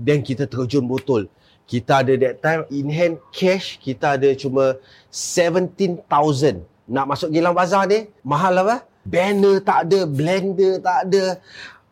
then 0.00 0.24
kita 0.24 0.48
terjun 0.48 0.88
botol. 0.88 1.28
Kita 1.68 2.02
ada 2.02 2.16
that 2.18 2.42
time 2.42 2.64
in 2.72 2.88
hand 2.90 3.20
cash 3.30 3.78
kita 3.78 4.16
ada 4.16 4.32
cuma 4.34 4.80
17,000. 5.12 6.02
Nak 6.90 7.06
masuk 7.06 7.30
Gilang 7.30 7.54
Bazar 7.54 7.86
ni 7.86 8.10
mahal 8.26 8.58
apa? 8.64 8.82
Banner 9.06 9.62
tak 9.62 9.86
ada, 9.86 10.08
blender 10.08 10.82
tak 10.82 11.06
ada. 11.06 11.38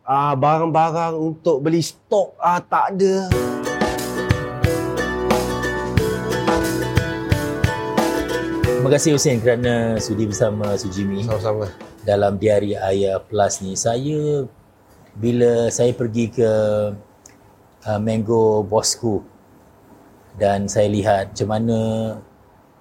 Uh, 0.09 0.33
barang-barang 0.35 1.15
untuk 1.15 1.61
beli 1.61 1.85
stok 1.85 2.33
uh, 2.41 2.59
tak 2.59 2.97
ada. 2.97 3.29
Terima 8.79 8.89
kasih 8.95 9.11
Hussein 9.15 9.37
kerana 9.43 10.01
sudi 10.01 10.25
bersama 10.25 10.73
Sujimi 10.75 11.21
Sama-sama. 11.21 11.69
dalam 12.03 12.35
Diari 12.35 12.73
Ayah 12.73 13.21
Plus 13.21 13.61
ni. 13.61 13.77
Saya 13.77 14.49
bila 15.15 15.67
saya 15.71 15.91
pergi 15.91 16.31
ke 16.31 16.51
uh, 17.89 17.97
Mango 17.97 18.61
Bosku 18.61 19.25
dan 20.37 20.69
saya 20.69 20.85
lihat 20.85 21.33
macam 21.33 21.49
mana 21.49 21.77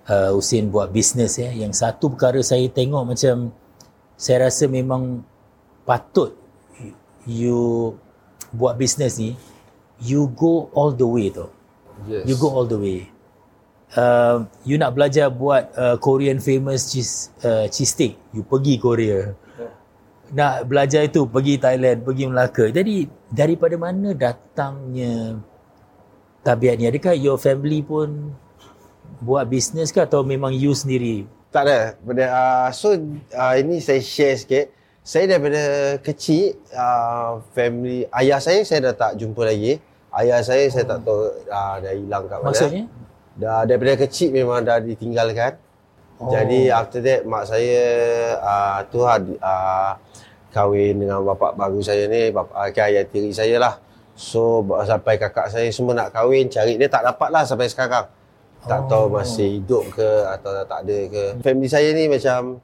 uh, 0.05 0.31
Hussein 0.37 0.69
buat 0.69 0.93
bisnes 0.93 1.41
ya. 1.41 1.49
Yang 1.49 1.81
satu 1.81 2.13
perkara 2.13 2.45
saya 2.45 2.69
tengok 2.69 3.17
macam 3.17 3.51
saya 4.21 4.51
rasa 4.51 4.69
memang 4.69 5.25
patut 5.89 6.37
you 7.25 7.97
buat 8.53 8.77
bisnes 8.77 9.17
ni 9.17 9.33
you 10.05 10.29
go 10.37 10.69
all 10.77 10.93
the 10.93 11.09
way 11.09 11.33
tu. 11.33 11.49
Yes. 12.07 12.29
You 12.29 12.39
go 12.39 12.55
all 12.55 12.69
the 12.69 12.79
way. 12.79 13.11
Uh, 13.97 14.45
you 14.69 14.77
nak 14.77 14.93
belajar 14.93 15.33
buat 15.33 15.73
uh, 15.75 15.97
Korean 15.97 16.39
famous 16.39 16.93
cheese 16.93 17.33
uh, 17.41 17.67
cheese 17.73 17.97
stick, 17.97 18.15
you 18.37 18.45
pergi 18.45 18.77
Korea. 18.77 19.33
Nak 20.29 20.69
belajar 20.69 21.09
itu 21.09 21.25
pergi 21.25 21.57
Thailand, 21.57 22.05
pergi 22.05 22.25
Melaka. 22.29 22.69
Jadi 22.69 23.09
daripada 23.33 23.75
mana 23.81 24.13
datangnya 24.13 25.41
tabiat 26.45 26.77
ni? 26.77 26.85
Adakah 26.85 27.17
your 27.17 27.41
family 27.41 27.81
pun 27.81 28.37
buat 29.25 29.49
bisnes 29.49 29.89
ke 29.89 30.05
atau 30.05 30.21
memang 30.21 30.53
you 30.53 30.77
sendiri? 30.77 31.25
Tak 31.49 31.65
ada. 31.65 31.97
Benda, 32.05 32.29
uh, 32.29 32.69
so 32.77 32.93
uh, 33.33 33.55
ini 33.57 33.81
saya 33.81 34.05
share 34.05 34.37
sikit. 34.37 34.67
Saya 35.01 35.25
daripada 35.25 35.97
kecil, 36.05 36.61
uh, 36.77 37.41
family, 37.57 38.05
ayah 38.13 38.37
saya 38.37 38.61
saya 38.69 38.93
dah 38.93 38.95
tak 39.09 39.17
jumpa 39.17 39.41
lagi. 39.41 39.81
Ayah 40.13 40.45
saya 40.45 40.69
saya 40.69 40.85
tak 40.85 41.09
tahu 41.09 41.25
uh, 41.49 41.75
dah 41.81 41.93
hilang 41.97 42.29
kat 42.29 42.39
mana. 42.45 42.49
Maksudnya? 42.53 42.85
Dah 43.41 43.65
daripada 43.65 44.05
kecil 44.05 44.29
memang 44.37 44.61
dah 44.61 44.77
ditinggalkan. 44.77 45.57
Oh. 46.21 46.29
Oh. 46.29 46.31
Jadi 46.35 46.69
after 46.69 47.01
that 47.01 47.23
mak 47.25 47.47
saya 47.47 47.81
uh, 48.43 48.79
tu 48.91 49.07
uh, 49.07 49.93
kahwin 50.51 51.01
dengan 51.01 51.21
bapak 51.25 51.55
baru 51.55 51.81
saya 51.85 52.09
ni, 52.09 52.33
bapak 52.33 52.55
uh, 52.55 52.87
ayah 52.89 53.05
tiri 53.05 53.31
saya 53.33 53.61
lah. 53.61 53.75
So 54.19 54.67
sampai 54.83 55.15
kakak 55.15 55.55
saya 55.55 55.71
semua 55.71 55.95
nak 55.95 56.11
kahwin, 56.11 56.51
cari 56.51 56.75
dia 56.75 56.91
tak 56.91 57.07
dapat 57.07 57.29
lah 57.31 57.47
sampai 57.47 57.71
sekarang. 57.71 58.11
Tak 58.67 58.91
tahu 58.91 59.07
Oh. 59.07 59.23
masih 59.23 59.63
hidup 59.63 59.87
ke 59.95 60.11
atau 60.35 60.51
tak 60.67 60.83
ada 60.83 60.99
ke. 61.07 61.25
Family 61.47 61.71
saya 61.71 61.95
ni 61.95 62.11
macam 62.11 62.59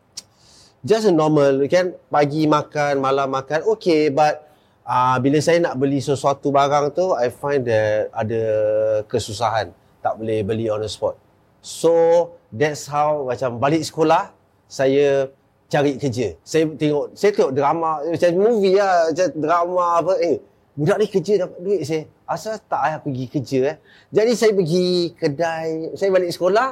just 0.82 1.06
a 1.06 1.12
normal 1.14 1.62
kan 1.70 1.94
pagi 2.10 2.50
makan, 2.50 2.98
malam 2.98 3.30
makan 3.30 3.62
okay 3.70 4.10
but 4.10 4.42
uh, 4.82 5.16
bila 5.22 5.38
saya 5.38 5.62
nak 5.62 5.78
beli 5.78 6.02
sesuatu 6.02 6.50
barang 6.50 6.90
tu 6.92 7.14
I 7.14 7.30
find 7.30 7.62
that 7.70 8.10
ada 8.10 8.42
kesusahan 9.06 9.70
tak 10.02 10.18
boleh 10.18 10.42
beli 10.42 10.66
on 10.66 10.82
the 10.82 10.90
spot. 10.90 11.14
So 11.62 11.94
that's 12.50 12.90
how 12.90 13.24
macam 13.30 13.56
balik 13.62 13.86
sekolah 13.86 14.34
saya 14.66 15.30
cari 15.74 15.92
kerja. 15.98 16.26
Saya 16.46 16.70
tengok 16.70 17.18
saya 17.18 17.30
tengok 17.34 17.52
drama 17.52 17.90
macam 18.06 18.30
movie 18.38 18.78
lah, 18.78 19.10
macam 19.10 19.26
drama 19.34 19.86
apa 19.98 20.14
eh 20.22 20.36
budak 20.74 20.96
ni 21.02 21.06
kerja 21.10 21.32
dapat 21.46 21.58
duit 21.58 21.82
saya. 21.82 22.02
Asal 22.24 22.62
tak 22.62 22.80
payah 22.80 22.98
pergi 23.02 23.24
kerja 23.26 23.60
eh. 23.74 23.76
Jadi 24.14 24.32
saya 24.38 24.52
pergi 24.54 24.86
kedai, 25.18 25.94
saya 25.98 26.08
balik 26.14 26.30
sekolah 26.30 26.68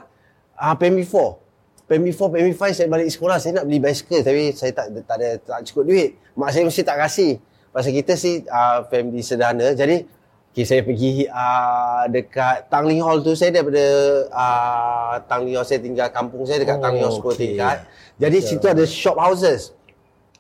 ah 0.55 0.71
uh, 0.71 0.75
PMB 0.79 1.03
4. 1.03 1.91
PMB 1.91 2.09
4, 2.15 2.33
PMB 2.33 2.51
5 2.57 2.79
saya 2.79 2.89
balik 2.89 3.09
sekolah 3.11 3.37
saya 3.43 3.53
nak 3.61 3.65
beli 3.69 3.83
basikal 3.83 4.23
tapi 4.23 4.55
saya 4.55 4.73
tak 4.73 4.87
tak 5.05 5.17
ada 5.19 5.29
tak 5.43 5.59
cukup 5.67 5.85
duit. 5.91 6.11
Mak 6.39 6.49
saya 6.55 6.63
mesti 6.65 6.83
tak 6.87 6.99
kasih. 7.03 7.33
Pasal 7.73 7.93
kita 7.97 8.13
si 8.15 8.45
uh, 8.47 8.85
family 8.87 9.25
sederhana. 9.25 9.73
Jadi 9.73 10.05
okay, 10.53 10.65
saya 10.69 10.81
pergi 10.85 11.25
uh, 11.33 12.05
dekat 12.13 12.69
Tanglin 12.69 13.01
Hall 13.01 13.25
tu 13.25 13.33
saya 13.33 13.51
daripada 13.57 13.85
uh, 14.29 15.15
Tanglin 15.25 15.57
Hall 15.57 15.65
saya 15.65 15.81
tinggal 15.81 16.13
kampung 16.13 16.45
saya 16.45 16.61
dekat 16.61 16.77
Oh, 16.77 16.83
Tanglin 16.85 17.09
Hall 17.09 17.17
10 17.17 17.25
okay. 17.25 17.37
tingkat. 17.41 17.77
Jadi 18.21 18.39
Betul. 18.39 18.49
situ 18.53 18.67
ada 18.69 18.85
shop 18.85 19.17
houses. 19.17 19.61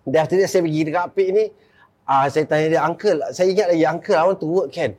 Dan 0.04 0.28
after 0.28 0.36
that 0.36 0.52
saya 0.52 0.62
pergi 0.62 0.80
dekat 0.84 1.02
Apik 1.08 1.28
ni 1.32 1.44
uh, 2.04 2.26
saya 2.28 2.44
tanya 2.44 2.66
dia 2.76 2.80
uncle 2.84 3.18
saya 3.32 3.48
ingat 3.48 3.66
lagi 3.72 3.84
uncle 3.88 4.16
I 4.16 4.24
want 4.28 4.38
to 4.44 4.48
work 4.48 4.68
can. 4.68 4.92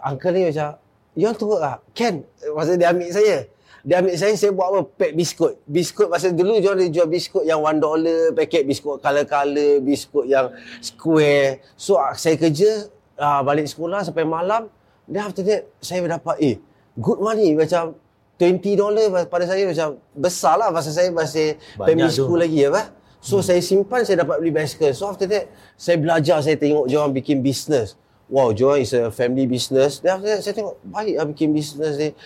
Uncle 0.00 0.32
ni 0.32 0.48
macam 0.48 0.80
you 1.12 1.26
want 1.28 1.38
to 1.38 1.46
work 1.46 1.62
ah? 1.62 1.76
Can. 1.92 2.24
Masa 2.56 2.80
dia 2.80 2.88
ambil 2.90 3.12
saya. 3.12 3.44
Dia 3.80 4.04
ambil 4.04 4.12
saya, 4.12 4.36
saya 4.36 4.52
buat 4.52 4.68
apa? 4.72 4.80
Pack 4.92 5.12
biskut. 5.16 5.54
Biskut, 5.64 6.08
masa 6.12 6.28
dulu 6.28 6.60
dia 6.60 6.76
jual 6.92 7.08
biskut 7.08 7.48
yang 7.48 7.64
one 7.64 7.80
dollar, 7.80 8.28
paket 8.36 8.68
biskut 8.68 9.00
color-color, 9.00 9.80
biskut 9.80 10.28
yang 10.28 10.52
square. 10.84 11.64
So, 11.80 11.96
ah, 11.96 12.12
saya 12.12 12.36
kerja, 12.36 12.92
uh, 13.20 13.40
balik 13.44 13.68
sekolah 13.68 14.00
sampai 14.00 14.24
malam. 14.24 14.72
Then 15.04 15.28
after 15.28 15.44
that, 15.44 15.68
saya 15.84 16.00
dapat, 16.08 16.40
eh, 16.40 16.56
good 16.96 17.20
money. 17.20 17.52
Macam 17.52 17.94
20 18.40 18.80
dollar 18.80 19.28
pada 19.28 19.44
saya 19.44 19.68
macam 19.68 20.00
besar 20.16 20.56
lah. 20.56 20.72
Pasal 20.72 20.92
saya 20.96 21.08
masih 21.12 21.60
Banyak 21.76 22.08
tu. 22.08 22.24
school 22.24 22.40
lagi 22.40 22.64
apa. 22.64 22.96
So, 23.20 23.38
hmm. 23.38 23.44
saya 23.44 23.60
simpan, 23.60 24.00
saya 24.08 24.24
dapat 24.24 24.40
beli 24.40 24.48
bicycle. 24.48 24.96
So, 24.96 25.12
after 25.12 25.28
that, 25.28 25.52
saya 25.76 26.00
belajar, 26.00 26.40
saya 26.40 26.56
tengok 26.56 26.88
diorang 26.88 27.12
bikin 27.12 27.44
business. 27.44 28.00
Wow, 28.32 28.56
diorang 28.56 28.80
is 28.80 28.96
a 28.96 29.12
family 29.12 29.44
business. 29.44 30.00
Then 30.00 30.16
after 30.16 30.28
that, 30.32 30.40
saya 30.40 30.54
tengok, 30.56 30.80
baik 30.88 31.14
lah 31.20 31.26
bikin 31.28 31.52
business 31.52 32.00
ni 32.00 32.16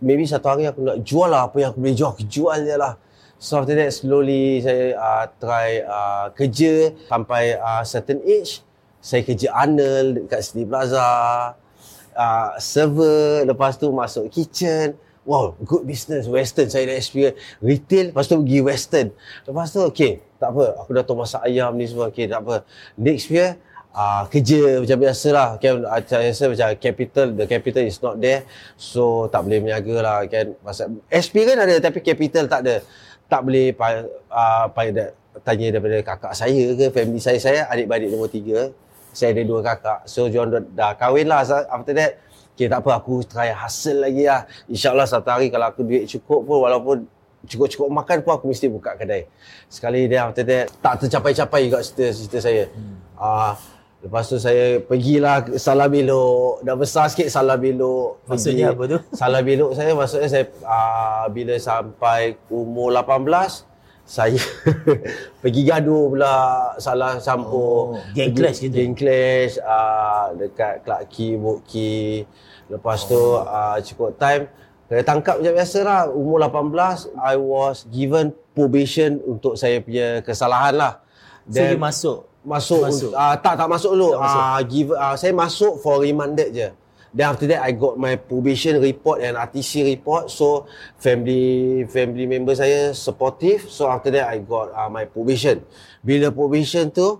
maybe 0.00 0.24
satu 0.24 0.48
hari 0.48 0.64
aku 0.64 0.80
nak 0.80 0.98
jual 1.04 1.28
lah 1.28 1.46
apa 1.46 1.56
yang 1.60 1.70
aku 1.76 1.80
boleh 1.84 1.96
jual, 1.96 2.10
aku 2.10 2.24
jual 2.26 2.58
je 2.64 2.76
lah. 2.76 2.96
So 3.40 3.60
after 3.60 3.72
that 3.72 3.92
slowly 3.92 4.60
saya 4.60 4.96
uh, 4.96 5.24
try 5.40 5.80
uh, 5.80 6.26
kerja 6.36 6.92
sampai 7.08 7.56
uh, 7.56 7.84
certain 7.84 8.20
age. 8.24 8.64
Saya 9.00 9.24
kerja 9.24 9.48
Arnold 9.56 10.28
dekat 10.28 10.40
City 10.44 10.68
Plaza. 10.68 11.08
Uh, 12.12 12.52
server, 12.60 13.48
lepas 13.48 13.80
tu 13.80 13.88
masuk 13.88 14.28
kitchen. 14.28 14.92
Wow, 15.24 15.56
good 15.64 15.88
business, 15.88 16.28
western. 16.28 16.68
Saya 16.68 16.88
dah 16.88 16.96
experience 16.96 17.36
retail, 17.60 18.12
lepas 18.12 18.24
tu 18.28 18.40
pergi 18.40 18.60
western. 18.60 19.08
Lepas 19.44 19.68
tu, 19.72 19.80
okay, 19.84 20.20
tak 20.36 20.52
apa. 20.52 20.80
Aku 20.84 20.90
dah 20.96 21.04
tahu 21.04 21.24
masak 21.24 21.44
ayam 21.44 21.72
ni 21.76 21.88
semua. 21.88 22.12
Okay, 22.12 22.28
tak 22.28 22.44
apa. 22.44 22.64
Next 22.96 23.28
year, 23.32 23.60
uh, 23.94 24.22
kerja 24.30 24.82
macam 24.82 24.98
biasa 25.00 25.28
lah 25.30 25.48
kan 25.58 25.82
uh, 25.82 26.00
saya 26.02 26.30
rasa 26.30 26.44
macam 26.50 26.68
capital 26.78 27.26
the 27.34 27.46
capital 27.46 27.82
is 27.86 27.98
not 28.02 28.16
there 28.18 28.46
so 28.78 29.26
tak 29.30 29.46
boleh 29.46 29.58
berniaga 29.62 29.96
lah 30.02 30.16
kan 30.30 30.54
pasal 30.62 31.02
experience 31.10 31.58
ada 31.58 31.74
tapi 31.82 31.98
capital 32.02 32.46
tak 32.46 32.60
ada 32.66 32.76
tak 33.30 33.40
boleh 33.46 33.74
uh, 33.74 34.66
pada 34.70 35.14
tanya 35.46 35.78
daripada 35.78 36.02
kakak 36.02 36.32
saya 36.34 36.74
ke 36.74 36.86
family 36.90 37.22
saya 37.22 37.38
saya 37.38 37.60
adik-beradik 37.70 38.10
nombor 38.10 38.30
tiga 38.30 38.74
saya 39.12 39.34
ada 39.34 39.42
dua 39.46 39.60
kakak 39.60 40.06
so 40.06 40.30
diorang 40.30 40.66
dah, 40.74 40.94
kahwin 40.94 41.26
lah 41.26 41.42
after 41.44 41.94
that 41.94 42.22
okay 42.54 42.68
tak 42.68 42.84
apa 42.84 42.90
aku 43.00 43.24
try 43.24 43.50
hustle 43.54 44.04
lagi 44.04 44.28
lah 44.28 44.44
insyaAllah 44.68 45.08
satu 45.08 45.28
hari 45.32 45.48
kalau 45.48 45.66
aku 45.70 45.80
duit 45.86 46.04
cukup 46.06 46.44
pun 46.44 46.58
walaupun 46.62 46.96
cukup-cukup 47.48 47.88
makan 47.88 48.20
pun 48.20 48.32
aku 48.36 48.44
mesti 48.52 48.66
buka 48.68 48.96
kedai. 49.00 49.24
Sekali 49.70 50.04
dia 50.10 50.28
after 50.28 50.44
that 50.44 50.68
tak 50.84 51.06
tercapai-capai 51.06 51.60
juga 51.70 51.80
cerita-cerita 51.80 52.38
saya. 52.42 52.64
Ah 53.16 53.24
uh, 53.24 53.52
lepas 54.04 54.24
tu 54.28 54.36
saya 54.36 54.80
pergilah 54.84 55.48
salah 55.56 55.88
belok. 55.88 56.60
Dah 56.64 56.76
besar 56.76 57.08
sikit 57.08 57.32
salah 57.32 57.56
belok. 57.56 58.28
Maksudnya 58.28 58.76
apa 58.76 58.84
tu? 58.84 58.98
Salah 59.16 59.40
belok 59.40 59.72
saya 59.72 59.90
maksudnya 59.96 60.28
saya 60.28 60.44
uh, 60.64 61.24
bila 61.32 61.56
sampai 61.56 62.36
umur 62.52 62.92
18 62.92 63.69
saya 64.10 64.34
pergi 65.40 65.62
gaduh 65.62 66.10
pula 66.10 66.34
salah 66.76 67.22
campur 67.22 67.94
Oh, 67.94 68.02
gang 68.10 68.34
clash 68.34 68.58
gitu? 68.58 68.74
Gang 68.74 68.98
clash 68.98 69.54
uh, 69.62 70.34
dekat 70.34 70.82
Clark 70.82 71.04
Key, 71.06 71.38
Book 71.38 71.62
Key. 71.62 72.26
Lepas 72.66 73.06
tu 73.06 73.14
Oh. 73.14 73.46
uh, 73.46 73.78
cukup 73.78 74.18
time 74.18 74.50
kena 74.86 75.06
tangkap 75.06 75.38
macam 75.38 75.54
biasa 75.54 75.78
lah. 75.86 76.00
Umur 76.10 76.42
18, 76.42 77.06
I 77.14 77.38
was 77.38 77.86
given 77.86 78.34
probation 78.50 79.22
untuk 79.22 79.54
saya 79.54 79.78
punya 79.78 80.18
kesalahan 80.20 80.74
lah. 80.74 80.92
So 81.46 81.62
you 81.62 81.78
masuk 81.78 82.18
masuk, 82.42 82.82
Masuk. 82.82 82.82
masuk. 82.82 83.12
Uh, 83.14 83.34
tak 83.38 83.54
tak 83.54 83.68
masuk 83.68 83.90
dulu. 83.94 84.10
Tak 84.14 84.22
masuk. 84.22 84.40
Uh, 84.42 84.58
give 84.66 84.90
uh, 84.90 85.14
saya 85.14 85.32
masuk 85.32 85.72
for 85.78 86.02
remanded 86.02 86.50
je. 86.50 86.68
Then 87.10 87.26
after 87.34 87.46
that 87.50 87.66
I 87.66 87.74
got 87.74 87.98
my 87.98 88.14
probation 88.14 88.78
report 88.78 89.18
and 89.22 89.34
RTC 89.34 89.82
report. 89.82 90.30
So 90.30 90.70
family 91.02 91.82
family 91.90 92.26
member 92.26 92.54
saya 92.54 92.94
supportive. 92.94 93.66
So 93.66 93.90
after 93.90 94.14
that 94.14 94.30
I 94.30 94.38
got 94.38 94.70
uh, 94.70 94.86
my 94.86 95.06
probation. 95.10 95.66
Bila 96.06 96.30
probation 96.30 96.90
tu 96.90 97.18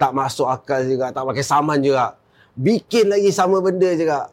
tak 0.00 0.12
masuk 0.16 0.48
akal 0.48 0.84
juga, 0.88 1.12
tak 1.12 1.24
pakai 1.24 1.44
saman 1.44 1.84
juga. 1.84 2.16
Bikin 2.56 3.12
lagi 3.12 3.28
sama 3.28 3.60
benda 3.60 3.92
juga. 3.92 4.32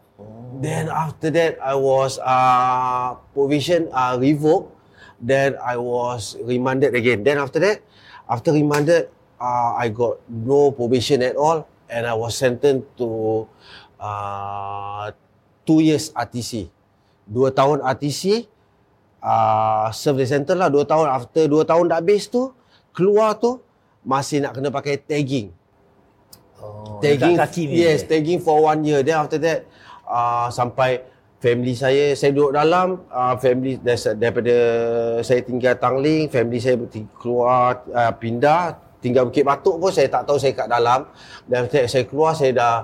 Then 0.64 0.88
after 0.88 1.28
that 1.36 1.60
I 1.60 1.76
was 1.76 2.16
uh, 2.24 3.20
probation 3.36 3.92
uh, 3.92 4.16
revoked. 4.16 4.72
Then 5.24 5.56
I 5.60 5.80
was 5.80 6.36
remanded 6.44 6.96
again. 6.96 7.24
Then 7.24 7.40
after 7.40 7.60
that, 7.64 7.80
after 8.28 8.52
remanded, 8.52 9.08
uh, 9.40 9.72
I 9.76 9.88
got 9.88 10.20
no 10.28 10.72
probation 10.76 11.24
at 11.24 11.40
all, 11.40 11.64
and 11.88 12.04
I 12.04 12.12
was 12.12 12.36
sentenced 12.36 12.92
to 13.00 13.48
uh, 14.04 15.08
two 15.64 15.80
years 15.80 16.12
RTC. 16.12 16.68
Dua 17.24 17.56
tahun 17.56 17.80
RTC, 17.80 18.52
uh, 19.24 19.88
serve 19.96 20.22
the 20.22 20.28
center 20.28 20.60
lah. 20.60 20.68
Dua 20.68 20.84
tahun, 20.84 21.08
after 21.08 21.48
dua 21.48 21.64
tahun 21.64 21.88
dah 21.88 22.04
habis 22.04 22.28
tu, 22.28 22.52
keluar 22.92 23.40
tu, 23.40 23.64
masih 24.04 24.44
nak 24.44 24.60
kena 24.60 24.68
pakai 24.68 25.00
tagging. 25.00 25.56
Oh, 26.60 27.00
tagging, 27.00 27.40
kaki 27.40 27.72
ni. 27.72 27.80
yes, 27.80 28.04
tagging 28.04 28.44
for 28.44 28.68
one 28.68 28.84
year. 28.84 29.00
Then 29.04 29.24
after 29.24 29.40
that, 29.40 29.64
uh, 30.04 30.52
sampai 30.52 31.04
family 31.40 31.76
saya, 31.76 32.16
saya 32.16 32.36
duduk 32.36 32.56
dalam, 32.56 33.04
uh, 33.08 33.36
family 33.40 33.80
dari- 33.80 34.16
daripada 34.20 34.56
saya 35.24 35.44
tinggal 35.44 35.76
Tangling, 35.80 36.28
family 36.28 36.60
saya 36.60 36.76
keluar, 37.20 37.84
uh, 37.92 38.12
pindah, 38.16 38.80
tinggal 39.04 39.28
Bukit 39.28 39.44
Batuk 39.44 39.76
pun 39.76 39.92
saya 39.92 40.08
tak 40.08 40.24
tahu 40.24 40.40
saya 40.40 40.56
kat 40.56 40.68
dalam. 40.72 41.04
Dan 41.44 41.68
after 41.68 41.84
that, 41.84 41.88
saya 41.92 42.04
keluar, 42.08 42.32
saya 42.32 42.52
dah 42.56 42.76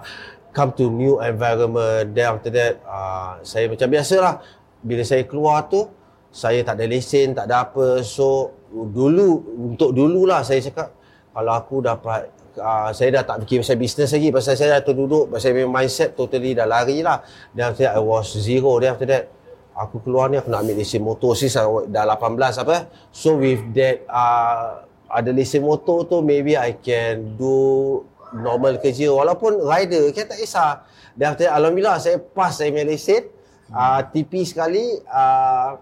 come 0.54 0.72
to 0.78 0.90
new 0.90 1.22
environment. 1.22 2.14
Then 2.14 2.26
after 2.38 2.52
that, 2.54 2.82
uh, 2.86 3.42
saya 3.46 3.70
macam 3.70 3.88
biasalah, 3.90 4.34
bila 4.82 5.04
saya 5.04 5.24
keluar 5.26 5.68
tu, 5.70 5.88
saya 6.30 6.62
tak 6.62 6.78
ada 6.78 6.86
lesen, 6.86 7.34
tak 7.34 7.50
ada 7.50 7.66
apa. 7.66 8.06
So, 8.06 8.54
dulu, 8.70 9.44
untuk 9.74 9.94
dululah 9.94 10.46
saya 10.46 10.62
cakap, 10.62 10.94
kalau 11.34 11.54
aku 11.56 11.82
dapat 11.82 12.30
uh, 12.58 12.90
saya 12.92 13.22
dah 13.22 13.24
tak 13.24 13.38
fikir 13.46 13.64
pasal 13.64 13.78
bisnes 13.80 14.12
lagi 14.12 14.30
pasal 14.30 14.54
saya 14.60 14.70
dah 14.80 14.84
terduduk 14.84 15.32
pasal 15.32 15.56
my 15.56 15.82
mindset 15.82 16.14
totally 16.14 16.52
dah 16.58 16.68
lari 16.68 17.00
lah 17.06 17.24
then 17.56 17.72
after 17.72 17.88
that 17.88 17.96
I 17.96 18.02
was 18.04 18.34
zero 18.34 18.76
then 18.82 18.98
after 18.98 19.08
that 19.08 19.32
aku 19.78 20.04
keluar 20.04 20.28
ni 20.28 20.36
aku 20.42 20.52
nak 20.52 20.68
ambil 20.68 20.76
lesen 20.82 21.02
motor 21.06 21.32
I 21.38 21.48
wa- 21.64 21.88
dah 21.88 22.04
18 22.04 22.64
apa 22.66 22.78
so 23.14 23.40
with 23.40 23.64
that 23.78 24.04
uh, 24.10 24.84
ada 25.10 25.32
lesen 25.32 25.64
motor 25.64 26.06
tu 26.06 26.20
maybe 26.20 26.60
I 26.60 26.78
can 26.78 27.40
do 27.40 28.04
normal 28.34 28.78
kerja. 28.78 29.10
Walaupun 29.10 29.62
rider 29.64 30.10
kan 30.14 30.30
tak 30.30 30.38
kisah. 30.42 30.86
Then 31.18 31.34
after 31.34 31.50
Alhamdulillah 31.50 31.98
saya 32.00 32.18
pass 32.22 32.62
saya 32.62 32.72
punya 32.72 32.88
lesen 32.88 33.28
uh, 33.74 34.02
TP 34.10 34.46
sekali 34.46 35.02
uh, 35.10 35.78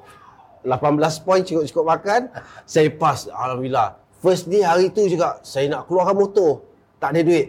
18 0.68 1.24
point 1.24 1.44
cukup-cukup 1.48 1.86
makan. 1.88 2.22
Saya 2.68 2.92
pass 2.92 3.32
alhamdulillah. 3.32 3.96
First 4.20 4.52
day 4.52 4.66
hari 4.66 4.92
tu 4.92 5.08
juga 5.08 5.40
saya 5.46 5.72
nak 5.72 5.88
keluarkan 5.88 6.16
motor. 6.18 6.52
Tak 7.00 7.16
ada 7.16 7.22
duit. 7.24 7.48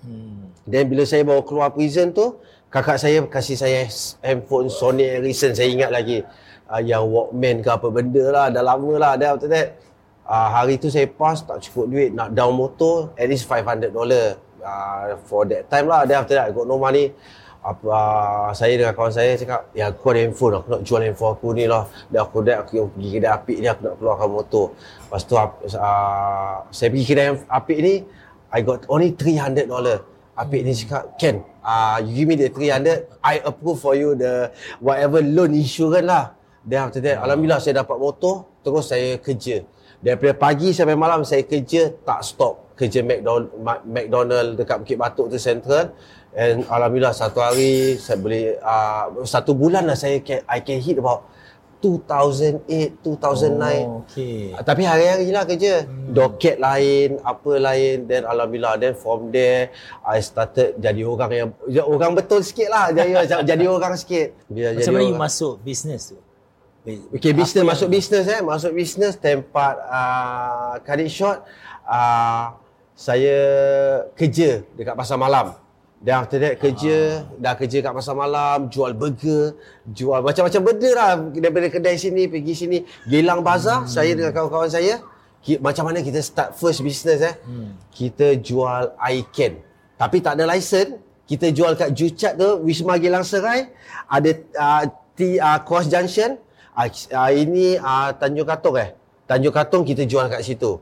Hmm. 0.00 0.48
dan 0.64 0.88
bila 0.88 1.04
saya 1.04 1.28
bawa 1.28 1.44
keluar 1.44 1.76
prison 1.76 2.08
tu 2.16 2.40
kakak 2.72 2.96
saya 2.96 3.20
kasih 3.28 3.52
saya 3.52 3.84
handphone 4.24 4.72
Sony 4.72 5.04
Ericsson 5.04 5.52
saya 5.52 5.68
ingat 5.68 5.90
lagi. 5.92 6.24
Uh, 6.70 6.78
yang 6.78 7.02
Walkman 7.10 7.60
ke 7.60 7.68
apa 7.68 7.90
benda 7.90 8.24
lah 8.30 8.46
dah 8.54 8.62
lama 8.62 8.94
lah. 8.96 9.12
Then 9.18 9.28
after 9.34 9.50
that 9.50 9.66
uh, 10.30 10.48
hari 10.54 10.78
tu 10.78 10.86
saya 10.86 11.10
pass 11.10 11.42
tak 11.42 11.58
cukup 11.66 11.90
duit 11.90 12.14
nak 12.14 12.30
down 12.30 12.54
motor 12.54 13.10
at 13.18 13.26
least 13.26 13.50
500 13.50 13.90
dollar. 13.90 14.38
Uh, 14.60 15.16
for 15.24 15.48
that 15.48 15.72
time 15.72 15.88
lah. 15.88 16.04
Then 16.04 16.20
after 16.20 16.36
that 16.36 16.48
I 16.48 16.52
got 16.52 16.68
no 16.68 16.76
money. 16.76 17.16
Apa 17.60 17.88
uh, 17.92 18.48
saya 18.56 18.76
dengan 18.76 18.92
kawan 18.96 19.12
saya 19.12 19.36
cakap 19.36 19.68
ya 19.76 19.92
aku 19.92 20.16
ada 20.16 20.20
handphone 20.24 20.56
aku 20.56 20.68
nak 20.72 20.82
jual 20.84 21.00
handphone 21.00 21.32
aku 21.32 21.48
ni 21.56 21.64
lah. 21.64 21.88
Dan 22.12 22.20
aku 22.24 22.44
dah 22.44 22.60
aku 22.60 22.92
pergi 22.92 23.08
kedai 23.16 23.32
apik 23.32 23.56
ni 23.56 23.66
aku 23.72 23.80
nak 23.88 23.94
keluarkan 23.96 24.28
motor. 24.28 24.66
Lepas 24.76 25.22
tu 25.24 25.34
uh, 25.36 25.48
saya 26.68 26.88
pergi 26.92 27.04
kedai 27.08 27.28
apik 27.48 27.78
ni 27.80 27.94
I 28.52 28.60
got 28.60 28.84
only 28.92 29.16
300 29.16 29.64
dollar. 29.64 30.04
Apik 30.36 30.60
ni 30.64 30.72
cakap 30.76 31.16
Ken 31.16 31.40
uh, 31.64 31.96
you 32.04 32.12
give 32.20 32.28
me 32.28 32.36
the 32.36 32.48
300 32.52 33.24
I 33.24 33.40
approve 33.44 33.80
for 33.80 33.96
you 33.96 34.12
the 34.12 34.52
whatever 34.76 35.24
loan 35.24 35.56
insurance 35.56 36.04
lah. 36.04 36.36
Then 36.64 36.88
after 36.88 37.00
that 37.00 37.20
Alhamdulillah 37.24 37.60
saya 37.64 37.80
dapat 37.80 37.96
motor 37.96 38.44
terus 38.60 38.92
saya 38.92 39.16
kerja 39.16 39.64
daripada 40.00 40.32
pagi 40.32 40.72
sampai 40.72 40.96
malam 40.96 41.22
saya 41.22 41.44
kerja 41.44 41.92
tak 42.04 42.24
stop 42.24 42.72
kerja 42.76 43.04
McDonald, 43.04 43.52
McDonald 43.84 44.48
dekat 44.56 44.80
Bukit 44.80 44.96
Batuk 44.96 45.28
tu 45.28 45.36
Central 45.36 45.92
and 46.32 46.64
Alhamdulillah 46.64 47.12
satu 47.12 47.44
hari 47.44 48.00
saya 48.00 48.16
boleh 48.16 48.56
uh, 48.64 49.24
satu 49.28 49.52
bulan 49.52 49.84
lah 49.84 49.96
saya 49.96 50.24
can, 50.24 50.40
I 50.48 50.64
can 50.64 50.80
hit 50.80 50.96
about 50.96 51.28
2008, 51.80 53.00
2009 53.00 53.00
Oh, 53.00 54.04
okay. 54.04 54.52
Ah, 54.52 54.60
Tapi 54.60 54.84
hari-hari 54.84 55.32
lah 55.32 55.48
kerja. 55.48 55.88
Hmm. 55.88 56.12
Doket 56.12 56.60
lain, 56.60 57.16
apa 57.24 57.52
lain. 57.56 58.04
Then 58.04 58.28
Alhamdulillah. 58.28 58.76
Then 58.76 58.92
from 58.92 59.32
there, 59.32 59.72
I 60.04 60.20
started 60.20 60.76
jadi 60.76 61.02
orang 61.08 61.30
yang, 61.32 61.48
ya, 61.72 61.82
orang 61.88 62.12
betul 62.12 62.44
sikit 62.44 62.68
lah. 62.68 62.92
Jadi, 62.92 63.16
jadi 63.56 63.64
orang 63.64 63.96
sikit. 63.96 64.36
Bila 64.52 64.76
Macam 64.76 64.92
mana 64.92 65.04
you 65.08 65.16
masuk 65.16 65.54
bisnes 65.64 66.12
tu? 66.12 66.20
Okay, 66.86 67.36
business 67.36 67.60
masuk 67.60 67.88
business 67.92 68.24
eh. 68.24 68.40
Masuk 68.40 68.72
business 68.72 69.12
tempat 69.20 69.76
uh, 69.84 70.80
cut 70.80 70.96
it 70.96 71.12
short. 71.12 71.44
Uh, 71.84 72.56
saya 72.96 73.36
kerja 74.16 74.64
dekat 74.72 74.96
pasar 74.96 75.20
malam. 75.20 75.52
Dan 76.00 76.24
after 76.24 76.40
that 76.40 76.56
kerja, 76.56 77.28
dah 77.36 77.52
kerja 77.52 77.84
kat 77.84 77.92
pasar 77.92 78.16
malam, 78.16 78.72
jual 78.72 78.96
burger, 78.96 79.52
jual 79.84 80.24
macam-macam 80.24 80.60
benda 80.64 80.90
lah. 80.96 81.12
Daripada 81.28 81.68
kedai 81.68 82.00
sini, 82.00 82.24
pergi 82.24 82.54
sini. 82.56 82.78
Gelang 83.04 83.44
Bazar, 83.44 83.84
saya 83.84 84.16
dengan 84.16 84.32
kawan-kawan 84.32 84.72
saya. 84.72 85.04
Ki, 85.44 85.60
macam 85.60 85.92
mana 85.92 86.00
kita 86.00 86.24
start 86.24 86.56
first 86.56 86.80
business 86.80 87.20
eh. 87.20 87.36
Kita 87.92 88.40
jual 88.40 88.96
air 88.96 89.28
can. 89.28 89.60
Tapi 90.00 90.24
tak 90.24 90.40
ada 90.40 90.48
lesen. 90.48 90.96
Kita 91.28 91.52
jual 91.52 91.76
kat 91.76 91.92
Jucat 91.92 92.40
tu, 92.40 92.64
Wisma 92.64 92.96
Gelang 92.96 93.22
Serai. 93.22 93.68
Ada 94.08 94.30
uh, 94.56 94.82
T, 95.12 95.36
uh, 95.36 95.60
Cross 95.60 95.92
Junction. 95.92 96.40
Uh, 96.74 97.30
ini 97.34 97.76
uh, 97.76 98.14
Tanjung 98.16 98.48
Katong 98.48 98.76
eh. 98.78 98.88
Tanjung 99.26 99.54
Katong 99.54 99.82
kita 99.84 100.06
jual 100.06 100.30
kat 100.30 100.42
situ. 100.42 100.80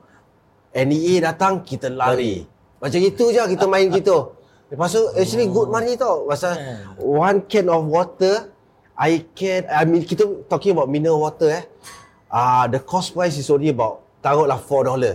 NEA 0.72 1.24
datang, 1.24 1.64
kita 1.64 1.88
lari. 1.90 2.44
Macam 2.78 3.00
itu 3.02 3.24
je 3.34 3.42
kita 3.42 3.64
main 3.66 3.88
gitu. 3.98 4.36
Lepas 4.68 4.92
tu 4.92 5.02
actually 5.16 5.48
good 5.48 5.72
money 5.72 5.96
tau. 5.96 6.28
Pasal 6.28 6.54
one 7.00 7.48
can 7.48 7.72
of 7.72 7.88
water, 7.88 8.52
I 8.94 9.24
can, 9.32 9.64
I 9.72 9.88
mean 9.88 10.04
kita 10.04 10.28
talking 10.46 10.76
about 10.76 10.92
mineral 10.92 11.24
water 11.24 11.48
eh. 11.48 11.64
Ah, 12.28 12.36
uh, 12.36 12.64
the 12.68 12.80
cost 12.84 13.16
price 13.16 13.40
is 13.40 13.48
only 13.48 13.72
about 13.72 14.04
taruhlah 14.20 14.60
4 14.60 14.88
dollar. 14.92 15.14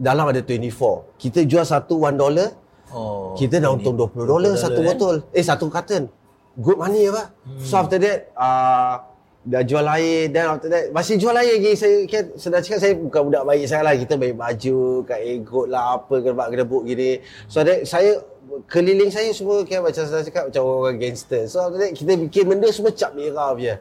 Dalam 0.00 0.32
ada 0.32 0.40
24. 0.40 1.20
Kita 1.20 1.44
jual 1.44 1.68
satu 1.68 2.00
1 2.00 2.16
dollar, 2.16 2.48
Oh. 2.88 3.36
kita 3.36 3.60
dah 3.60 3.68
untung 3.76 4.00
20 4.00 4.24
dolar 4.24 4.52
satu 4.56 4.80
eh? 4.80 4.86
botol. 4.88 5.14
Eh 5.36 5.44
satu 5.44 5.68
carton. 5.68 6.08
Good 6.56 6.78
money 6.80 7.04
apa? 7.12 7.36
Hmm. 7.44 7.60
So 7.60 7.76
after 7.84 8.00
that 8.00 8.32
uh, 8.32 9.04
dah 9.48 9.64
jual 9.64 9.86
air 9.96 10.28
dan 10.28 10.52
after 10.52 10.68
that 10.68 10.92
masih 10.92 11.16
jual 11.16 11.32
air 11.32 11.56
lagi 11.56 11.72
saya 11.72 12.04
kan 12.04 12.24
sedang 12.36 12.60
cakap 12.60 12.78
saya 12.84 12.92
bukan 13.00 13.20
budak 13.32 13.44
baik 13.48 13.64
saya 13.64 13.80
lah 13.80 13.96
kita 13.96 14.14
bagi 14.20 14.36
baju 14.36 14.78
kat 15.08 15.20
egot 15.24 15.66
lah 15.72 15.84
apa 15.96 16.14
kedebak 16.20 16.48
kedebuk 16.52 16.82
gini 16.84 17.24
so 17.48 17.64
that 17.64 17.80
saya 17.88 18.20
keliling 18.68 19.08
saya 19.08 19.32
semua 19.32 19.64
kan 19.64 19.80
macam 19.80 20.04
saya 20.04 20.20
cakap 20.20 20.52
macam 20.52 20.62
orang 20.68 21.00
gangster 21.00 21.48
so 21.48 21.64
after 21.64 21.80
that 21.80 21.96
kita 21.96 22.12
bikin 22.28 22.44
benda 22.44 22.68
semua 22.68 22.92
cap 22.92 23.16
merah 23.16 23.56
je 23.56 23.72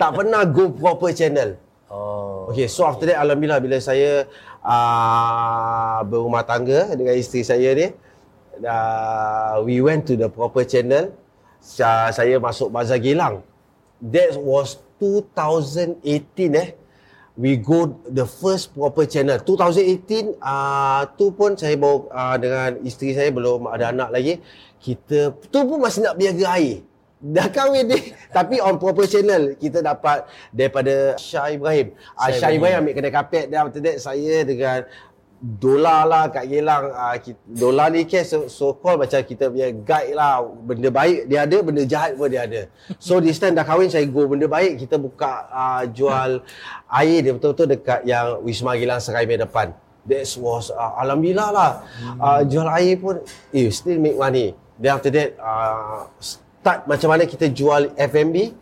tak 0.00 0.10
pernah 0.16 0.40
go 0.48 0.72
proper 0.72 1.12
channel 1.12 1.60
Oh. 1.90 2.46
Okay, 2.54 2.70
so 2.70 2.86
after 2.86 3.02
that 3.10 3.18
Alhamdulillah 3.18 3.58
bila 3.58 3.82
saya 3.82 4.22
uh, 4.62 5.98
berumah 6.06 6.46
tangga 6.46 6.94
dengan 6.94 7.18
isteri 7.18 7.42
saya 7.42 7.74
ni, 7.74 7.90
uh, 8.62 9.58
we 9.66 9.82
went 9.82 10.06
to 10.06 10.14
the 10.14 10.30
proper 10.30 10.62
channel. 10.62 11.10
Sa- 11.58 12.14
saya 12.14 12.38
masuk 12.38 12.70
Bazar 12.70 13.02
Gelang. 13.02 13.42
That 13.98 14.38
was 14.38 14.78
2018 15.00 16.04
eh. 16.54 16.68
We 17.40 17.56
go 17.56 17.96
the 18.04 18.28
first 18.28 18.76
proper 18.76 19.08
channel. 19.08 19.40
2018 19.40 20.36
uh, 20.44 21.08
tu 21.16 21.32
pun 21.32 21.56
saya 21.56 21.72
bawa 21.80 22.04
uh, 22.12 22.36
dengan 22.36 22.76
isteri 22.84 23.16
saya 23.16 23.32
belum 23.32 23.64
ada 23.64 23.96
anak 23.96 24.12
lagi. 24.12 24.44
Kita 24.76 25.32
tu 25.48 25.58
pun 25.64 25.80
masih 25.80 26.04
nak 26.04 26.20
biaga 26.20 26.60
air. 26.60 26.84
Dah 27.20 27.52
kahwin 27.52 27.84
ni 27.84 28.00
Tapi 28.36 28.64
on 28.64 28.80
proper 28.80 29.04
channel 29.04 29.52
Kita 29.60 29.84
dapat 29.84 30.24
Daripada 30.56 31.20
Syah 31.20 31.52
Ibrahim 31.52 31.92
uh, 32.16 32.32
Syah 32.32 32.32
Syah 32.32 32.36
Ibrahim. 32.40 32.56
Ibrahim 32.56 32.76
ambil 32.80 32.94
kedai 32.96 33.12
kapet 33.12 33.44
Dan 33.52 33.58
after 33.60 33.80
that 33.84 33.96
Saya 34.00 34.40
dengan 34.40 34.88
Dolar 35.40 36.04
lah 36.04 36.28
kat 36.28 36.52
Gelang 36.52 36.92
uh, 36.92 37.16
kita, 37.16 37.40
Dolar 37.48 37.88
ni 37.88 38.04
kan 38.04 38.28
so, 38.28 38.44
so 38.52 38.76
called 38.76 39.00
macam 39.00 39.24
kita 39.24 39.48
punya 39.48 39.72
guide 39.72 40.12
lah 40.12 40.44
Benda 40.44 40.92
baik 40.92 41.32
dia 41.32 41.48
ada 41.48 41.56
Benda 41.64 41.80
jahat 41.88 42.12
pun 42.12 42.28
dia 42.28 42.44
ada. 42.44 42.68
So 43.00 43.24
this 43.24 43.40
time 43.40 43.56
dah 43.56 43.64
kahwin 43.64 43.88
Saya 43.88 44.04
go 44.04 44.28
benda 44.28 44.44
baik 44.44 44.84
Kita 44.84 45.00
buka 45.00 45.48
uh, 45.48 45.82
Jual 45.88 46.44
Air 46.92 47.24
dia 47.24 47.32
betul-betul 47.32 47.72
dekat 47.72 48.04
Yang 48.04 48.26
Wisma 48.44 48.76
Gelang 48.76 49.00
Serai 49.00 49.24
punya 49.24 49.48
depan. 49.48 49.72
That 50.04 50.28
was 50.36 50.68
uh, 50.68 50.92
Alhamdulillah 51.00 51.48
lah. 51.48 51.70
Uh, 52.20 52.40
Jual 52.44 52.68
air 52.68 53.00
pun 53.00 53.24
Eh 53.56 53.72
still 53.72 53.96
make 53.96 54.20
money. 54.20 54.52
Then 54.76 55.00
after 55.00 55.08
that 55.08 55.40
uh, 55.40 56.04
Start 56.20 56.84
macam 56.84 57.16
mana 57.16 57.24
kita 57.24 57.48
jual 57.48 57.96
F&B 57.96 58.52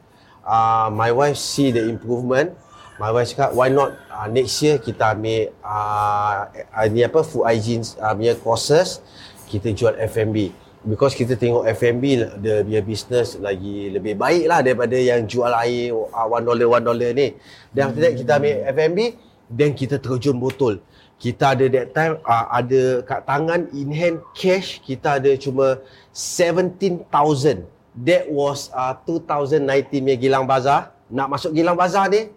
uh, 0.46 0.86
My 0.94 1.10
wife 1.10 1.34
see 1.34 1.74
the 1.74 1.90
improvement 1.90 2.54
My 2.98 3.14
wife 3.14 3.30
cakap 3.30 3.54
why 3.54 3.70
not 3.70 3.94
uh, 4.10 4.26
next 4.26 4.58
year 4.58 4.82
kita 4.82 5.14
ambil 5.14 5.54
uh, 5.62 6.50
ni 6.90 7.06
apa 7.06 7.22
food 7.22 7.46
hygiene 7.46 7.86
uh, 8.02 8.10
punya 8.10 8.34
courses 8.34 8.98
kita 9.46 9.70
jual 9.70 9.94
F&B 9.94 10.50
because 10.82 11.14
kita 11.14 11.38
tengok 11.38 11.62
F&B 11.78 12.26
dia 12.42 12.80
business 12.82 13.38
lagi 13.38 13.94
lebih 13.94 14.18
baik 14.18 14.50
lah 14.50 14.66
daripada 14.66 14.98
yang 14.98 15.30
jual 15.30 15.46
air 15.46 15.94
uh, 15.94 16.26
one 16.26 16.42
dollar 16.42 16.66
one 16.66 16.82
dollar 16.82 17.14
ni. 17.14 17.38
Then 17.70 17.94
after 17.94 18.02
that 18.02 18.18
kita 18.18 18.30
ambil 18.34 18.54
F&B 18.66 18.98
then 19.46 19.78
kita 19.78 20.02
terjun 20.02 20.34
botol. 20.42 20.82
Kita 21.22 21.54
ada 21.54 21.70
that 21.70 21.94
time 21.94 22.18
uh, 22.26 22.46
ada 22.50 23.06
kat 23.06 23.22
tangan 23.22 23.70
in 23.78 23.94
hand 23.94 24.26
cash 24.34 24.82
kita 24.82 25.22
ada 25.22 25.38
cuma 25.38 25.78
17,000 26.10 27.62
that 27.94 28.26
was 28.26 28.74
uh, 28.74 28.94
2019 29.06 29.86
punya 30.02 30.18
Gilang 30.18 30.46
Bazar. 30.50 30.94
Nak 31.08 31.30
masuk 31.30 31.54
Gilang 31.54 31.78
Bazar 31.78 32.10
ni, 32.10 32.30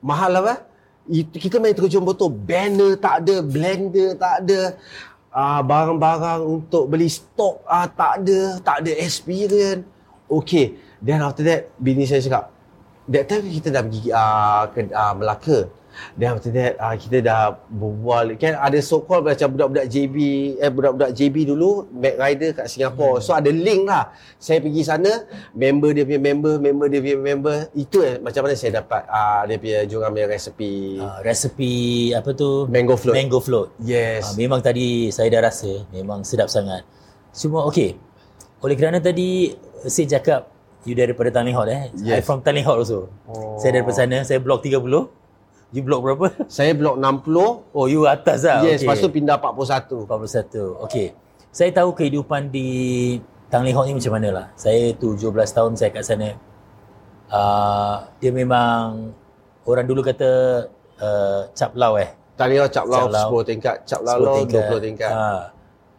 mahal 0.00 0.42
apa? 0.42 0.66
Kita 1.08 1.56
main 1.56 1.72
terjun 1.72 2.04
botol. 2.04 2.28
Banner 2.28 2.98
tak 3.00 3.24
ada, 3.24 3.40
blender 3.40 4.14
tak 4.18 4.44
ada. 4.44 4.60
Uh, 5.28 5.60
barang-barang 5.62 6.40
untuk 6.42 6.88
beli 6.88 7.06
stok 7.06 7.62
uh, 7.68 7.86
tak 7.88 8.24
ada, 8.24 8.58
tak 8.64 8.76
ada 8.84 8.92
experience. 8.96 9.84
Okay, 10.28 10.76
then 11.00 11.24
after 11.24 11.44
that, 11.44 11.72
bini 11.80 12.04
saya 12.04 12.20
cakap, 12.20 12.52
that 13.08 13.24
time 13.28 13.48
kita 13.48 13.68
dah 13.72 13.82
pergi 13.84 14.12
uh, 14.12 14.62
ke 14.72 14.80
uh, 14.92 15.14
Melaka. 15.16 15.58
Then 16.18 16.34
after 16.34 16.50
that 16.54 16.78
uh, 16.78 16.94
kita 16.98 17.18
dah 17.22 17.58
berbual 17.70 18.34
kan 18.38 18.58
ada 18.58 18.78
so 18.82 19.02
called 19.02 19.26
macam 19.26 19.54
budak-budak 19.54 19.86
JB 19.86 20.16
eh 20.58 20.70
budak-budak 20.70 21.10
JB 21.14 21.54
dulu 21.54 21.86
Mac 21.94 22.18
Rider 22.18 22.50
kat 22.54 22.66
Singapore. 22.66 23.18
Hmm. 23.18 23.24
So 23.24 23.30
ada 23.34 23.50
link 23.50 23.86
lah. 23.86 24.10
Saya 24.38 24.58
pergi 24.62 24.82
sana, 24.82 25.26
member 25.54 25.94
dia 25.94 26.04
punya 26.06 26.20
member, 26.22 26.54
member 26.58 26.86
dia 26.90 27.00
punya 27.02 27.18
member. 27.18 27.56
Itu 27.74 28.02
eh 28.02 28.18
macam 28.18 28.46
mana 28.46 28.54
saya 28.54 28.82
dapat 28.82 29.02
uh, 29.06 29.42
dia 29.46 29.56
punya 29.58 29.78
jurang 29.86 30.10
punya 30.14 30.28
resepi. 30.30 30.98
Uh, 30.98 31.18
resepi 31.22 31.74
apa 32.14 32.30
tu? 32.34 32.66
Mango 32.70 32.98
float. 32.98 33.14
Mango 33.14 33.38
float. 33.38 33.68
Yes. 33.82 34.34
Uh, 34.34 34.34
memang 34.38 34.60
tadi 34.62 35.10
saya 35.14 35.30
dah 35.30 35.50
rasa 35.50 35.86
memang 35.94 36.26
sedap 36.26 36.50
sangat. 36.50 36.82
Cuma 37.34 37.66
okey. 37.70 37.94
Oleh 38.58 38.74
kerana 38.74 38.98
tadi 38.98 39.54
saya 39.86 40.18
cakap 40.18 40.50
you 40.88 40.94
daripada 40.96 41.28
Tanglin 41.28 41.54
Hot 41.54 41.68
eh. 41.68 41.92
Yes. 42.00 42.18
I 42.18 42.24
from 42.24 42.40
Tanglin 42.40 42.64
Hot 42.66 42.78
also. 42.80 43.12
Oh. 43.28 43.60
Saya 43.60 43.78
daripada 43.78 43.96
sana, 44.00 44.24
saya 44.24 44.38
blok 44.40 44.64
30. 44.64 44.80
You 45.68 45.84
blok 45.84 46.00
berapa? 46.00 46.26
Saya 46.48 46.72
blok 46.72 46.96
60. 46.96 47.76
Oh, 47.76 47.86
you 47.86 48.08
atas 48.08 48.48
lah. 48.48 48.64
Yes, 48.64 48.80
okay. 48.80 48.88
lepas 48.88 48.96
tu 49.04 49.10
pindah 49.12 49.36
41. 49.36 50.08
41. 50.08 50.84
Okay. 50.88 51.06
Saya 51.52 51.70
tahu 51.76 51.92
kehidupan 51.92 52.48
di 52.48 52.68
Tanglin 53.52 53.76
Hawk 53.76 53.88
ni 53.88 53.96
macam 53.96 54.12
mana 54.16 54.28
lah. 54.32 54.46
Saya 54.56 54.96
tu 54.96 55.16
17 55.16 55.28
tahun 55.32 55.72
saya 55.76 55.90
kat 55.92 56.04
sana. 56.04 56.28
Uh, 57.28 57.96
dia 58.20 58.32
memang 58.32 59.12
orang 59.68 59.84
dulu 59.84 60.00
kata 60.00 60.28
uh, 61.00 61.40
cap 61.52 61.76
lau 61.76 62.00
eh. 62.00 62.08
Tanglin 62.40 62.64
Hawk 62.64 62.72
cap 62.72 62.86
lau 62.88 63.12
10 63.12 63.50
tingkat. 63.52 63.76
Cap 63.84 64.00
lau 64.00 64.40
20 64.40 64.48
tingkat. 64.80 65.12
Uh, 65.12 65.52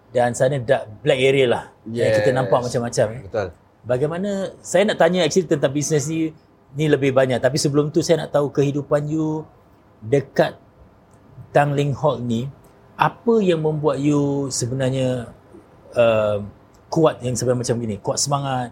dan 0.10 0.34
sana 0.34 0.58
dah 0.58 0.90
black 1.06 1.22
area 1.22 1.46
lah. 1.46 1.64
Yes. 1.86 2.10
Yang 2.10 2.14
kita 2.26 2.30
nampak 2.34 2.60
macam-macam. 2.66 3.08
Eh. 3.14 3.22
Betul. 3.30 3.48
Bagaimana, 3.86 4.30
saya 4.66 4.90
nak 4.90 4.98
tanya 4.98 5.22
actually 5.22 5.46
tentang 5.46 5.70
bisnes 5.70 6.10
ni, 6.10 6.34
ni 6.74 6.86
lebih 6.90 7.14
banyak. 7.14 7.38
Tapi 7.38 7.58
sebelum 7.62 7.94
tu 7.94 8.02
saya 8.02 8.26
nak 8.26 8.34
tahu 8.34 8.50
kehidupan 8.50 9.06
you 9.06 9.46
dekat 10.04 10.56
Tangling 11.50 11.98
Hall 11.98 12.22
ni 12.22 12.48
apa 13.00 13.40
yang 13.40 13.64
membuat 13.64 13.98
you 13.98 14.52
sebenarnya 14.52 15.32
uh, 15.96 16.44
kuat 16.92 17.24
yang 17.24 17.34
sebenarnya 17.34 17.62
macam 17.64 17.76
gini? 17.80 17.96
Kuat 18.04 18.20
semangat? 18.20 18.70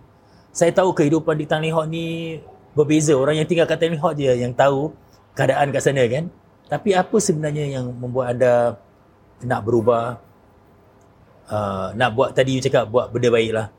Saya 0.51 0.73
tahu 0.75 0.91
kehidupan 0.91 1.39
di 1.39 1.45
Tangling 1.47 1.73
Hall 1.73 1.87
ni 1.87 2.37
berbeza. 2.75 3.15
Orang 3.15 3.39
yang 3.39 3.47
tinggal 3.47 3.65
kat 3.65 3.79
Tangling 3.79 4.03
Hall 4.03 4.13
dia 4.13 4.35
yang 4.35 4.51
tahu 4.51 4.91
keadaan 5.33 5.71
kat 5.71 5.81
sana 5.81 6.03
kan? 6.05 6.27
Tapi 6.67 6.91
apa 6.91 7.15
sebenarnya 7.23 7.79
yang 7.79 7.85
membuat 7.95 8.35
anda 8.35 8.75
nak 9.41 9.63
berubah? 9.63 10.19
Uh, 11.47 11.95
nak 11.95 12.11
buat 12.11 12.35
tadi 12.35 12.59
you 12.59 12.61
cakap 12.61 12.91
buat 12.91 13.07
benda 13.07 13.31
baik 13.31 13.55
lah 13.55 13.71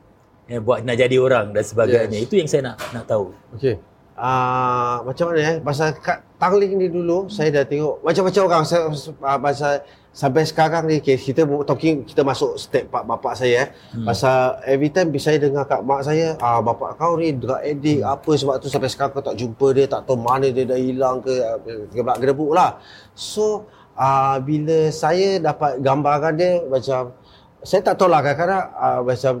eh, 0.49 0.57
buat 0.57 0.81
nak 0.81 0.97
jadi 0.97 1.21
orang 1.21 1.53
dan 1.53 1.61
sebagainya. 1.61 2.17
Yes. 2.17 2.25
itu 2.25 2.33
yang 2.41 2.49
saya 2.49 2.73
nak 2.73 2.81
nak 2.89 3.05
tahu. 3.05 3.29
Okey 3.53 3.77
uh, 4.19 5.01
macam 5.07 5.31
mana 5.31 5.39
eh 5.39 5.57
pasal 5.63 5.95
kat 5.97 6.19
Tangling 6.39 6.79
ni 6.79 6.87
dulu 6.87 7.27
saya 7.27 7.51
dah 7.51 7.65
tengok 7.67 7.99
macam-macam 7.99 8.41
orang 8.47 8.63
saya 8.63 8.87
uh, 8.87 9.39
pasal 9.39 9.83
sampai 10.15 10.43
sekarang 10.47 10.87
ni 10.87 10.99
okay, 10.99 11.19
kita 11.19 11.43
talking 11.67 12.07
kita 12.07 12.23
masuk 12.23 12.55
step 12.55 12.87
pak 12.87 13.03
bapak 13.03 13.35
saya 13.35 13.67
eh 13.67 13.67
hmm. 13.95 14.07
pasal 14.07 14.59
every 14.63 14.87
time 14.91 15.11
saya 15.19 15.35
dengar 15.39 15.67
kat 15.67 15.83
mak 15.83 16.03
saya 16.03 16.39
ah 16.39 16.59
uh, 16.59 16.61
bapak 16.63 16.95
kau 16.95 17.19
ni 17.19 17.35
drug 17.35 17.59
addict 17.59 18.03
hmm. 18.03 18.13
apa 18.15 18.31
sebab 18.35 18.55
tu 18.59 18.67
sampai 18.71 18.87
sekarang 18.91 19.11
kau 19.15 19.23
tak 19.23 19.35
jumpa 19.35 19.67
dia 19.75 19.85
tak 19.87 20.07
tahu 20.07 20.19
mana 20.19 20.47
dia 20.47 20.63
dah 20.63 20.79
hilang 20.79 21.19
ke 21.19 21.33
gebak 21.91 22.23
gedebuk 22.23 22.51
lah 22.55 22.79
so 23.15 23.67
uh, 23.99 24.39
bila 24.39 24.87
saya 24.95 25.43
dapat 25.43 25.83
gambaran 25.83 26.33
dia 26.39 26.63
macam 26.67 27.11
saya 27.59 27.83
tak 27.83 27.99
tahu 27.99 28.07
lah 28.07 28.23
kadang-kadang 28.23 28.65
uh, 28.79 29.01
macam 29.03 29.33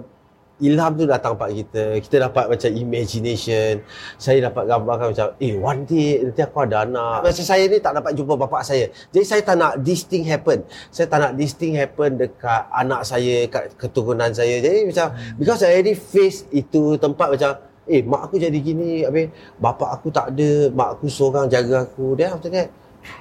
ilham 0.59 0.91
tu 0.95 1.07
datang 1.07 1.33
pada 1.39 1.51
kita. 1.51 1.97
Kita 2.03 2.15
dapat 2.29 2.51
macam 2.51 2.69
imagination. 2.75 3.79
Saya 4.19 4.51
dapat 4.51 4.67
gambarkan 4.67 5.15
macam, 5.15 5.27
eh 5.39 5.55
one 5.55 5.81
day 5.87 6.23
nanti 6.23 6.41
aku 6.43 6.57
ada 6.67 6.83
anak. 6.83 7.27
Macam 7.27 7.45
saya 7.47 7.63
ni 7.65 7.77
tak 7.79 7.93
dapat 7.95 8.11
jumpa 8.15 8.33
bapak 8.35 8.61
saya. 8.67 8.91
Jadi 9.11 9.25
saya 9.25 9.41
tak 9.41 9.55
nak 9.55 9.73
this 9.81 10.03
thing 10.03 10.27
happen. 10.27 10.63
Saya 10.91 11.07
tak 11.07 11.19
nak 11.23 11.31
this 11.39 11.55
thing 11.55 11.79
happen 11.79 12.19
dekat 12.19 12.67
anak 12.75 13.07
saya, 13.07 13.47
kat 13.47 13.73
keturunan 13.79 14.31
saya. 14.35 14.59
Jadi 14.59 14.87
macam, 14.87 15.07
because 15.39 15.63
I 15.63 15.79
already 15.79 15.95
face 15.95 16.43
itu 16.51 16.99
tempat 16.99 17.33
macam, 17.33 17.51
eh 17.89 18.03
mak 18.05 18.29
aku 18.29 18.35
jadi 18.37 18.59
gini, 18.59 19.07
habis 19.07 19.33
bapak 19.57 19.89
aku 19.97 20.11
tak 20.11 20.35
ada, 20.35 20.69
mak 20.75 20.99
aku 20.99 21.07
seorang 21.07 21.47
jaga 21.47 21.87
aku. 21.87 22.13
Then 22.19 22.35
after 22.35 22.51
that, 22.51 22.67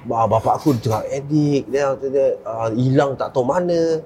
bapak 0.05 0.55
aku 0.59 0.75
drug 0.83 1.07
addict. 1.07 1.71
Then 1.71 1.85
after 1.95 2.11
that, 2.11 2.33
uh, 2.43 2.69
hilang 2.75 3.15
tak 3.15 3.31
tahu 3.31 3.47
mana 3.47 4.03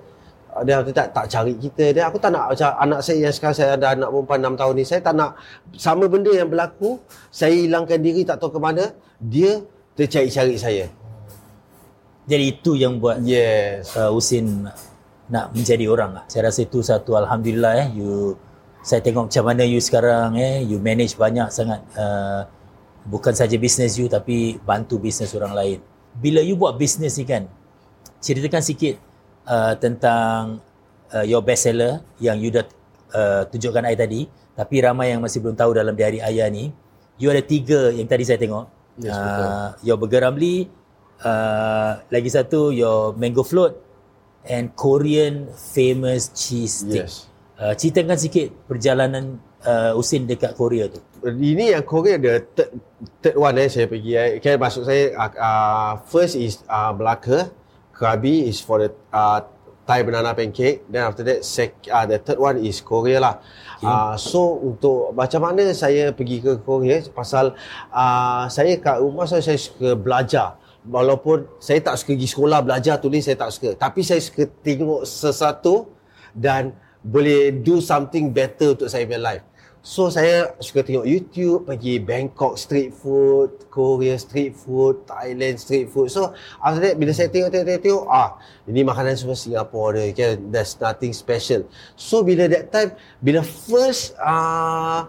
dia 0.60 0.84
tak 0.92 1.16
tak 1.16 1.24
cari 1.32 1.56
kita. 1.56 1.84
Dia 1.96 2.12
aku 2.12 2.20
tak 2.20 2.36
nak 2.36 2.52
macam 2.52 2.68
anak 2.76 3.00
saya 3.00 3.28
yang 3.28 3.34
sekarang 3.34 3.56
saya 3.56 3.70
ada 3.80 3.96
anak 3.96 4.08
perempuan 4.12 4.52
6 4.52 4.60
tahun 4.60 4.74
ni 4.76 4.84
saya 4.84 5.00
tak 5.00 5.14
nak 5.16 5.30
sama 5.80 6.04
benda 6.12 6.28
yang 6.28 6.48
berlaku 6.52 7.00
saya 7.32 7.56
hilangkan 7.56 7.98
diri 8.04 8.28
tak 8.28 8.36
tahu 8.36 8.56
ke 8.56 8.60
mana 8.60 8.92
dia 9.16 9.64
tercari-cari 9.96 10.56
saya. 10.60 10.84
Jadi 12.28 12.44
itu 12.52 12.76
yang 12.76 13.00
buat 13.00 13.24
yes. 13.24 13.96
uh, 13.96 14.12
Usin 14.12 14.68
nak 15.32 15.56
menjadi 15.56 15.88
orang 15.88 16.20
lah. 16.20 16.24
Saya 16.28 16.52
rasa 16.52 16.68
itu 16.68 16.84
satu 16.84 17.16
alhamdulillah 17.16 17.72
eh 17.82 17.88
you 17.96 18.36
saya 18.84 19.00
tengok 19.00 19.32
macam 19.32 19.44
mana 19.48 19.62
you 19.64 19.80
sekarang 19.80 20.36
eh 20.36 20.60
you 20.60 20.76
manage 20.76 21.16
banyak 21.16 21.48
sangat 21.48 21.80
uh, 21.96 22.44
bukan 23.08 23.32
saja 23.32 23.56
bisnes 23.56 23.96
you 23.96 24.06
tapi 24.06 24.60
bantu 24.60 25.00
bisnes 25.00 25.32
orang 25.32 25.56
lain. 25.56 25.78
Bila 26.12 26.44
you 26.44 26.60
buat 26.60 26.76
bisnes 26.76 27.16
ni 27.16 27.24
kan 27.24 27.48
ceritakan 28.20 28.60
sikit 28.62 29.11
uh, 29.46 29.74
tentang 29.78 30.62
uh, 31.14 31.24
your 31.26 31.42
best 31.42 31.66
seller 31.66 32.02
yang 32.18 32.38
you 32.38 32.50
dah 32.50 32.66
uh, 33.14 33.42
tunjukkan 33.48 33.86
saya 33.86 33.98
tadi. 33.98 34.26
Tapi 34.52 34.84
ramai 34.84 35.16
yang 35.16 35.24
masih 35.24 35.40
belum 35.40 35.56
tahu 35.56 35.72
dalam 35.72 35.96
di 35.96 36.04
hari 36.04 36.20
ayah 36.20 36.46
ni 36.52 36.68
you 37.16 37.32
ada 37.32 37.40
tiga 37.40 37.88
yang 37.88 38.04
tadi 38.04 38.26
saya 38.26 38.36
tengok. 38.36 38.68
Yes, 39.00 39.16
uh, 39.16 39.72
your 39.80 39.96
burger 39.96 40.20
ramli 40.20 40.68
uh, 41.24 42.04
lagi 42.12 42.28
satu 42.28 42.68
your 42.68 43.16
mango 43.16 43.40
float 43.40 43.80
and 44.44 44.76
Korean 44.76 45.48
famous 45.54 46.28
cheese 46.36 46.84
stick. 46.84 47.08
Yes. 47.08 47.32
uh, 47.62 47.74
ceritakan 47.78 48.18
sikit 48.18 48.50
perjalanan 48.66 49.38
uh, 49.62 49.94
Usin 49.94 50.26
dekat 50.26 50.58
Korea 50.58 50.90
tu. 50.90 50.98
Ini 51.22 51.78
yang 51.78 51.84
Korea 51.86 52.18
ada 52.18 52.42
third, 52.42 52.70
third 53.22 53.36
one 53.38 53.56
eh 53.62 53.70
saya 53.70 53.86
pergi 53.86 54.12
eh. 54.18 54.28
Okay, 54.42 54.58
maksud 54.58 54.82
saya 54.82 55.14
uh, 55.16 56.02
first 56.10 56.34
is 56.34 56.60
uh, 56.66 56.90
Melaka 56.90 57.54
Krabi 57.92 58.48
is 58.48 58.58
for 58.58 58.82
the 58.82 58.90
uh, 59.12 59.40
Thai 59.82 60.06
banana 60.06 60.30
pancake. 60.30 60.86
Then 60.86 61.02
after 61.10 61.26
that, 61.26 61.42
sec, 61.42 61.74
uh, 61.90 62.06
the 62.06 62.22
third 62.22 62.38
one 62.38 62.62
is 62.62 62.78
Korea 62.78 63.18
lah. 63.18 63.34
Okay. 63.82 63.86
Uh, 63.86 64.14
so 64.14 64.62
untuk 64.62 65.10
macam 65.10 65.42
mana 65.42 65.74
saya 65.74 66.14
pergi 66.14 66.38
ke 66.38 66.62
Korea 66.62 67.02
pasal 67.10 67.58
uh, 67.90 68.46
saya 68.46 68.78
kat 68.78 69.02
rumah 69.02 69.26
saya, 69.26 69.42
saya 69.42 69.58
suka 69.58 69.98
belajar. 69.98 70.54
Walaupun 70.82 71.46
saya 71.62 71.78
tak 71.78 71.98
suka 71.98 72.14
pergi 72.14 72.30
sekolah 72.30 72.58
belajar 72.62 72.98
tulis 73.02 73.26
saya 73.26 73.34
tak 73.34 73.50
suka. 73.50 73.74
Tapi 73.74 74.06
saya 74.06 74.22
suka 74.22 74.46
tengok 74.62 75.02
sesuatu 75.02 75.90
dan 76.30 76.74
boleh 77.02 77.50
do 77.50 77.82
something 77.82 78.30
better 78.30 78.78
untuk 78.78 78.86
saya 78.86 79.02
punya 79.02 79.18
life. 79.18 79.44
So 79.82 80.06
saya 80.14 80.54
suka 80.62 80.86
tengok 80.86 81.02
YouTube, 81.02 81.66
pergi 81.66 81.98
Bangkok 81.98 82.54
street 82.54 82.94
food, 82.94 83.66
Korea 83.66 84.14
street 84.14 84.54
food, 84.54 85.02
Thailand 85.10 85.58
street 85.58 85.90
food. 85.90 86.06
So 86.06 86.38
after 86.62 86.86
that 86.86 86.94
bila 87.02 87.10
saya 87.10 87.26
tengok 87.34 87.50
tengok 87.50 87.66
tengok, 87.66 87.82
tengok 87.82 88.04
ah 88.06 88.38
ini 88.70 88.86
makanan 88.86 89.18
semua 89.18 89.34
Singapore 89.34 89.98
dia, 89.98 90.14
kan 90.14 90.38
there's 90.54 90.78
nothing 90.78 91.10
special. 91.10 91.66
So 91.98 92.22
bila 92.22 92.46
that 92.46 92.70
time 92.70 92.94
bila 93.18 93.42
first 93.42 94.14
ah 94.22 94.30
uh, 94.30 95.00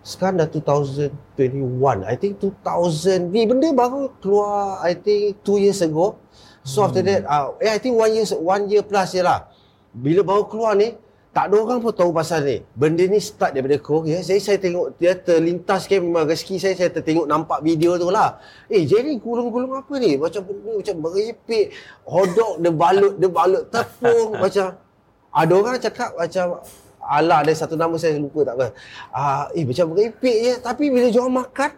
sekarang 0.00 0.40
dah 0.40 0.48
2021, 0.48 2.08
I 2.08 2.16
think 2.16 2.40
2000 2.40 3.28
ni 3.28 3.44
benda 3.44 3.68
baru 3.76 4.16
keluar 4.24 4.80
I 4.80 4.96
think 4.96 5.44
2 5.44 5.60
years 5.60 5.84
ago. 5.84 6.16
So 6.64 6.80
hmm. 6.80 6.86
after 6.88 7.02
that, 7.04 7.20
uh, 7.28 7.52
eh, 7.60 7.68
I 7.68 7.76
think 7.84 8.00
1 8.00 8.16
year 8.16 8.24
one 8.40 8.64
year 8.72 8.80
plus 8.80 9.12
je 9.12 9.20
lah. 9.20 9.44
Bila 9.92 10.24
baru 10.24 10.48
keluar 10.48 10.72
ni, 10.72 10.96
tak 11.36 11.52
ada 11.52 11.56
orang 11.60 11.84
pun 11.84 11.92
tahu 11.92 12.16
pasal 12.16 12.48
ni. 12.48 12.64
Benda 12.72 13.04
ni 13.04 13.20
start 13.20 13.52
daripada 13.52 13.76
Korea. 13.76 14.24
Saya 14.24 14.40
saya 14.40 14.56
tengok 14.56 14.96
dia 14.96 15.12
terlintas 15.12 15.84
kan 15.84 16.00
memang 16.00 16.24
rezeki 16.24 16.56
saya 16.56 16.72
saya 16.72 16.88
tertengok 16.88 17.28
nampak 17.28 17.60
video 17.60 18.00
tu 18.00 18.08
lah. 18.08 18.40
Eh 18.72 18.88
jadi 18.88 19.20
gulung-gulung 19.20 19.76
apa 19.76 20.00
ni? 20.00 20.16
Macam 20.16 20.40
benda 20.48 20.80
macam 20.80 20.96
meripik. 20.96 21.76
Hodok 22.08 22.56
dia 22.64 22.72
balut 22.72 23.14
dia 23.20 23.28
balut 23.28 23.68
tepung 23.68 24.32
macam 24.48 24.80
ada 25.28 25.52
orang 25.52 25.76
cakap 25.76 26.16
macam 26.16 26.64
Alah 27.06 27.44
ada 27.44 27.52
satu 27.54 27.78
nama 27.78 27.94
saya 28.00 28.16
lupa 28.16 28.40
tak 28.42 28.56
apa. 28.56 28.66
Ah 29.12 29.46
uh, 29.52 29.60
eh 29.60 29.62
macam 29.68 29.92
meripik 29.92 30.36
je 30.40 30.52
tapi 30.58 30.88
bila 30.88 31.06
jual 31.12 31.28
makan 31.28 31.70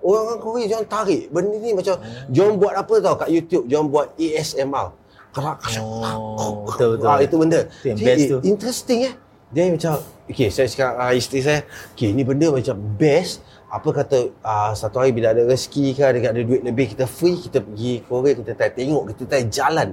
orang-orang 0.00 0.40
Korea 0.40 0.64
jangan 0.64 0.86
tarik. 0.88 1.28
Benda 1.28 1.60
ni 1.60 1.76
macam 1.76 2.00
hmm. 2.00 2.32
jangan 2.32 2.54
buat 2.56 2.72
apa 2.72 2.94
tau 3.04 3.14
kat 3.20 3.28
YouTube, 3.28 3.68
jangan 3.68 3.86
buat 3.92 4.16
ASMR 4.16 5.03
kerak 5.34 5.58
oh, 5.82 6.70
betul 6.70 6.94
betul 6.94 7.08
ah, 7.10 7.18
itu 7.18 7.36
benda 7.36 7.60
itu 7.66 7.86
yang 7.90 7.98
best 7.98 8.24
tu 8.30 8.38
interesting 8.46 9.00
eh 9.10 9.14
Dia 9.54 9.70
macam, 9.70 10.02
okay 10.26 10.50
saya 10.50 10.66
cakap 10.66 10.92
uh, 10.98 11.14
isteri 11.14 11.40
saya, 11.46 11.62
okay 11.94 12.10
ni 12.10 12.26
benda 12.26 12.50
macam 12.50 12.74
best. 12.98 13.38
Apa 13.70 14.02
kata 14.02 14.34
uh, 14.42 14.74
satu 14.74 14.98
hari 14.98 15.14
bila 15.14 15.30
ada 15.30 15.46
rezeki 15.46 15.94
ke, 15.94 16.02
ada, 16.02 16.18
ada 16.18 16.42
duit 16.42 16.66
lebih, 16.66 16.90
kita 16.94 17.06
free, 17.06 17.38
kita 17.38 17.62
pergi 17.62 18.02
Korea, 18.02 18.34
kita 18.34 18.52
tak 18.58 18.74
tengok, 18.74 19.14
kita 19.14 19.22
tak 19.30 19.40
jalan. 19.54 19.88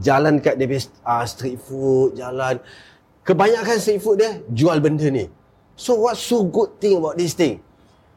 Jalan 0.00 0.40
kat 0.40 0.56
dia 0.56 0.80
uh, 1.04 1.24
street 1.28 1.60
food, 1.60 2.16
jalan. 2.16 2.56
Kebanyakan 3.20 3.76
street 3.76 4.00
food 4.00 4.16
dia 4.16 4.40
jual 4.48 4.80
benda 4.80 5.04
ni. 5.12 5.28
So 5.76 6.00
what 6.00 6.16
so 6.16 6.44
good 6.48 6.80
thing 6.80 6.96
about 6.96 7.20
this 7.20 7.36
thing? 7.36 7.60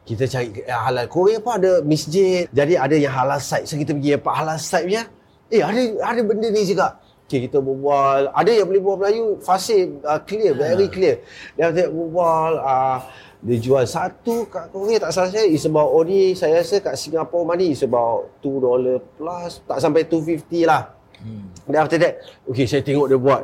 Kita 0.04 0.24
cari 0.28 0.64
uh, 0.64 0.80
halal 0.80 1.12
Korea 1.12 1.44
pun 1.44 1.60
ada 1.60 1.84
masjid. 1.84 2.48
Jadi 2.48 2.72
ada 2.76 2.96
yang 2.96 3.12
halal 3.12 3.40
site. 3.40 3.68
So 3.68 3.76
kita 3.76 3.92
pergi 3.92 4.16
apa 4.16 4.30
halal 4.32 4.56
site 4.56 4.84
punya. 4.88 5.04
Eh 5.50 5.62
ada 5.62 5.80
ada 6.02 6.20
benda 6.22 6.48
ni 6.50 6.66
juga. 6.66 6.98
Okay, 7.26 7.50
kita 7.50 7.58
berbual. 7.58 8.30
Ada 8.30 8.50
yang 8.54 8.70
boleh 8.70 8.78
berbual 8.78 8.98
Melayu 9.02 9.24
fasih, 9.42 9.98
uh, 10.06 10.22
clear, 10.22 10.54
very 10.54 10.86
clear. 10.86 11.26
Dia 11.58 11.74
kata 11.74 11.90
berbual, 11.90 12.52
uh, 12.62 12.98
dia 13.42 13.58
jual 13.58 13.84
satu 13.86 14.46
kat 14.46 14.70
Korea 14.70 15.02
tak 15.02 15.10
salah 15.12 15.30
saya 15.30 15.46
is 15.46 15.62
about 15.68 15.92
only 15.92 16.32
saya 16.34 16.62
rasa 16.62 16.80
kat 16.82 16.94
Singapore 16.96 17.44
money 17.44 17.76
is 17.76 17.84
about 17.84 18.32
2 18.42 18.64
dollar 18.64 18.96
plus 19.14 19.62
tak 19.66 19.78
sampai 19.78 20.02
250 20.08 20.66
lah. 20.70 20.90
Hmm. 21.22 21.46
Then 21.68 21.78
after 21.78 21.98
that, 22.00 22.26
okay 22.48 22.66
saya 22.66 22.82
tengok 22.82 23.06
dia 23.06 23.18
buat 23.18 23.42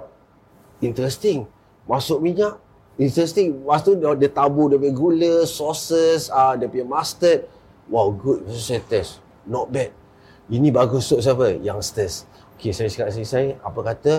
interesting. 0.83 1.47
Masuk 1.87 2.19
minyak, 2.19 2.59
interesting. 2.99 3.63
Lepas 3.63 3.83
tu 3.87 3.95
dia, 3.95 4.11
dia 4.19 4.31
tabur 4.31 4.71
dia 4.71 4.79
punya 4.79 4.95
gula, 4.95 5.35
sauces, 5.47 6.31
uh, 6.31 6.59
dia 6.59 6.67
punya 6.67 6.87
mustard. 6.87 7.47
Wow, 7.87 8.15
good. 8.15 8.47
Lepas 8.47 8.63
saya 8.63 8.83
test. 8.87 9.23
Not 9.47 9.71
bad. 9.71 10.02
Ini 10.53 10.69
bagus 10.69 11.09
untuk 11.09 11.25
siapa? 11.25 11.57
Youngsters. 11.65 12.29
Okay, 12.61 12.71
saya 12.77 12.93
cakap 12.93 13.11
dengan 13.11 13.27
saya, 13.27 13.49
apa 13.59 13.81
kata, 13.83 14.13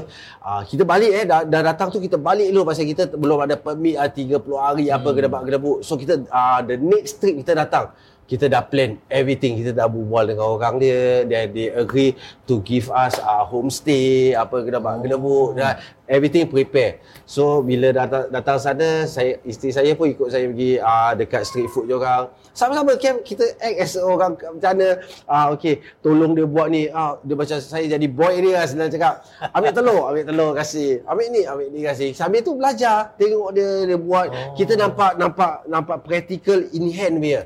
uh, 0.43 0.61
kita 0.67 0.83
balik 0.83 1.11
eh, 1.15 1.23
dah, 1.23 1.47
dah 1.47 1.61
datang 1.63 1.93
tu 1.93 2.01
kita 2.01 2.19
balik 2.19 2.51
dulu 2.51 2.67
pasal 2.67 2.83
kita 2.83 3.15
belum 3.15 3.39
ada 3.39 3.55
permit 3.55 3.95
uh, 3.95 4.09
30 4.09 4.43
hari 4.59 4.85
apa 4.91 5.07
hmm. 5.07 5.15
gedabak-gedabuk. 5.15 5.77
So 5.85 5.95
kita, 5.95 6.27
uh, 6.27 6.59
the 6.65 6.75
next 6.75 7.23
trip 7.23 7.39
kita 7.39 7.55
datang, 7.55 7.93
kita 8.33 8.49
dah 8.49 8.65
plan 8.65 8.97
everything. 9.13 9.61
Kita 9.61 9.77
dah 9.77 9.85
berbual 9.85 10.33
dengan 10.33 10.57
orang 10.57 10.81
dia. 10.81 11.21
Dia 11.21 11.45
they 11.45 11.69
agree 11.69 12.17
to 12.49 12.65
give 12.65 12.89
us 12.89 13.21
a 13.21 13.29
uh, 13.29 13.43
homestay 13.45 14.33
apa 14.33 14.65
kena 14.65 14.81
buat 14.81 15.05
kena 15.05 15.21
buat 15.21 15.53
dah 15.53 15.77
everything 16.09 16.49
prepare. 16.49 16.97
So 17.29 17.61
bila 17.61 17.93
datang 17.93 18.33
datang 18.33 18.57
sana 18.57 19.05
saya 19.05 19.37
isteri 19.45 19.69
saya 19.69 19.93
pun 19.93 20.09
ikut 20.09 20.33
saya 20.33 20.49
pergi 20.49 20.81
uh, 20.81 21.13
dekat 21.13 21.45
street 21.45 21.69
food 21.69 21.85
dia 21.85 22.01
orang. 22.01 22.33
Sama-sama 22.57 22.97
camp 22.97 23.21
kita 23.21 23.53
act 23.61 23.77
as 23.77 23.93
orang 24.01 24.33
macam 24.33 24.57
mana? 24.65 24.89
Uh, 25.29 25.45
okay 25.53 25.85
tolong 26.01 26.33
dia 26.33 26.49
buat 26.49 26.73
ni. 26.73 26.89
Uh, 26.89 27.21
dia 27.21 27.37
macam 27.37 27.57
saya 27.61 27.85
jadi 27.85 28.07
boy 28.09 28.33
dia 28.41 28.57
lah 28.57 28.65
senang 28.65 28.89
cakap. 28.89 29.21
Ambil 29.53 29.71
telur 29.77 30.01
ambil 30.09 30.23
telur 30.25 30.49
kasih. 30.57 31.05
Ambil 31.05 31.29
ni 31.29 31.41
ambil 31.45 31.67
ni 31.69 31.85
kasih. 31.85 32.09
Sambil 32.17 32.41
tu 32.41 32.57
belajar 32.57 33.13
tengok 33.13 33.53
dia 33.53 33.93
dia 33.93 33.97
buat. 34.01 34.25
Oh. 34.33 34.57
kita 34.57 34.73
nampak 34.73 35.21
nampak 35.21 35.53
nampak 35.69 35.97
practical 36.01 36.57
in 36.73 36.89
hand 36.89 37.21
dia 37.21 37.45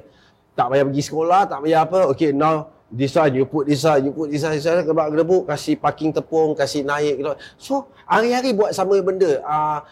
tak 0.58 0.74
payah 0.74 0.86
pergi 0.90 1.04
sekolah, 1.06 1.42
tak 1.46 1.62
payah 1.62 1.86
apa. 1.86 2.10
Okay, 2.18 2.34
now 2.34 2.74
this 2.90 3.14
one, 3.14 3.30
you 3.38 3.46
put 3.46 3.70
this 3.70 3.86
one, 3.86 4.02
you 4.02 4.10
put 4.10 4.34
this 4.34 4.42
one, 4.42 4.58
this 4.58 4.66
one, 4.66 4.82
kebak 4.82 5.08
gedebuk, 5.14 5.44
kasih 5.46 5.78
parking 5.78 6.10
tepung, 6.10 6.58
kasih 6.58 6.82
naik. 6.82 7.22
Gitu. 7.22 7.30
So, 7.62 7.94
hari-hari 8.10 8.58
buat 8.58 8.74
sama 8.74 8.98
benda. 9.06 9.38
Uh, 9.46 9.86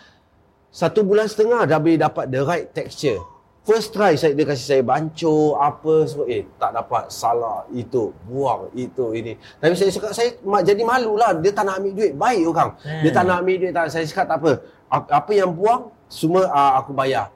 satu 0.74 1.06
bulan 1.06 1.30
setengah 1.30 1.64
dah 1.70 1.78
boleh 1.80 2.02
dapat 2.02 2.26
the 2.34 2.42
right 2.42 2.68
texture. 2.74 3.22
First 3.66 3.98
try 3.98 4.14
saya 4.14 4.38
dia 4.38 4.46
kasih 4.46 4.68
saya 4.78 4.82
bancuh 4.86 5.58
apa 5.58 6.06
semua 6.06 6.30
eh 6.30 6.46
tak 6.62 6.70
dapat 6.70 7.10
salah 7.10 7.66
itu 7.74 8.14
buang 8.30 8.70
itu 8.78 9.10
ini. 9.18 9.42
Tapi 9.58 9.74
saya 9.74 9.90
cakap 9.90 10.14
saya 10.14 10.38
jadi 10.62 10.86
malu 10.86 11.18
lah 11.18 11.34
dia 11.34 11.50
tak 11.50 11.66
nak 11.66 11.82
ambil 11.82 11.98
duit 11.98 12.14
baik 12.14 12.46
orang. 12.46 12.78
Hmm. 12.78 13.02
Dia 13.02 13.10
tak 13.10 13.24
nak 13.26 13.42
ambil 13.42 13.56
duit 13.58 13.74
tak 13.74 13.90
saya 13.90 14.06
cakap 14.06 14.26
tak 14.30 14.38
apa. 14.38 14.52
Apa 15.10 15.32
yang 15.34 15.50
buang 15.50 15.90
semua 16.06 16.46
uh, 16.46 16.78
aku 16.78 16.94
bayar 16.94 17.34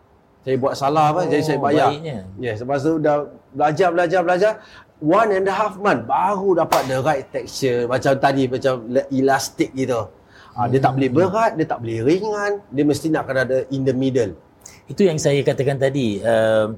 saya 0.49 0.57
buat 0.57 0.73
salah 0.73 1.13
apa 1.13 1.21
oh, 1.21 1.25
jadi 1.29 1.43
saya 1.45 1.57
oh, 1.61 1.63
bayar 1.69 1.93
baiknya. 1.93 2.17
yes 2.41 2.57
lepas 2.65 2.81
tu 2.81 2.97
dah 2.97 3.29
belajar 3.53 3.87
belajar 3.93 4.19
belajar 4.25 4.51
one 4.97 5.29
and 5.29 5.45
a 5.45 5.53
half 5.53 5.77
month 5.77 6.09
baru 6.09 6.57
dapat 6.57 6.81
the 6.89 6.97
right 7.05 7.29
texture 7.29 7.85
macam 7.85 8.17
tadi 8.17 8.49
macam 8.49 8.81
elastik 9.13 9.69
gitu 9.77 10.09
hmm. 10.09 10.73
dia 10.73 10.79
tak 10.81 10.97
boleh 10.97 11.09
hmm. 11.13 11.17
berat 11.21 11.51
dia 11.53 11.65
tak 11.69 11.79
boleh 11.85 11.99
ringan 12.01 12.51
dia 12.73 12.81
mesti 12.81 13.07
nak 13.13 13.29
kena 13.29 13.45
ada 13.45 13.57
in 13.69 13.85
the 13.85 13.93
middle 13.93 14.33
itu 14.89 15.05
yang 15.05 15.21
saya 15.21 15.37
katakan 15.45 15.77
tadi 15.77 16.17
uh, 16.25 16.73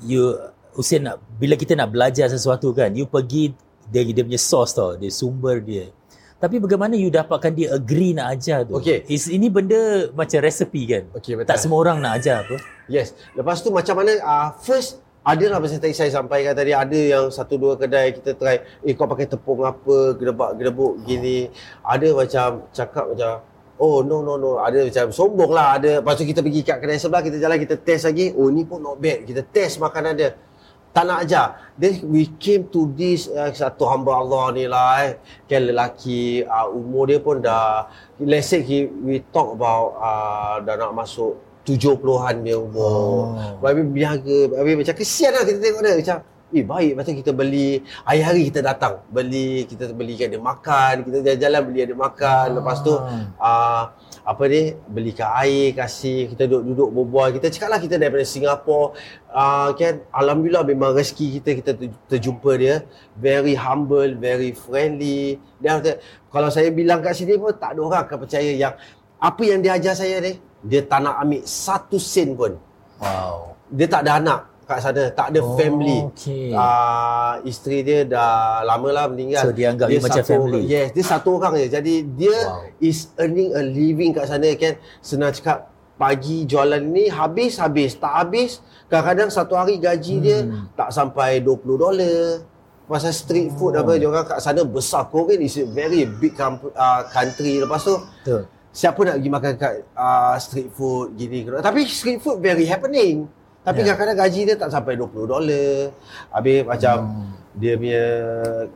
you 0.00 0.32
Hussein 0.72 1.04
nak 1.04 1.20
bila 1.36 1.60
kita 1.60 1.76
nak 1.76 1.92
belajar 1.92 2.32
sesuatu 2.32 2.72
kan 2.72 2.96
you 2.96 3.04
pergi 3.04 3.52
dia 3.92 4.00
dia 4.08 4.24
punya 4.24 4.40
source 4.40 4.72
tau 4.72 4.96
dia 4.96 5.12
sumber 5.12 5.60
dia 5.60 5.92
tapi 6.44 6.60
bagaimana 6.60 6.92
you 6.92 7.08
dapatkan 7.08 7.56
dia 7.56 7.72
agree 7.72 8.12
nak 8.12 8.36
ajar 8.36 8.68
tu? 8.68 8.76
Okay. 8.76 9.00
Is, 9.08 9.32
ini 9.32 9.48
benda 9.48 10.12
macam 10.12 10.44
resepi 10.44 10.84
kan? 10.84 11.08
Okay, 11.16 11.40
betul. 11.40 11.48
Tak 11.48 11.56
semua 11.56 11.80
orang 11.80 12.04
nak 12.04 12.20
ajar 12.20 12.44
apa? 12.44 12.60
Yes. 12.84 13.16
Lepas 13.32 13.64
tu 13.64 13.72
macam 13.72 14.04
mana, 14.04 14.12
uh, 14.20 14.52
first, 14.60 15.00
ada 15.24 15.40
lah 15.48 15.56
macam 15.56 15.80
tadi 15.80 15.96
saya 15.96 16.12
sampaikan 16.12 16.52
tadi, 16.52 16.76
ada 16.76 16.92
yang 17.00 17.32
satu 17.32 17.56
dua 17.56 17.80
kedai 17.80 18.12
kita 18.12 18.36
try, 18.36 18.60
eh 18.84 18.92
kau 18.92 19.08
pakai 19.08 19.24
tepung 19.24 19.64
apa, 19.64 20.20
gedebak-gedebuk 20.20 21.00
gini. 21.08 21.48
Ada 21.80 22.12
macam 22.12 22.68
cakap 22.76 23.08
macam, 23.08 23.40
oh 23.80 24.04
no 24.04 24.20
no 24.20 24.36
no, 24.36 24.60
ada 24.60 24.84
macam 24.84 25.16
sombong 25.16 25.48
lah. 25.48 25.80
Ada, 25.80 26.04
lepas 26.04 26.20
tu 26.20 26.28
kita 26.28 26.44
pergi 26.44 26.60
kat 26.60 26.76
kedai 26.76 27.00
sebelah, 27.00 27.24
kita 27.24 27.40
jalan, 27.40 27.56
kita 27.56 27.80
test 27.80 28.04
lagi, 28.04 28.36
oh 28.36 28.52
ni 28.52 28.68
pun 28.68 28.84
not 28.84 29.00
bad. 29.00 29.24
Kita 29.24 29.40
test 29.48 29.80
makanan 29.80 30.12
dia 30.12 30.36
tak 30.94 31.04
nak 31.10 31.26
ajar. 31.26 31.58
Then 31.74 32.06
we 32.06 32.30
came 32.38 32.70
to 32.70 32.94
this 32.94 33.26
uh, 33.26 33.50
satu 33.50 33.90
hamba 33.90 34.14
Allah 34.14 34.54
ni 34.54 34.64
lah 34.70 35.10
eh. 35.10 35.18
Kan 35.50 35.66
lelaki 35.66 36.46
uh, 36.46 36.70
umur 36.70 37.10
dia 37.10 37.18
pun 37.18 37.42
dah 37.42 37.90
let's 38.22 38.46
say 38.46 38.62
he, 38.62 38.86
we 38.86 39.18
talk 39.34 39.58
about 39.58 39.98
uh, 39.98 40.62
dah 40.62 40.78
nak 40.78 40.94
masuk 40.94 41.34
70-an 41.66 42.46
dia 42.46 42.56
umur. 42.56 43.34
Oh. 43.34 43.58
Babi 43.58 43.82
berniaga, 43.82 44.54
babi 44.54 44.78
macam 44.78 44.94
kesian 44.94 45.34
lah 45.34 45.42
kita 45.42 45.58
tengok 45.58 45.82
dia 45.82 45.98
macam 45.98 46.18
Eh 46.54 46.62
baik 46.62 46.94
macam 46.94 47.18
kita 47.18 47.34
beli 47.34 47.82
Hari-hari 48.06 48.46
kita 48.46 48.62
datang 48.62 49.02
Beli 49.10 49.66
Kita 49.66 49.90
belikan 49.90 50.30
dia 50.30 50.38
makan 50.38 51.02
Kita 51.02 51.18
jalan-jalan 51.24 51.60
beli 51.66 51.80
dia 51.82 51.98
makan 51.98 52.46
ah. 52.46 52.54
Lepas 52.62 52.78
tu 52.86 52.94
uh, 52.94 53.82
Apa 54.24 54.48
ni 54.48 54.72
Belikan 54.88 55.28
air 55.36 55.76
Kasih 55.76 56.32
Kita 56.32 56.48
duduk-duduk 56.48 56.88
berbual. 56.90 57.28
Kita 57.36 57.52
cakap 57.52 57.68
lah 57.76 57.80
kita 57.80 58.00
daripada 58.00 58.24
Singapura 58.24 58.96
uh, 59.28 59.68
kan? 59.76 60.00
Alhamdulillah 60.10 60.64
memang 60.64 60.96
rezeki 60.96 61.40
kita 61.40 61.50
Kita 61.60 61.70
terjumpa 62.08 62.50
dia. 62.56 62.82
Very 63.14 63.52
humble 63.54 64.16
Very 64.16 64.56
friendly. 64.56 65.36
Dan 65.60 65.84
Kalau 66.32 66.48
saya 66.48 66.72
bilang 66.72 67.04
kat 67.04 67.14
sini 67.20 67.36
pun 67.36 67.52
Tak 67.52 67.76
ada 67.76 67.80
orang 67.84 68.00
akan 68.08 68.18
percaya 68.24 68.50
yang 68.50 68.74
Apa 69.20 69.42
yang 69.44 69.60
dia 69.60 69.76
ajar 69.76 69.92
saya 69.92 70.18
ni 70.24 70.40
Dia 70.64 70.80
tak 70.88 71.04
nak 71.04 71.20
ambil 71.20 71.44
Satu 71.44 72.00
sen 72.00 72.32
pun. 72.32 72.56
Wow. 72.98 73.52
Dia 73.68 73.86
tak 73.92 74.08
ada 74.08 74.18
anak 74.22 74.53
kat 74.64 74.80
sana 74.80 75.12
tak 75.12 75.30
ada 75.30 75.40
oh, 75.44 75.54
family 75.54 76.08
okay. 76.08 76.50
uh, 76.56 77.38
isteri 77.44 77.84
dia 77.84 78.08
dah 78.08 78.64
lama 78.64 78.88
lah 78.90 79.04
meninggal 79.12 79.44
so 79.44 79.52
dia 79.52 79.70
anggap 79.70 79.92
dia 79.92 80.00
macam 80.00 80.24
family 80.24 80.62
yes 80.64 80.88
dia 80.96 81.04
satu 81.04 81.36
orang 81.36 81.60
je 81.60 81.66
jadi 81.68 81.94
dia 82.04 82.36
wow. 82.48 82.82
is 82.82 83.12
earning 83.20 83.52
a 83.52 83.62
living 83.62 84.10
kat 84.16 84.24
sana 84.26 84.48
kan 84.56 84.80
senang 85.04 85.30
cakap 85.30 85.70
pagi 85.94 86.42
jualan 86.42 86.82
ni 86.82 87.06
habis 87.06 87.62
habis 87.62 87.94
tak 87.94 88.10
habis 88.10 88.58
kadang-kadang 88.90 89.30
satu 89.30 89.54
hari 89.54 89.78
gaji 89.78 90.14
hmm. 90.18 90.24
dia 90.24 90.38
tak 90.74 90.90
sampai 90.90 91.38
20 91.38 91.62
dolar 91.78 92.42
pasal 92.84 93.12
street 93.16 93.48
food 93.56 93.78
oh. 93.78 93.80
apa 93.80 93.96
dia 93.96 94.08
orang 94.10 94.26
kat 94.28 94.38
sana 94.44 94.60
besar 94.66 95.08
Korea 95.08 95.40
is 95.40 95.56
a 95.56 95.64
very 95.64 96.04
big 96.04 96.36
uh, 96.36 97.00
country 97.08 97.62
lepas 97.62 97.80
tu 97.80 97.96
Betul. 97.96 98.42
siapa 98.74 99.00
nak 99.06 99.16
pergi 99.16 99.30
makan 99.32 99.52
kat 99.56 99.74
uh, 99.96 100.36
street 100.36 100.68
food 100.74 101.16
gini 101.16 101.48
tapi 101.64 101.88
street 101.88 102.20
food 102.20 102.42
very 102.42 102.68
happening 102.68 103.24
tapi 103.64 103.80
yeah. 103.80 103.96
kadang-kadang 103.96 104.18
gaji 104.20 104.40
dia 104.44 104.56
tak 104.60 104.70
sampai 104.70 104.92
20 105.00 105.24
dolar. 105.24 105.88
Habis 106.28 106.68
macam 106.68 106.96
hmm. 107.00 107.32
dia 107.56 107.72
punya 107.80 108.04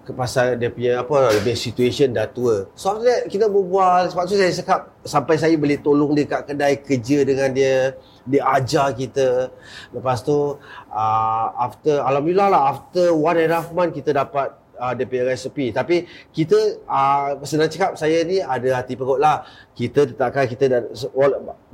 kepasal 0.09 0.47
dia 0.57 0.73
punya 0.73 0.93
apa 1.05 1.17
dia 1.37 1.41
punya 1.45 1.59
situation 1.61 2.09
dah 2.17 2.25
tua. 2.25 2.73
So 2.73 2.97
after 2.97 3.05
that 3.05 3.29
kita 3.29 3.53
berbual 3.53 4.09
sebab 4.09 4.25
tu 4.25 4.41
saya 4.41 4.49
cakap 4.49 4.81
sampai 5.05 5.37
saya 5.37 5.55
boleh 5.61 5.77
tolong 5.85 6.17
dia 6.17 6.25
kat 6.25 6.49
kedai 6.49 6.81
kerja 6.81 7.19
dengan 7.23 7.53
dia 7.53 8.01
dia 8.25 8.43
ajar 8.49 8.97
kita. 8.97 9.53
Lepas 9.93 10.25
tu 10.25 10.57
uh, 10.89 11.47
after 11.61 12.01
alhamdulillah 12.01 12.49
lah 12.49 12.63
after 12.73 13.13
one 13.13 13.37
and 13.37 13.53
a 13.53 13.61
half 13.61 13.69
month 13.77 13.93
kita 13.93 14.17
dapat 14.17 14.57
uh, 14.79 14.93
dia 14.95 15.05
punya 15.05 15.25
resepi. 15.27 15.75
Tapi 15.75 16.07
kita 16.31 16.81
uh, 16.87 17.37
senang 17.43 17.69
cakap 17.69 17.99
saya 17.99 18.23
ni 18.23 18.39
ada 18.39 18.81
hati 18.81 18.95
perut 18.95 19.19
lah. 19.19 19.43
Kita 19.75 20.07
tetapkan 20.07 20.47
kita 20.47 20.65
dah, 20.71 20.83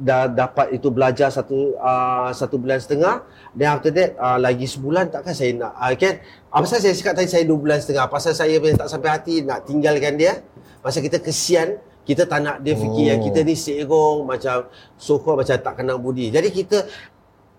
dah 0.01 0.23
dapat 0.33 0.73
itu 0.73 0.89
belajar 0.89 1.29
satu 1.29 1.77
uh, 1.79 2.33
satu 2.33 2.57
bulan 2.57 2.81
setengah. 2.81 3.23
Dan 3.53 3.67
after 3.77 3.93
that 3.93 4.17
uh, 4.17 4.41
lagi 4.41 4.65
sebulan 4.65 5.13
takkan 5.13 5.37
saya 5.37 5.53
nak. 5.55 5.73
Uh, 5.77 5.93
kan? 5.95 6.25
Apa 6.49 6.65
uh, 6.65 6.81
saya 6.81 6.97
cakap 6.97 7.15
tadi 7.21 7.29
saya 7.29 7.45
dua 7.45 7.61
bulan 7.61 7.79
setengah. 7.79 8.09
Pasal 8.09 8.33
saya 8.33 8.57
tak 8.57 8.89
sampai 8.89 9.11
hati 9.13 9.45
nak 9.45 9.69
tinggalkan 9.69 10.17
dia. 10.17 10.41
Pasal 10.81 11.05
kita 11.05 11.21
kesian. 11.21 11.79
Kita 12.05 12.29
tak 12.29 12.45
nak 12.45 12.61
dia 12.61 12.77
fikir 12.77 13.05
oh. 13.09 13.11
yang 13.17 13.21
kita 13.25 13.41
ni 13.41 13.57
serong 13.57 14.29
macam 14.29 14.69
sokong 15.01 15.41
macam 15.41 15.57
tak 15.57 15.73
kenal 15.81 15.97
budi. 15.97 16.29
Jadi 16.29 16.53
kita 16.53 16.85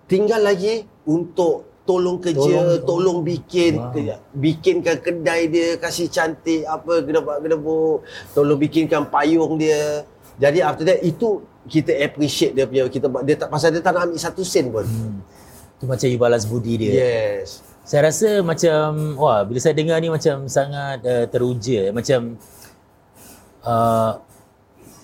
tinggal 0.05 0.37
lagi 0.37 0.85
untuk 1.09 1.74
tolong 1.85 2.17
kerja, 2.17 2.41
tolong, 2.41 2.81
tolong 2.83 3.19
bikin 3.21 3.77
wow. 3.77 4.17
bikinkan 4.33 4.97
kedai 4.99 5.47
dia, 5.47 5.77
kasih 5.77 6.09
cantik 6.09 6.65
apa 6.65 7.05
gedebak-gedebuk, 7.05 8.01
tolong 8.33 8.57
bikinkan 8.57 9.05
payung 9.07 9.55
dia. 9.61 10.03
Jadi 10.35 10.59
after 10.59 10.83
that 10.83 10.99
itu 11.05 11.45
kita 11.69 11.93
appreciate 12.01 12.53
dia 12.57 12.65
punya 12.65 12.89
kita 12.89 13.07
dia 13.23 13.35
tak 13.37 13.49
pasal 13.49 13.69
dia 13.71 13.81
tak 13.81 13.93
nak 13.95 14.11
ambil 14.11 14.19
satu 14.19 14.41
sen 14.41 14.67
pun. 14.73 14.83
Hmm. 14.83 15.21
Tu 15.79 15.85
macam 15.85 16.07
you 16.09 16.19
balas 16.19 16.43
budi 16.43 16.73
dia. 16.75 16.91
Yes. 16.91 17.61
Saya 17.85 18.09
rasa 18.09 18.41
macam 18.41 19.13
wah 19.21 19.45
bila 19.45 19.61
saya 19.61 19.77
dengar 19.77 20.01
ni 20.01 20.09
macam 20.09 20.49
sangat 20.49 21.05
uh, 21.05 21.25
teruja 21.29 21.93
macam 21.93 22.33
uh, 23.61 24.17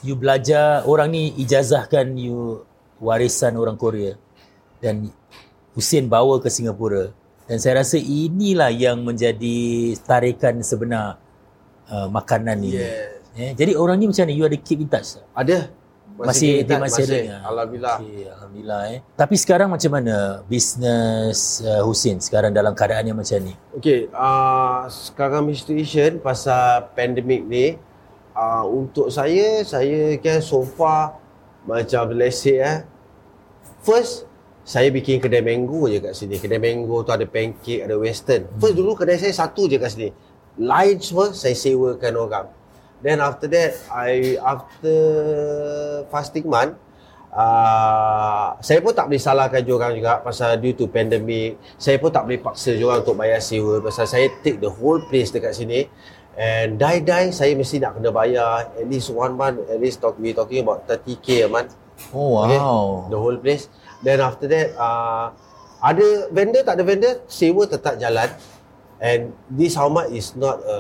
you 0.02 0.18
belajar 0.18 0.82
orang 0.90 1.14
ni 1.14 1.30
ijazahkan 1.38 2.18
you 2.18 2.66
warisan 2.98 3.54
orang 3.54 3.78
Korea 3.78 4.18
dan 4.82 5.14
Husin 5.72 6.12
bawa 6.12 6.40
ke 6.44 6.52
Singapura 6.52 7.16
dan 7.48 7.58
saya 7.60 7.84
rasa 7.84 8.00
inilah 8.00 8.72
yang 8.72 9.04
menjadi 9.04 9.96
tarikan 10.04 10.60
sebenar 10.64 11.20
uh, 11.92 12.08
makanan 12.08 12.60
ni. 12.60 12.80
Yes. 12.80 13.20
Eh, 13.32 13.52
jadi 13.56 13.80
orang 13.80 13.96
ni 13.96 14.12
macam 14.12 14.28
mana? 14.28 14.36
You 14.36 14.44
ada 14.48 14.60
keep 14.60 14.84
in 14.84 14.92
touch? 14.92 15.16
tak? 15.20 15.26
Ada. 15.36 15.72
Masih, 16.22 16.68
dia 16.68 16.76
kita- 16.78 16.84
masih, 16.84 17.04
ada. 17.08 17.20
Alhamdulillah. 17.48 17.98
Okay, 18.04 18.24
Alhamdulillah 18.28 18.82
eh. 18.92 19.00
Tapi 19.16 19.36
sekarang 19.40 19.68
macam 19.72 19.92
mana 19.96 20.16
bisnes 20.46 21.64
uh, 21.64 21.82
Husin 21.88 22.20
sekarang 22.20 22.52
dalam 22.52 22.76
keadaan 22.76 23.08
yang 23.08 23.18
macam 23.18 23.40
ni? 23.42 23.56
Okay, 23.80 24.12
uh, 24.12 24.86
sekarang 24.92 25.48
situation 25.56 26.20
pasal 26.20 26.92
pandemik 26.94 27.48
ni, 27.48 27.80
uh, 28.36 28.64
untuk 28.68 29.08
saya, 29.10 29.64
saya 29.64 30.20
kan 30.20 30.44
so 30.44 30.62
far 30.64 31.18
macam 31.66 32.12
let's 32.16 32.42
say 32.42 32.60
eh, 32.60 32.84
first 33.82 34.28
saya 34.62 34.94
bikin 34.94 35.18
kedai 35.18 35.42
mango 35.42 35.90
je 35.90 35.98
kat 35.98 36.14
sini. 36.14 36.38
Kedai 36.38 36.62
mango 36.62 37.02
tu 37.02 37.10
ada 37.10 37.26
pancake, 37.26 37.82
ada 37.82 37.98
western. 37.98 38.46
First 38.62 38.76
dulu 38.78 38.94
kedai 38.94 39.18
saya 39.18 39.34
satu 39.34 39.66
je 39.66 39.82
kat 39.82 39.90
sini. 39.90 40.10
Lain 40.62 41.02
semua 41.02 41.34
saya 41.34 41.58
sewakan 41.58 42.14
orang. 42.18 42.48
Then 43.02 43.18
after 43.18 43.50
that, 43.50 43.82
I 43.90 44.38
after 44.38 44.96
fasting 46.14 46.46
month, 46.46 46.78
uh, 47.34 48.54
saya 48.62 48.78
pun 48.78 48.94
tak 48.94 49.10
boleh 49.10 49.18
salahkan 49.18 49.66
diorang 49.66 49.98
juga 49.98 50.22
pasal 50.22 50.62
due 50.62 50.78
to 50.78 50.86
pandemic. 50.86 51.58
Saya 51.82 51.98
pun 51.98 52.14
tak 52.14 52.30
boleh 52.30 52.38
paksa 52.38 52.78
diorang 52.78 53.02
untuk 53.02 53.18
bayar 53.18 53.42
sewa 53.42 53.82
pasal 53.82 54.06
saya 54.06 54.30
take 54.46 54.62
the 54.62 54.70
whole 54.70 55.02
place 55.10 55.34
dekat 55.34 55.58
sini. 55.58 55.90
And 56.38 56.80
die-die 56.80 57.34
saya 57.34 57.58
mesti 57.58 57.82
nak 57.82 57.98
kena 58.00 58.14
bayar 58.14 58.72
at 58.78 58.88
least 58.88 59.10
one 59.12 59.36
month, 59.36 59.66
at 59.68 59.82
least 59.82 60.00
talk, 60.00 60.16
we 60.22 60.32
talking 60.32 60.62
about 60.64 60.86
30k 60.86 61.44
a 61.44 61.50
month. 61.50 61.74
Oh 62.14 62.38
wow. 62.38 62.46
Okay, 62.46 62.60
the 63.12 63.20
whole 63.20 63.38
place. 63.42 63.66
Then 64.02 64.18
after 64.22 64.50
that, 64.50 64.74
uh, 64.78 65.34
ada 65.82 66.30
vendor 66.30 66.62
tak 66.62 66.78
ada 66.78 66.86
vendor, 66.86 67.14
sewa 67.26 67.66
tetap 67.66 67.98
jalan. 67.98 68.30
And 69.02 69.34
this 69.50 69.74
how 69.74 69.90
much 69.90 70.14
is 70.14 70.38
not 70.38 70.62
a 70.62 70.78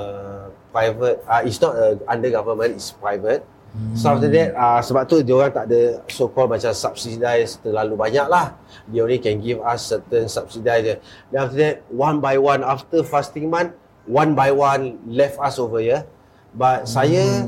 private, 0.69 1.25
uh, 1.25 1.41
it's 1.41 1.57
not 1.57 1.73
a 1.73 1.97
under 2.05 2.29
government, 2.29 2.77
it's 2.77 2.93
private. 2.93 3.41
Hmm. 3.73 3.95
So 3.97 4.13
after 4.13 4.29
that, 4.29 4.53
uh, 4.53 4.79
sebab 4.83 5.09
tu 5.09 5.23
dia 5.25 5.33
orang 5.33 5.53
tak 5.55 5.65
ada 5.71 6.05
so 6.11 6.29
called 6.29 6.53
macam 6.53 6.69
subsidize 6.75 7.57
terlalu 7.63 7.97
banyak 7.97 8.27
lah. 8.29 8.53
Dia 8.91 9.01
only 9.01 9.17
can 9.17 9.41
give 9.41 9.63
us 9.63 9.89
certain 9.89 10.29
subsidize 10.29 10.85
je. 10.85 10.95
Then 11.33 11.39
after 11.39 11.57
that, 11.57 11.75
one 11.89 12.21
by 12.21 12.37
one 12.37 12.61
after 12.61 13.01
fasting 13.01 13.49
month, 13.49 13.73
one 14.05 14.37
by 14.37 14.53
one 14.53 15.01
left 15.07 15.41
us 15.41 15.57
over 15.57 15.81
here. 15.81 16.05
But 16.51 16.85
saya 16.85 17.47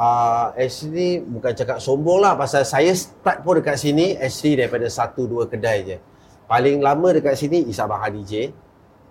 uh, 0.00 0.56
actually 0.56 1.20
bukan 1.20 1.52
cakap 1.52 1.78
sombong 1.78 2.24
lah 2.24 2.32
pasal 2.32 2.64
saya 2.64 2.96
start 2.96 3.44
pun 3.44 3.60
dekat 3.60 3.76
sini 3.76 4.16
actually 4.16 4.56
daripada 4.56 4.88
satu 4.88 5.28
dua 5.28 5.44
kedai 5.44 5.78
je. 5.84 5.96
Paling 6.48 6.80
lama 6.80 7.14
dekat 7.14 7.36
sini 7.36 7.68
is 7.68 7.78
Abang 7.78 8.00
Hadi 8.00 8.22
J. 8.24 8.32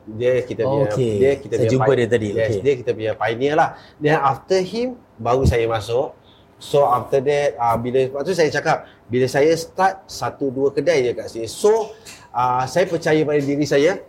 Dia 0.09 0.41
kita 0.41 0.65
Oh, 0.65 0.81
punya 0.81 0.89
okay. 0.89 1.13
dia 1.21 1.31
kita 1.37 1.53
Saya 1.53 1.61
punya 1.61 1.73
jumpa 1.77 1.91
dia 1.93 2.07
tadi, 2.09 2.27
Yes, 2.33 2.49
okay. 2.49 2.61
dia 2.65 2.73
kita 2.81 2.91
punya 2.97 3.11
pioneer 3.13 3.53
lah. 3.53 3.69
Then 4.01 4.17
after 4.17 4.57
him 4.65 4.97
baru 5.21 5.45
saya 5.45 5.69
masuk. 5.69 6.17
So 6.59 6.83
after 6.83 7.23
that 7.23 7.55
uh, 7.55 7.77
bila 7.79 8.09
waktu 8.17 8.33
tu 8.33 8.35
saya 8.35 8.49
cakap 8.51 8.89
bila 9.07 9.29
saya 9.29 9.53
start 9.55 10.09
satu 10.09 10.51
dua 10.51 10.73
kedai 10.73 11.05
je 11.05 11.11
kat 11.13 11.27
sini. 11.29 11.47
So 11.47 11.93
uh, 12.33 12.65
saya 12.65 12.89
percaya 12.89 13.21
pada 13.23 13.39
diri 13.39 13.63
saya 13.63 14.01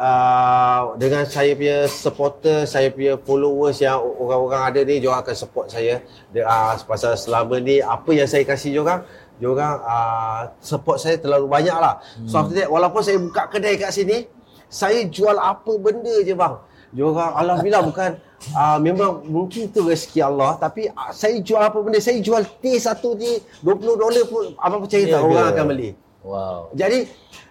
uh, 0.00 0.96
dengan 0.96 1.28
saya 1.28 1.52
punya 1.52 1.84
supporter, 1.84 2.64
saya 2.64 2.88
punya 2.88 3.20
followers 3.20 3.84
yang 3.84 4.00
orang-orang 4.00 4.62
ada 4.72 4.80
ni, 4.80 4.96
diorang 5.04 5.20
akan 5.20 5.36
support 5.36 5.68
saya. 5.68 6.00
Dia, 6.32 6.48
uh, 6.48 6.80
pasal 6.88 7.20
selama 7.20 7.60
ni 7.60 7.84
apa 7.84 8.08
yang 8.16 8.24
saya 8.24 8.42
kasih 8.48 8.80
diorang, 8.80 9.04
diorang 9.36 9.76
uh, 9.84 10.48
support 10.64 10.96
saya 10.96 11.20
terlalu 11.20 11.46
banyak 11.46 11.76
lah. 11.76 12.00
Hmm. 12.00 12.26
So 12.26 12.40
after 12.40 12.56
that, 12.56 12.68
walaupun 12.72 13.00
saya 13.04 13.20
buka 13.20 13.52
kedai 13.52 13.76
kat 13.76 13.92
sini, 13.92 14.24
saya 14.72 15.04
jual 15.04 15.36
apa 15.36 15.72
benda 15.76 16.24
je 16.24 16.32
bang. 16.32 16.56
Diorang 16.90 17.38
Alhamdulillah 17.38 17.86
bukan 17.86 18.10
uh, 18.50 18.74
Memang 18.82 19.22
mungkin 19.22 19.70
tu 19.70 19.86
rezeki 19.86 20.26
Allah 20.26 20.58
Tapi 20.58 20.90
uh, 20.90 21.14
saya 21.14 21.38
jual 21.38 21.62
apa 21.62 21.78
benda 21.78 22.02
Saya 22.02 22.18
jual 22.18 22.42
teh 22.58 22.82
satu 22.82 23.14
teh 23.14 23.38
20 23.62 23.78
dolar 23.94 24.26
pun 24.26 24.58
Abang 24.58 24.82
percaya 24.82 25.06
Ya 25.06 25.14
tak 25.14 25.22
orang 25.22 25.38
ke? 25.38 25.50
akan 25.54 25.66
beli 25.70 25.90
Wow. 26.20 26.74
jadi 26.76 27.08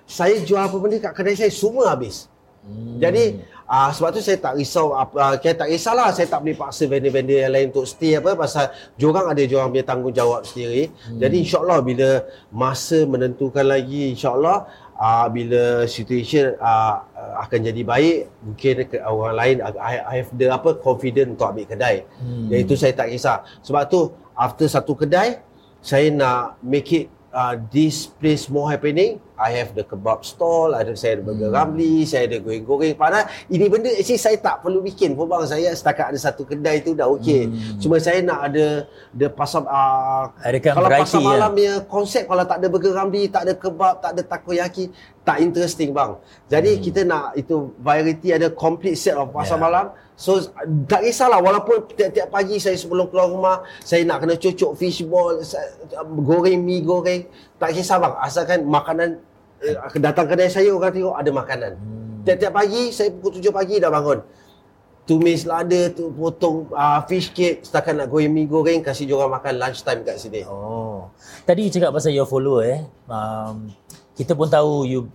saya 0.10 0.42
jual 0.42 0.58
apa 0.58 0.74
benda 0.82 0.98
kat 0.98 1.14
kedai 1.14 1.38
saya 1.38 1.54
semua 1.54 1.94
habis. 1.94 2.26
Hmm. 2.70 3.02
Jadi 3.02 3.42
uh, 3.66 3.90
sebab 3.90 4.10
tu 4.14 4.22
saya 4.22 4.38
tak 4.38 4.54
risau 4.62 4.94
apa 4.94 5.16
uh, 5.18 5.34
saya 5.42 5.56
tak 5.58 5.68
risaulah 5.74 6.10
saya 6.14 6.28
tak 6.30 6.46
boleh 6.46 6.54
paksa 6.54 6.86
vendor-vendor 6.86 7.38
yang 7.42 7.54
lain 7.54 7.68
untuk 7.74 7.90
stay 7.90 8.14
apa 8.22 8.38
pasal 8.38 8.70
diorang 8.94 9.26
ada 9.34 9.42
diorang 9.42 9.74
punya 9.74 9.86
tanggungjawab 9.90 10.46
sendiri. 10.46 10.94
Hmm. 10.94 11.18
Jadi 11.18 11.36
insyaallah 11.42 11.80
bila 11.82 12.10
masa 12.54 13.10
menentukan 13.10 13.66
lagi 13.66 14.14
insyaallah 14.14 14.70
uh, 14.94 15.28
bila 15.34 15.90
situation 15.90 16.54
uh, 16.62 17.02
akan 17.42 17.60
jadi 17.74 17.82
baik 17.82 18.18
mungkin 18.46 18.74
ke 18.86 18.98
orang 19.02 19.36
lain 19.36 19.56
I, 19.66 19.94
I 19.98 20.14
have 20.22 20.30
the 20.38 20.54
apa 20.54 20.78
confident 20.78 21.34
untuk 21.34 21.50
ambil 21.50 21.66
kedai. 21.66 22.06
Hmm. 22.22 22.54
Dan 22.54 22.58
itu 22.62 22.78
saya 22.78 22.94
tak 22.94 23.10
kisah. 23.10 23.42
Sebab 23.66 23.84
tu 23.90 24.14
after 24.38 24.70
satu 24.70 24.94
kedai 24.94 25.42
saya 25.80 26.12
nak 26.12 26.60
make 26.60 26.92
it 26.92 27.06
uh, 27.32 27.56
this 27.72 28.08
place 28.08 28.52
more 28.52 28.68
happening. 28.70 29.18
I 29.40 29.56
have 29.64 29.72
the 29.72 29.88
kebab 29.88 30.28
stall, 30.28 30.76
ada 30.76 30.92
saya 31.00 31.16
ada 31.16 31.24
burger 31.32 31.48
hmm. 31.48 31.56
ramli, 31.56 32.04
saya 32.04 32.28
ada 32.28 32.44
goreng-goreng. 32.44 33.00
Padahal 33.00 33.32
ini 33.48 33.66
benda 33.72 33.88
actually 33.96 34.20
saya 34.20 34.36
tak 34.36 34.60
perlu 34.60 34.84
bikin 34.84 35.16
pun 35.16 35.32
bang. 35.32 35.48
Saya 35.48 35.72
setakat 35.72 36.12
ada 36.12 36.20
satu 36.20 36.44
kedai 36.44 36.84
tu 36.84 36.92
dah 36.92 37.08
okey. 37.16 37.48
Hmm. 37.48 37.80
Cuma 37.80 37.96
saya 38.04 38.20
nak 38.20 38.52
ada 38.52 38.84
the 39.16 39.32
pasar 39.32 39.64
uh, 39.64 40.28
Adakan 40.44 40.72
kalau 40.76 40.90
variety 40.92 41.04
pasar 41.08 41.20
malam 41.24 41.50
punya 41.56 41.76
konsep 41.88 42.24
kalau 42.28 42.44
tak 42.44 42.58
ada 42.60 42.68
burger 42.68 42.92
ramli, 42.92 43.32
tak 43.32 43.48
ada 43.48 43.54
kebab, 43.56 44.04
tak 44.04 44.12
ada 44.20 44.22
takoyaki, 44.28 44.92
tak 45.24 45.40
interesting 45.40 45.96
bang. 45.96 46.20
Jadi 46.52 46.72
hmm. 46.76 46.82
kita 46.84 47.02
nak 47.08 47.26
itu 47.40 47.72
variety 47.80 48.36
ada 48.36 48.52
complete 48.52 49.00
set 49.00 49.16
of 49.16 49.32
pasar 49.32 49.56
Yeah. 49.56 49.66
malam. 49.66 49.86
So 50.20 50.36
tak 50.84 51.08
kisahlah 51.08 51.40
walaupun 51.40 51.96
tiap-tiap 51.96 52.28
pagi 52.28 52.60
saya 52.60 52.76
sebelum 52.76 53.08
keluar 53.08 53.32
rumah 53.32 53.64
saya 53.88 54.04
nak 54.04 54.20
kena 54.20 54.36
cucuk 54.36 54.76
fishball, 54.76 55.40
goreng 56.28 56.60
mi 56.60 56.84
goreng, 56.84 57.24
tak 57.56 57.72
kisah 57.72 58.04
bang 58.04 58.14
asalkan 58.20 58.68
makanan 58.68 59.16
datang 59.96 60.26
kedai 60.26 60.48
saya 60.48 60.72
orang 60.72 60.92
tengok 60.92 61.16
ada 61.16 61.32
makanan. 61.32 61.72
Hmm. 61.76 62.22
Tiap-tiap 62.24 62.54
pagi 62.54 62.92
saya 62.92 63.10
pukul 63.12 63.40
7 63.40 63.52
pagi 63.52 63.76
dah 63.78 63.90
bangun. 63.90 64.20
Tumis 65.04 65.42
lada 65.42 65.90
tu 65.90 66.14
potong 66.14 66.70
uh, 66.70 67.02
fish 67.10 67.34
cake 67.34 67.66
setakat 67.66 67.98
nak 67.98 68.08
goreng 68.08 68.30
mi 68.30 68.46
goreng 68.46 68.86
kasih 68.86 69.10
diorang 69.10 69.34
makan 69.34 69.58
lunch 69.58 69.82
time 69.82 70.06
kat 70.06 70.22
sini. 70.22 70.46
Oh. 70.46 71.10
Tadi 71.44 71.66
you 71.66 71.74
cakap 71.74 71.90
pasal 71.90 72.14
your 72.14 72.30
follower 72.30 72.62
eh. 72.62 72.82
Um, 73.10 73.74
kita 74.14 74.38
pun 74.38 74.46
tahu 74.46 74.86
you 74.86 75.10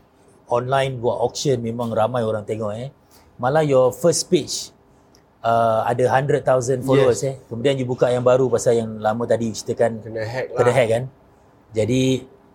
online 0.51 0.99
buat 0.99 1.15
auction 1.23 1.63
memang 1.63 1.95
ramai 1.95 2.27
orang 2.27 2.43
tengok 2.43 2.75
eh. 2.75 2.91
Malah 3.39 3.63
your 3.63 3.95
first 3.95 4.27
page 4.27 4.75
uh, 5.47 5.87
ada 5.87 6.11
100,000 6.11 6.43
followers 6.83 7.23
Yes. 7.23 7.31
eh. 7.31 7.35
Kemudian 7.47 7.79
you 7.79 7.87
buka 7.87 8.11
yang 8.11 8.27
baru 8.27 8.51
pasal 8.51 8.75
yang 8.75 8.99
lama 8.99 9.23
tadi 9.31 9.47
you 9.47 9.55
ceritakan 9.55 10.03
Kena 10.03 10.27
hack 10.27 10.47
lah. 10.51 10.59
kena 10.59 10.73
hack 10.75 10.89
kan. 10.91 11.03
Jadi 11.71 12.03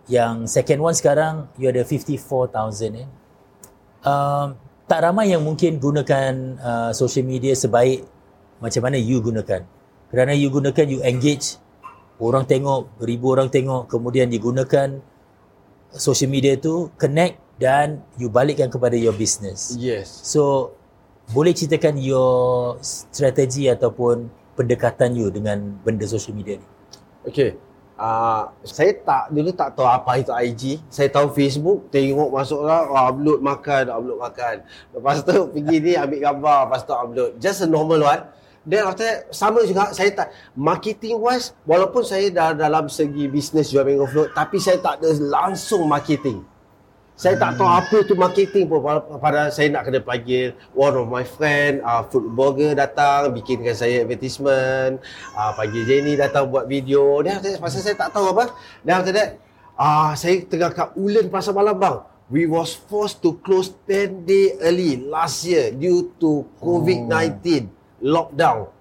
yang 0.10 0.50
second 0.50 0.82
one 0.82 0.98
sekarang 0.98 1.45
you 1.56 1.69
ada 1.69 1.86
54,000 1.86 2.98
eh. 2.98 3.08
Um, 4.02 4.58
tak 4.89 5.06
ramai 5.06 5.30
yang 5.30 5.45
mungkin 5.45 5.78
gunakan 5.78 6.58
uh, 6.58 6.91
social 6.98 7.22
media 7.22 7.54
sebaik 7.54 8.04
macam 8.58 8.82
mana 8.89 8.98
you 8.98 9.22
gunakan. 9.22 9.63
Kerana 10.10 10.34
you 10.34 10.50
gunakan 10.50 10.86
you 10.89 11.00
engage 11.06 11.62
orang 12.17 12.50
tengok, 12.50 12.89
ribu 13.00 13.38
orang 13.38 13.54
tengok, 13.54 13.86
kemudian 13.86 14.28
digunakan 14.34 14.98
social 15.93 16.28
media 16.28 16.58
tu 16.58 16.89
connect 16.98 17.38
dan 17.62 18.02
you 18.17 18.34
balikkan 18.34 18.74
kepada 18.74 18.98
your 18.98 19.13
business. 19.13 19.78
Yes. 19.78 20.10
So 20.10 20.74
boleh 21.30 21.54
ceritakan 21.54 22.02
your 22.02 22.82
strategi 22.82 23.69
ataupun 23.69 24.34
pendekatan 24.58 25.13
you 25.13 25.30
dengan 25.30 25.78
benda 25.86 26.10
social 26.10 26.34
media 26.34 26.58
ni. 26.58 26.67
Okay. 27.30 27.68
Uh, 28.00 28.48
saya 28.64 28.96
tak 29.04 29.28
dulu 29.28 29.52
tak 29.52 29.76
tahu 29.76 29.84
apa 29.84 30.24
itu 30.24 30.32
IG. 30.32 30.64
Saya 30.88 31.12
tahu 31.12 31.36
Facebook, 31.36 31.92
tengok 31.92 32.32
masuklah 32.32 32.88
oh, 32.88 33.12
upload 33.12 33.44
makan, 33.44 33.92
upload 33.92 34.20
makan. 34.24 34.56
Lepas 34.96 35.20
tu 35.28 35.36
pergi 35.52 35.78
ni 35.84 35.94
ambil 36.00 36.20
gambar, 36.32 36.58
lepas 36.72 36.82
tu 36.88 36.96
upload. 36.96 37.36
Just 37.44 37.60
a 37.60 37.68
normal 37.68 38.00
one. 38.08 38.24
Then 38.64 38.88
after 38.88 39.04
that, 39.04 39.36
sama 39.36 39.68
juga 39.68 39.92
saya 39.92 40.16
tak 40.16 40.32
marketing 40.56 41.20
wise 41.20 41.52
walaupun 41.68 42.08
saya 42.08 42.32
dah 42.32 42.56
dalam 42.56 42.88
segi 42.88 43.28
bisnes 43.28 43.72
jual 43.72 43.84
mango 43.88 44.08
float 44.08 44.36
tapi 44.36 44.60
saya 44.64 44.80
tak 44.80 45.04
ada 45.04 45.10
langsung 45.20 45.84
marketing. 45.84 46.44
Saya 47.19 47.36
tak 47.36 47.60
tahu 47.60 47.67
apa 47.67 47.97
tu 48.08 48.15
marketing 48.15 48.71
pun. 48.71 48.79
Pada 49.19 49.51
saya 49.51 49.67
nak 49.67 49.84
kena 49.84 49.99
panggil 49.99 50.55
one 50.71 50.95
of 50.95 51.03
my 51.12 51.27
friend 51.27 51.84
uh, 51.84 51.99
food 52.08 52.32
blogger 52.32 52.71
datang 52.71 53.36
bikinkan 53.36 53.75
saya 53.75 54.08
advertisement 54.08 55.03
uh, 55.36 55.51
panggil 55.51 55.84
Jenny 55.84 56.15
datang 56.15 56.47
buat 56.47 56.63
video. 56.71 57.19
Dan 57.19 57.43
pasal 57.60 57.84
saya 57.84 57.99
tak 57.99 58.15
tahu 58.15 58.32
apa. 58.32 58.55
Dan 58.88 59.03
after 59.03 59.12
that 59.12 59.36
uh, 59.75 60.15
saya 60.15 60.47
tengah 60.47 60.71
kat 60.71 60.95
Ulen 60.95 61.27
pasal 61.27 61.51
malam 61.51 61.75
bang. 61.75 61.99
We 62.32 62.47
was 62.47 62.71
forced 62.71 63.19
to 63.27 63.36
close 63.43 63.75
10 63.84 64.23
day 64.23 64.55
early 64.63 65.03
last 65.03 65.43
year 65.43 65.75
due 65.75 66.15
to 66.23 66.47
COVID-19 66.63 67.67
lockdown 67.99 68.71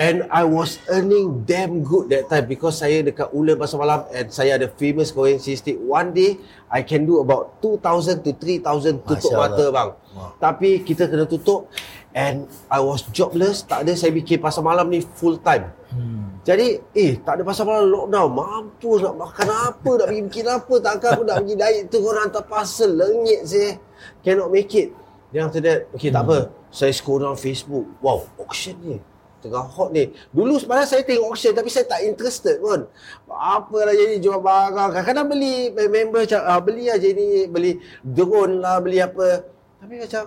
And 0.00 0.24
I 0.32 0.48
was 0.48 0.80
earning 0.88 1.44
damn 1.44 1.84
good 1.84 2.08
that 2.08 2.32
time 2.32 2.48
because 2.48 2.80
saya 2.80 3.04
dekat 3.04 3.36
Ulen 3.36 3.60
pasal 3.60 3.84
malam 3.84 4.08
and 4.16 4.32
saya 4.32 4.56
ada 4.56 4.64
famous 4.64 5.12
Korean 5.12 5.36
stick. 5.36 5.76
One 5.76 6.16
day, 6.16 6.40
I 6.72 6.80
can 6.80 7.04
do 7.04 7.20
about 7.20 7.60
2,000 7.60 8.24
to 8.24 8.32
3,000 8.32 9.04
tutup 9.04 9.20
Masya 9.20 9.36
mata 9.36 9.60
Allah. 9.60 9.68
bang. 9.68 9.90
Wah. 10.16 10.30
Tapi 10.40 10.80
kita 10.88 11.04
kena 11.04 11.28
tutup 11.28 11.68
and 12.16 12.48
I 12.72 12.80
was 12.80 13.04
jobless. 13.12 13.60
Tak 13.60 13.84
ada 13.84 13.92
saya 13.92 14.08
bikin 14.16 14.40
pasal 14.40 14.64
malam 14.64 14.88
ni 14.88 15.04
full 15.04 15.36
time. 15.36 15.68
Hmm. 15.92 16.40
Jadi, 16.48 16.80
eh 16.96 17.20
tak 17.20 17.36
ada 17.36 17.42
pasal 17.44 17.68
malam 17.68 17.92
lockdown. 17.92 18.28
Mampus 18.32 19.04
nak 19.04 19.16
makan 19.20 19.48
apa, 19.52 19.90
nak 20.00 20.06
pergi 20.08 20.22
bikin 20.32 20.46
apa. 20.48 20.74
Takkan 20.80 21.08
aku 21.12 21.22
nak 21.28 21.36
pergi 21.44 21.54
diet 21.60 21.84
tu 21.92 22.00
korang 22.00 22.24
hantar 22.24 22.48
parcel. 22.48 22.96
Lengit 22.96 23.44
saya. 23.44 23.76
Cannot 24.24 24.48
make 24.48 24.72
it. 24.72 24.96
Then 25.28 25.44
after 25.44 25.60
that, 25.60 25.92
okay 25.92 26.08
tak 26.08 26.24
apa. 26.24 26.48
Saya 26.72 26.88
scroll 26.96 27.20
down 27.20 27.36
Facebook. 27.36 27.84
Wow, 28.00 28.24
auction 28.40 28.80
ni. 28.80 29.09
Tengah 29.40 29.64
hot 29.72 29.88
ni. 29.96 30.12
Dulu 30.36 30.60
sebenarnya 30.60 30.84
saya 30.84 31.00
tengok 31.00 31.32
auction 31.32 31.56
tapi 31.56 31.72
saya 31.72 31.88
tak 31.88 32.04
interested 32.04 32.60
pun. 32.60 32.84
Apa 33.28 33.88
lah 33.88 33.94
jadi 33.96 34.20
jual 34.20 34.36
barang. 34.36 34.92
Kadang-kadang 34.92 35.26
beli 35.32 35.72
member 35.72 36.28
macam 36.28 36.40
ah, 36.44 36.60
beli 36.60 36.92
aja 36.92 37.08
ni. 37.08 37.48
Beli 37.48 37.80
drone 38.04 38.60
lah, 38.60 38.76
beli 38.84 39.00
apa. 39.00 39.48
Tapi 39.80 39.94
macam, 39.96 40.22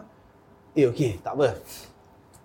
eh 0.73 0.85
okey 0.89 1.21
tak 1.21 1.37
apa. 1.37 1.61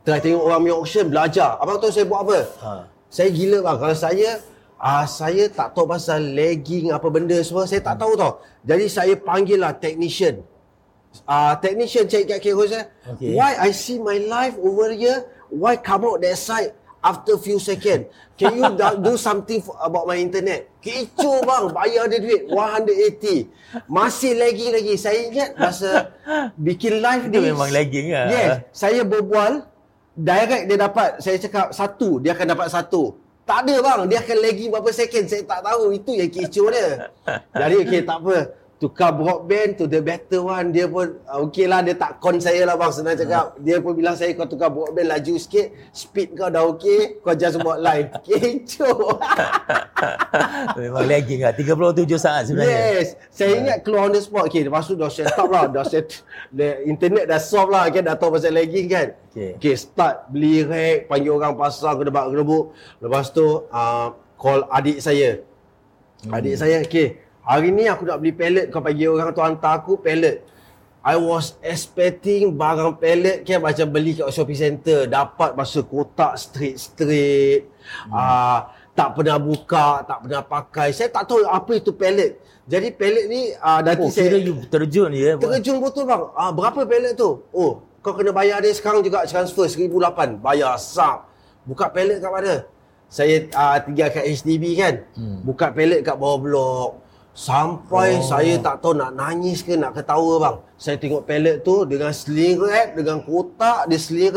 Tengah 0.04 0.20
tengok 0.20 0.42
orang 0.44 0.60
punya 0.60 0.76
auction, 0.76 1.04
belajar. 1.08 1.50
Abang 1.56 1.80
tahu 1.80 1.92
saya 1.92 2.04
buat 2.04 2.20
apa? 2.28 2.38
Ha. 2.60 2.70
Saya 3.08 3.28
gila 3.32 3.64
bang. 3.64 3.76
Kalau 3.80 3.96
saya 3.96 4.30
ah 4.76 5.04
saya 5.08 5.48
tak 5.48 5.72
tahu 5.72 5.88
pasal 5.88 6.20
legging 6.36 6.92
apa 6.92 7.08
benda 7.08 7.36
semua, 7.40 7.64
saya 7.64 7.80
tak 7.80 7.96
tahu 7.96 8.12
tau. 8.12 8.44
Jadi 8.68 8.92
saya 8.92 9.16
panggil 9.16 9.56
lah 9.64 9.72
technician. 9.72 10.44
Ah 11.24 11.56
technician 11.56 12.04
check 12.04 12.28
kat 12.28 12.44
kira 12.44 12.64
saya. 12.68 12.84
Okay. 13.16 13.32
Why 13.32 13.56
I 13.56 13.72
see 13.72 13.96
my 13.96 14.20
life 14.20 14.60
over 14.60 14.92
here? 14.92 15.24
Why 15.48 15.76
come 15.76 16.04
out 16.04 16.20
that 16.20 16.36
side 16.36 16.72
after 17.00 17.36
few 17.36 17.56
second? 17.58 18.06
Can 18.34 18.54
you 18.54 18.70
do- 18.70 18.98
do 19.02 19.12
something 19.16 19.58
for, 19.58 19.74
about 19.80 20.06
my 20.06 20.14
internet? 20.14 20.68
Kecoh 20.78 21.42
bang, 21.42 21.64
bayar 21.72 22.04
dia 22.06 22.18
duit 22.18 22.42
180. 22.46 23.50
Masih 23.86 24.32
lagging 24.34 24.70
lagi. 24.70 24.94
Saya 24.94 25.18
ingat 25.26 25.50
masa 25.56 25.90
bikin 26.54 27.02
live 27.02 27.26
ni. 27.26 27.50
memang 27.50 27.68
lagging 27.68 28.14
lah. 28.14 28.26
Yes, 28.30 28.50
saya 28.70 29.02
berbual 29.02 29.66
direct 30.14 30.64
dia 30.66 30.78
dapat. 30.78 31.18
Saya 31.18 31.36
cakap 31.36 31.74
satu, 31.74 32.18
dia 32.18 32.32
akan 32.32 32.46
dapat 32.54 32.68
satu. 32.70 33.18
Tak 33.42 33.64
ada 33.64 33.74
bang, 33.80 34.00
dia 34.06 34.18
akan 34.20 34.38
lagi 34.38 34.64
berapa 34.68 34.90
second 34.92 35.24
saya 35.24 35.42
tak 35.42 35.60
tahu. 35.64 35.96
Itu 35.96 36.12
yang 36.12 36.28
kecoh 36.28 36.68
dia. 36.68 36.88
Jadi 37.50 37.74
okey 37.82 38.00
tak 38.04 38.18
apa. 38.20 38.38
Tukar 38.78 39.10
broadband 39.10 39.74
to 39.74 39.90
the 39.90 39.98
better 39.98 40.38
one 40.46 40.70
Dia 40.70 40.86
pun 40.86 41.18
uh, 41.26 41.42
okey 41.50 41.66
lah 41.66 41.82
Dia 41.82 41.98
tak 41.98 42.22
con 42.22 42.38
saya 42.38 42.62
lah 42.62 42.78
bang 42.78 42.94
Senang 42.94 43.18
cakap 43.18 43.58
Dia 43.58 43.82
pun 43.82 43.98
bilang 43.98 44.14
saya 44.14 44.30
Kau 44.38 44.46
tukar 44.46 44.70
broadband 44.70 45.10
laju 45.10 45.34
sikit 45.34 45.74
Speed 45.90 46.38
kau 46.38 46.46
dah 46.46 46.62
okey 46.70 47.18
Kau 47.18 47.34
just 47.34 47.58
buat 47.58 47.82
live 47.82 48.14
Kecoh 48.26 49.18
Memang 50.78 51.04
lagging 51.06 51.42
lah. 51.42 51.52
37 51.54 52.06
saat 52.18 52.42
sebenarnya. 52.48 53.02
Yes. 53.02 53.18
Saya 53.30 53.58
ingat 53.58 53.78
keluar 53.82 54.08
on 54.08 54.14
the 54.14 54.22
spot. 54.22 54.46
Okay, 54.50 54.62
lepas 54.66 54.86
tu 54.86 54.94
dah 54.94 55.10
set 55.10 55.30
up 55.34 55.48
lah. 55.50 55.66
Dah 55.70 55.84
set, 55.86 56.22
the 56.54 56.86
internet 56.86 57.26
dah 57.26 57.40
solve 57.42 57.70
lah 57.72 57.90
kan. 57.90 58.06
Dah 58.06 58.14
tahu 58.14 58.38
pasal 58.38 58.54
lagging 58.54 58.86
kan. 58.86 59.14
Okay. 59.32 59.58
Okay, 59.58 59.74
start 59.74 60.30
beli 60.30 60.62
rack. 60.62 61.10
Panggil 61.10 61.32
orang 61.34 61.54
pasar, 61.58 61.98
kedebak 61.98 62.30
kedebuk. 62.30 62.74
Lepas 63.02 63.30
tu, 63.34 63.46
uh, 63.68 64.08
call 64.38 64.66
adik 64.70 64.98
saya. 65.02 65.42
Adik 66.34 66.58
saya, 66.58 66.82
okay. 66.82 67.27
Hari 67.48 67.72
ni 67.72 67.88
aku 67.88 68.04
nak 68.04 68.20
beli 68.20 68.36
pallet. 68.36 68.68
Kau 68.68 68.84
panggil 68.84 69.08
orang 69.08 69.32
tu 69.32 69.40
hantar 69.40 69.80
aku 69.80 69.96
pallet. 69.96 70.44
I 71.00 71.16
was 71.16 71.56
expecting 71.64 72.52
barang 72.52 73.00
pallet 73.00 73.40
kan 73.48 73.64
macam 73.64 73.88
beli 73.88 74.12
kat 74.12 74.28
shopping 74.28 74.58
center. 74.60 75.08
Dapat 75.08 75.56
masa 75.56 75.80
kotak 75.80 76.36
straight-straight. 76.36 77.64
Hmm. 78.04 78.12
Uh, 78.12 78.58
tak 78.92 79.16
pernah 79.16 79.40
buka, 79.40 80.04
tak 80.04 80.28
pernah 80.28 80.44
pakai. 80.44 80.92
Saya 80.92 81.08
tak 81.08 81.24
tahu 81.24 81.40
apa 81.48 81.72
itu 81.72 81.96
pallet. 81.96 82.36
Jadi 82.68 82.92
pallet 82.92 83.24
ni 83.32 83.56
uh, 83.56 83.80
nanti 83.80 84.04
Oh, 84.04 84.12
saya 84.12 84.36
you 84.36 84.60
terjun 84.68 85.08
je. 85.16 85.32
eh. 85.32 85.34
terjun 85.40 85.80
betul 85.80 86.04
bang. 86.04 86.28
Ah 86.36 86.52
berapa 86.52 86.84
pallet 86.84 87.16
tu? 87.16 87.48
Oh, 87.48 87.80
kau 88.04 88.12
kena 88.12 88.28
bayar 88.28 88.60
dia 88.60 88.76
sekarang 88.76 89.00
juga 89.00 89.24
transfer 89.24 89.64
1008. 89.64 90.36
Bayar 90.44 90.76
sap. 90.76 91.32
Buka 91.64 91.88
pallet 91.88 92.20
kat 92.20 92.28
mana? 92.28 92.68
Saya 93.08 93.48
uh, 93.56 93.80
tinggal 93.80 94.12
kat 94.12 94.28
HDB 94.36 94.64
kan. 94.76 94.94
Hmm. 95.16 95.40
Buka 95.48 95.72
pallet 95.72 96.04
kat 96.04 96.12
bawah 96.20 96.36
blok. 96.36 97.07
Sampai 97.38 98.18
oh. 98.18 98.26
saya 98.26 98.58
tak 98.58 98.82
tahu 98.82 98.98
nak 98.98 99.14
nangis 99.14 99.62
ke 99.62 99.78
nak 99.78 99.94
ketawa 99.94 100.42
bang. 100.42 100.56
Saya 100.74 100.98
tengok 100.98 101.22
pallet 101.22 101.62
tu 101.62 101.86
dengan 101.86 102.10
sling 102.10 102.58
dengan 102.98 103.22
kotak 103.22 103.86
dia 103.86 103.94
sling. 103.94 104.34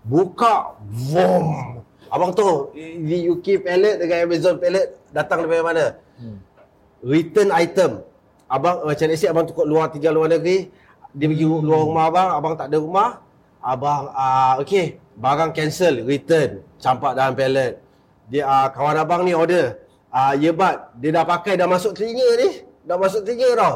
Buka, 0.00 0.80
boom. 0.80 1.76
Abang 2.08 2.32
tahu 2.32 2.72
di 2.72 3.28
UK 3.28 3.60
pallet 3.60 4.00
dengan 4.00 4.24
Amazon 4.24 4.56
pallet 4.56 4.96
datang 5.12 5.44
daripada 5.44 5.60
mana? 5.60 5.86
Hmm. 6.16 6.40
return 7.04 7.52
item. 7.52 8.00
Abang 8.48 8.80
macam 8.80 9.06
let's 9.12 9.20
say 9.20 9.28
abang 9.28 9.44
tukar 9.44 9.68
luar 9.68 9.92
tinggal 9.92 10.16
luar 10.16 10.32
negeri, 10.32 10.72
dia 11.12 11.28
pergi 11.28 11.44
Hmm. 11.44 11.68
luar 11.68 11.80
rumah 11.84 12.04
abang, 12.08 12.28
abang 12.32 12.54
tak 12.56 12.72
ada 12.72 12.80
rumah, 12.80 13.20
abang 13.60 14.08
ah 14.16 14.56
uh, 14.56 14.64
okey, 14.64 14.96
barang 15.20 15.52
cancel, 15.52 16.00
return, 16.00 16.64
campak 16.80 17.12
dalam 17.12 17.36
pallet. 17.36 17.76
Dia 18.32 18.48
uh, 18.48 18.66
kawan 18.72 18.96
abang 18.96 19.28
ni 19.28 19.36
order 19.36 19.87
ah 20.08 20.32
uh, 20.32 20.40
earbud, 20.40 20.76
dia 21.00 21.10
dah 21.12 21.24
pakai 21.28 21.54
dah 21.60 21.68
masuk 21.68 21.92
telinga 21.92 22.28
ni, 22.40 22.50
dah 22.84 22.96
masuk 22.96 23.20
telinga 23.24 23.48
tau. 23.56 23.74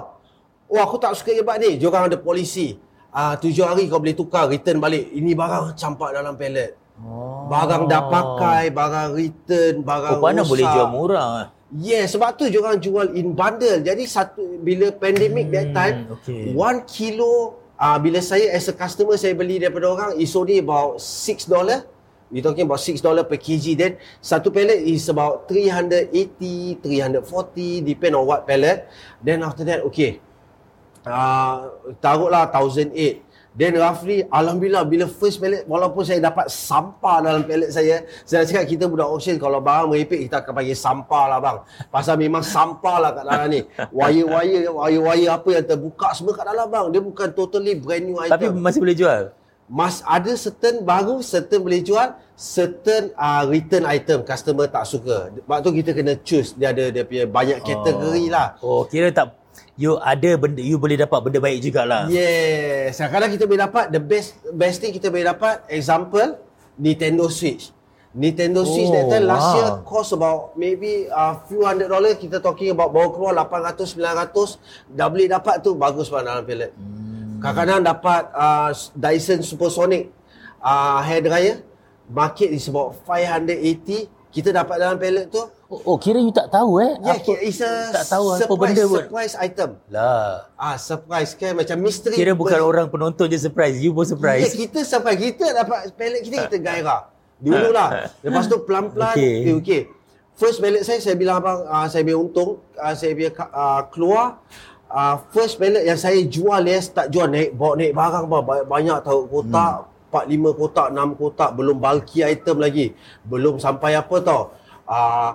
Oh 0.73 0.81
aku 0.81 0.97
tak 0.97 1.13
suka 1.19 1.37
earbud 1.37 1.57
ni, 1.61 1.71
diorang 1.77 2.09
ada 2.09 2.17
polisi. 2.17 2.81
Ah 3.13 3.33
uh, 3.33 3.35
tujuh 3.37 3.65
hari 3.69 3.89
kau 3.93 4.01
boleh 4.01 4.17
tukar, 4.17 4.49
return 4.49 4.81
balik. 4.81 5.13
Ini 5.13 5.37
barang 5.37 5.77
campak 5.77 6.17
dalam 6.17 6.35
pallet. 6.41 6.81
Oh. 7.01 7.49
Barang 7.49 7.89
dah 7.91 8.03
pakai, 8.09 8.73
barang 8.73 9.11
return, 9.17 9.75
barang 9.85 10.17
Oh, 10.17 10.25
mana 10.25 10.41
rosak. 10.41 10.51
boleh 10.53 10.65
jual 10.71 10.89
murah. 10.89 11.29
eh? 11.45 11.47
Yes, 11.73 12.13
sebab 12.13 12.37
tu 12.37 12.45
orang 12.61 12.77
jual 12.85 13.17
in 13.17 13.33
bundle. 13.33 13.81
Jadi 13.81 14.05
satu 14.05 14.61
bila 14.61 14.93
pandemic 14.93 15.49
hmm, 15.49 15.55
that 15.57 15.69
time, 15.73 15.97
okay. 16.13 16.53
one 16.53 16.85
kilo 16.85 17.57
ah 17.81 17.97
uh, 17.97 17.99
bila 17.99 18.21
saya 18.21 18.53
as 18.53 18.69
a 18.69 18.77
customer 18.77 19.17
saya 19.17 19.33
beli 19.33 19.57
daripada 19.57 19.89
orang 19.89 20.11
is 20.21 20.33
only 20.37 20.61
about 20.61 21.01
6 21.01 21.49
dollar. 21.49 21.89
We 22.33 22.41
talking 22.41 22.65
about 22.65 22.81
6 22.81 23.05
dollar 23.05 23.29
per 23.29 23.37
kg 23.37 23.77
then 23.77 23.93
satu 24.25 24.49
pellet 24.49 24.81
is 24.89 25.05
about 25.13 25.45
380, 25.53 26.81
340 26.81 27.85
depend 27.85 28.17
on 28.17 28.25
what 28.25 28.49
pellet. 28.49 28.89
Then 29.21 29.45
after 29.45 29.69
that 29.69 29.85
okay. 29.85 30.25
Uh, 31.05 31.77
taruhlah 32.01 32.49
1008. 32.49 33.33
Then 33.53 33.77
roughly 33.77 34.25
Alhamdulillah 34.33 34.89
bila 34.89 35.05
first 35.05 35.37
pellet 35.37 35.69
Walaupun 35.69 36.09
saya 36.09 36.25
dapat 36.25 36.49
sampah 36.49 37.21
dalam 37.21 37.45
pellet 37.45 37.69
saya 37.69 38.09
Saya 38.25 38.49
cakap 38.49 38.65
kita 38.65 38.89
budak 38.89 39.13
auction 39.13 39.37
Kalau 39.37 39.61
barang 39.61 39.93
meripik 39.93 40.25
kita 40.25 40.41
akan 40.41 40.53
panggil 40.57 40.73
sampah 40.73 41.25
lah 41.29 41.39
bang 41.39 41.59
Pasal 41.93 42.17
memang 42.17 42.41
sampah 42.41 42.97
lah 42.97 43.11
kat 43.13 43.25
dalam 43.29 43.53
ni 43.53 43.61
Wire-wire 43.93 44.73
Wire-wire 44.73 45.29
apa 45.29 45.49
yang 45.53 45.65
terbuka 45.69 46.17
semua 46.17 46.33
kat 46.33 46.49
dalam 46.49 46.65
bang 46.65 46.87
Dia 46.97 47.03
bukan 47.05 47.29
totally 47.37 47.77
brand 47.77 48.05
new 48.09 48.17
item 48.17 48.33
Tapi 48.33 48.45
masih 48.57 48.81
boleh 48.81 48.97
jual. 48.97 49.23
Mas 49.73 50.05
ada 50.05 50.29
certain 50.37 50.85
baru, 50.85 51.25
certain 51.25 51.65
boleh 51.65 51.81
jual, 51.81 52.13
certain 52.37 53.09
uh, 53.17 53.49
return 53.49 53.89
item 53.89 54.21
customer 54.21 54.69
tak 54.69 54.85
suka. 54.85 55.33
Sebab 55.33 55.59
tu 55.65 55.73
kita 55.73 55.97
kena 55.97 56.13
choose. 56.21 56.53
Dia 56.53 56.77
ada 56.77 56.93
dia 56.93 57.09
punya 57.09 57.25
banyak 57.25 57.65
kategori 57.65 58.25
lah. 58.29 58.61
Oh, 58.61 58.85
kira 58.85 59.09
tak 59.09 59.33
you 59.81 59.97
ada 59.97 60.37
benda 60.37 60.61
you 60.61 60.77
boleh 60.77 61.01
dapat 61.01 61.19
benda 61.25 61.41
baik 61.41 61.65
jugalah. 61.65 62.05
Yes. 62.13 63.01
Kadang 63.01 63.33
kita 63.33 63.49
boleh 63.49 63.65
dapat 63.65 63.89
the 63.89 63.97
best 63.97 64.37
best 64.53 64.85
thing 64.85 64.93
kita 64.93 65.09
boleh 65.09 65.25
dapat 65.25 65.65
example 65.73 66.37
Nintendo 66.77 67.33
Switch. 67.33 67.73
Nintendo 68.13 68.69
Switch 68.69 68.93
Oh, 68.93 68.95
that 69.01 69.09
time 69.09 69.25
last 69.25 69.49
wow. 69.49 69.57
year 69.57 69.71
cost 69.89 70.13
about 70.13 70.53
maybe 70.53 71.09
a 71.09 71.17
uh, 71.17 71.33
few 71.49 71.65
hundred 71.65 71.89
dollar 71.89 72.13
kita 72.13 72.45
talking 72.45 72.69
about 72.69 72.93
baru 72.93 73.09
keluar 73.09 73.33
800 73.49 73.97
900 73.97 74.93
dah 74.93 75.09
boleh 75.09 75.33
dapat 75.33 75.65
tu 75.65 75.73
bagus 75.73 76.13
bang 76.13 76.29
dalam 76.29 76.45
pallet. 76.45 76.77
Hmm. 76.77 77.02
Kadang-kadang 77.43 77.81
dapat 77.83 78.23
uh, 78.31 78.71
Dyson 78.95 79.43
Supersonic 79.43 80.15
uh, 80.63 81.03
hair 81.03 81.21
dryer 81.27 81.57
market 82.07 82.55
is 82.55 82.71
about 82.71 82.95
580 83.03 84.07
kita 84.33 84.49
dapat 84.49 84.81
dalam 84.81 84.97
pallet 84.97 85.27
tu 85.29 85.43
Oh, 85.73 85.81
oh, 85.89 85.97
kira 85.97 86.21
you 86.21 86.29
tak 86.29 86.53
tahu 86.53 86.85
eh? 86.85 87.01
Yeah, 87.01 87.17
apa, 87.17 87.33
it's 87.41 87.65
a 87.65 87.89
tak 87.97 88.05
tahu 88.13 88.37
apa 88.37 88.45
surprise, 88.45 88.61
benda 88.61 88.83
pun. 88.85 88.99
surprise 89.01 89.35
item. 89.41 89.71
Lah. 89.89 90.53
Ah, 90.53 90.77
surprise 90.77 91.33
kan 91.33 91.57
macam 91.57 91.81
misteri. 91.81 92.13
Kira 92.13 92.37
bukan 92.37 92.61
orang 92.61 92.93
penonton 92.93 93.25
je 93.33 93.41
surprise, 93.41 93.81
you 93.81 93.97
pun 93.97 94.05
Ya, 94.05 94.13
surprise. 94.13 94.53
kita 94.53 94.85
sampai 94.85 95.17
kita 95.17 95.49
dapat 95.57 95.97
pallet 95.97 96.21
kita 96.29 96.45
kita 96.45 96.61
gairah. 96.61 97.09
Dulu 97.41 97.73
lah. 97.73 98.13
Lepas 98.21 98.53
tu 98.53 98.61
pelan-pelan 98.69 99.17
Okay. 99.17 99.33
okay. 99.49 99.55
okay. 99.57 99.81
First 100.37 100.61
pallet 100.61 100.85
saya 100.85 101.01
saya 101.01 101.17
bilang 101.17 101.41
abang 101.41 101.65
uh, 101.65 101.89
saya 101.89 102.05
punya 102.05 102.19
untung 102.21 102.61
uh, 102.77 102.93
saya 102.93 103.17
punya 103.17 103.33
uh, 103.33 103.81
keluar 103.89 104.45
uh, 104.93 105.17
first 105.33 105.57
pallet 105.57 105.89
yang 105.89 105.97
saya 105.97 106.21
jual 106.23 106.61
ya, 106.69 106.79
start 106.85 107.09
jual 107.09 107.27
naik 107.27 107.57
bawa 107.57 107.81
naik 107.81 107.93
barang 107.97 108.25
bang. 108.29 108.43
Banyak, 108.45 108.67
banyak 108.69 108.99
tahu 109.01 109.21
kotak, 109.27 109.73
hmm. 109.89 110.13
4 110.13 110.53
5 110.53 110.61
kotak, 110.61 110.89
6 110.93 111.21
kotak, 111.21 111.51
belum 111.57 111.77
bulky 111.81 112.21
item 112.21 112.57
lagi. 112.61 112.87
Belum 113.25 113.57
sampai 113.57 113.97
apa 113.97 114.17
tau. 114.21 114.53
Uh, 114.85 115.33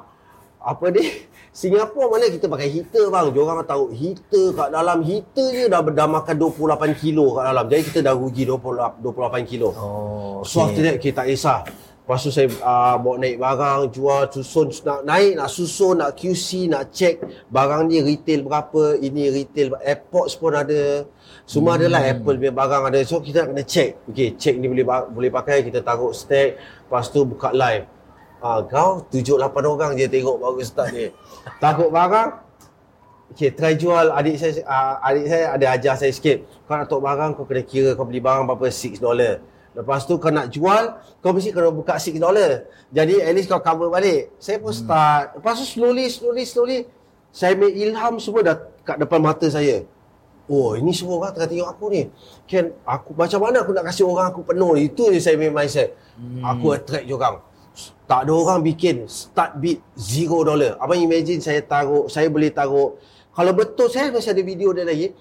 apa 0.61 0.85
ni? 0.93 1.03
Singapura 1.57 2.05
mana 2.05 2.29
kita 2.29 2.45
pakai 2.45 2.69
heater 2.69 3.09
bang. 3.09 3.33
Diorang 3.33 3.65
tahu 3.65 3.89
heater 3.89 4.53
kat 4.53 4.69
dalam 4.69 5.01
heater 5.01 5.47
je 5.49 5.65
dah, 5.65 5.81
dah 5.81 6.05
makan 6.05 6.35
28 6.37 6.93
kilo 7.01 7.33
kat 7.33 7.43
dalam. 7.49 7.65
Jadi 7.65 7.81
kita 7.89 7.99
dah 8.05 8.13
rugi 8.13 8.45
20, 8.45 9.01
28 9.01 9.41
kilo. 9.49 9.73
Oh, 9.73 10.45
So 10.45 10.69
after 10.69 10.85
that 10.85 11.01
kita 11.01 11.25
tak 11.25 11.33
kisah. 11.33 11.65
Lepas 12.07 12.23
tu 12.23 12.31
saya 12.31 12.47
uh, 12.63 12.95
bawa 13.03 13.19
naik 13.19 13.35
barang, 13.35 13.91
jual, 13.91 14.31
susun, 14.31 14.71
nak 14.87 15.03
naik, 15.03 15.35
nak 15.35 15.51
susun, 15.51 15.99
nak 15.99 16.15
QC, 16.15 16.71
nak 16.71 16.87
check 16.95 17.19
barang 17.51 17.83
ni 17.91 17.99
retail 17.99 18.47
berapa, 18.47 18.95
ini 18.95 19.27
retail, 19.27 19.75
airports 19.83 20.39
pun 20.39 20.55
ada. 20.55 21.03
Semua 21.43 21.75
hmm. 21.75 21.79
adalah 21.83 22.07
Apple 22.07 22.39
punya 22.39 22.55
barang 22.55 22.83
ada. 22.87 23.03
So 23.03 23.19
kita 23.19 23.51
kena 23.51 23.59
check. 23.67 23.99
Okay, 24.07 24.39
check 24.39 24.55
ni 24.55 24.71
boleh 24.71 24.87
boleh 24.87 25.27
pakai, 25.27 25.67
kita 25.67 25.83
taruh 25.83 26.15
stack, 26.15 26.55
lepas 26.87 27.11
tu 27.11 27.27
buka 27.27 27.51
live. 27.51 27.83
Ah, 28.39 28.63
kau 28.63 29.03
tujuh 29.11 29.35
lapan 29.35 29.67
orang 29.67 29.91
je 29.99 30.07
tengok 30.07 30.39
baru 30.39 30.63
start 30.63 30.95
ni. 30.95 31.11
Takut 31.63 31.91
barang, 31.91 32.47
Okay, 33.35 33.51
try 33.51 33.75
jual 33.75 34.15
adik 34.15 34.39
saya 34.39 34.63
uh, 34.63 35.03
adik 35.03 35.27
saya 35.27 35.51
ada 35.59 35.65
ajar 35.75 35.99
saya 35.99 36.15
sikit. 36.15 36.47
Kau 36.63 36.79
nak 36.79 36.87
tok 36.87 37.03
barang 37.03 37.35
kau 37.35 37.43
kena 37.43 37.67
kira 37.67 37.91
kau 37.99 38.07
beli 38.07 38.23
barang 38.23 38.47
berapa 38.47 38.71
6 38.71 39.03
dollar. 39.03 39.43
Lepas 39.77 40.09
tu 40.09 40.17
kau 40.17 40.33
nak 40.33 40.49
jual, 40.49 40.97
kau 41.21 41.29
mesti 41.29 41.53
kena 41.53 41.69
buka 41.69 42.01
6 42.01 42.17
dollar. 42.17 42.65
Jadi 42.89 43.21
at 43.21 43.31
least 43.37 43.45
kau 43.45 43.61
cover 43.61 43.93
balik. 43.93 44.33
Saya 44.41 44.57
pun 44.57 44.73
start. 44.73 45.37
Lepas 45.37 45.61
tu 45.61 45.65
slowly 45.77 46.09
slowly 46.09 46.43
slowly 46.49 46.79
saya 47.37 47.53
ambil 47.53 47.69
ilham 47.69 48.13
semua 48.17 48.41
dah 48.41 48.57
kat 48.81 48.97
depan 48.97 49.21
mata 49.21 49.45
saya. 49.45 49.85
Oh, 50.47 50.73
ini 50.79 50.95
semua 50.95 51.21
orang 51.21 51.35
tengah 51.35 51.49
tengok 51.51 51.69
aku 51.69 51.85
ni. 51.91 52.01
Kan 52.49 52.73
aku 52.81 53.13
macam 53.13 53.39
mana 53.45 53.61
aku 53.61 53.71
nak 53.75 53.85
kasih 53.91 54.07
orang 54.07 54.31
aku 54.31 54.41
penuh 54.47 54.73
ni? 54.79 54.89
Itu 54.89 55.11
je 55.13 55.19
saya 55.21 55.37
punya 55.37 55.53
mindset. 55.53 55.93
Hmm. 56.17 56.41
Aku 56.41 56.73
attract 56.73 57.05
je 57.05 57.13
orang. 57.13 57.43
Tak 58.07 58.25
ada 58.25 58.31
orang 58.33 58.59
bikin 58.63 59.05
start 59.05 59.59
bid 59.59 59.83
zero 59.93 60.41
dollar. 60.41 60.79
Abang 60.81 60.97
imagine 60.97 61.43
saya 61.43 61.61
taruh, 61.61 62.09
saya 62.09 62.31
boleh 62.31 62.49
taruh. 62.49 62.95
Kalau 63.35 63.51
betul 63.53 63.91
saya 63.91 64.09
masih 64.09 64.33
ada 64.33 64.41
video 64.41 64.73
dia 64.73 64.87
lagi. 64.87 65.13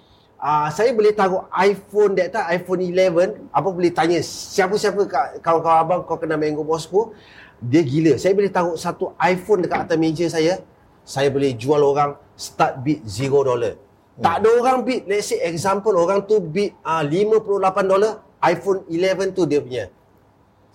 Uh, 0.46 0.70
saya 0.70 0.94
boleh 0.94 1.10
taruh 1.10 1.42
iPhone 1.58 2.14
that 2.14 2.30
time, 2.30 2.46
iPhone 2.54 2.78
11. 2.78 3.50
Abang 3.50 3.74
boleh 3.74 3.90
tanya 3.90 4.22
siapa-siapa 4.22 5.02
kawan-kawan 5.42 5.78
abang 5.82 6.00
kau 6.06 6.14
kena 6.22 6.38
Mango 6.38 6.62
Bosco. 6.62 7.18
Dia 7.58 7.82
gila. 7.82 8.14
Saya 8.14 8.30
boleh 8.30 8.46
taruh 8.46 8.78
satu 8.78 9.10
iPhone 9.18 9.66
dekat 9.66 9.90
atas 9.90 9.98
meja 9.98 10.26
saya. 10.30 10.62
Saya 11.02 11.34
boleh 11.34 11.50
jual 11.58 11.82
orang 11.82 12.14
start 12.38 12.78
bid 12.86 13.02
zero 13.02 13.42
dollar. 13.42 13.74
Tak 14.22 14.38
ada 14.38 14.48
orang 14.62 14.86
bid. 14.86 15.10
Let's 15.10 15.34
say 15.34 15.42
example 15.50 15.98
orang 15.98 16.22
tu 16.30 16.38
bid 16.38 16.78
uh, 16.86 17.02
58 17.02 17.90
dollar. 17.90 18.22
iPhone 18.38 18.86
11 18.86 19.34
tu 19.34 19.42
dia 19.50 19.58
punya. 19.58 19.84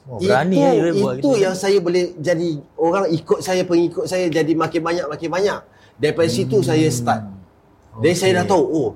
Oh, 0.04 0.20
berani 0.20 0.60
itu, 0.60 0.68
ya 0.68 0.92
buat 0.92 1.16
itu 1.16 1.30
yang 1.40 1.56
saya 1.56 1.78
boleh 1.80 2.12
jadi 2.20 2.60
orang 2.76 3.06
ikut 3.08 3.40
saya 3.40 3.64
pengikut 3.64 4.04
saya 4.10 4.28
jadi 4.28 4.52
makin 4.52 4.84
banyak 4.84 5.06
makin 5.08 5.30
banyak. 5.32 5.60
Daripada 5.96 6.28
hmm. 6.28 6.36
situ 6.36 6.58
saya 6.60 6.90
start. 6.92 7.24
Okay. 7.96 8.02
Dan 8.04 8.14
saya 8.20 8.32
dah 8.44 8.46
tahu 8.52 8.66
oh 8.68 8.92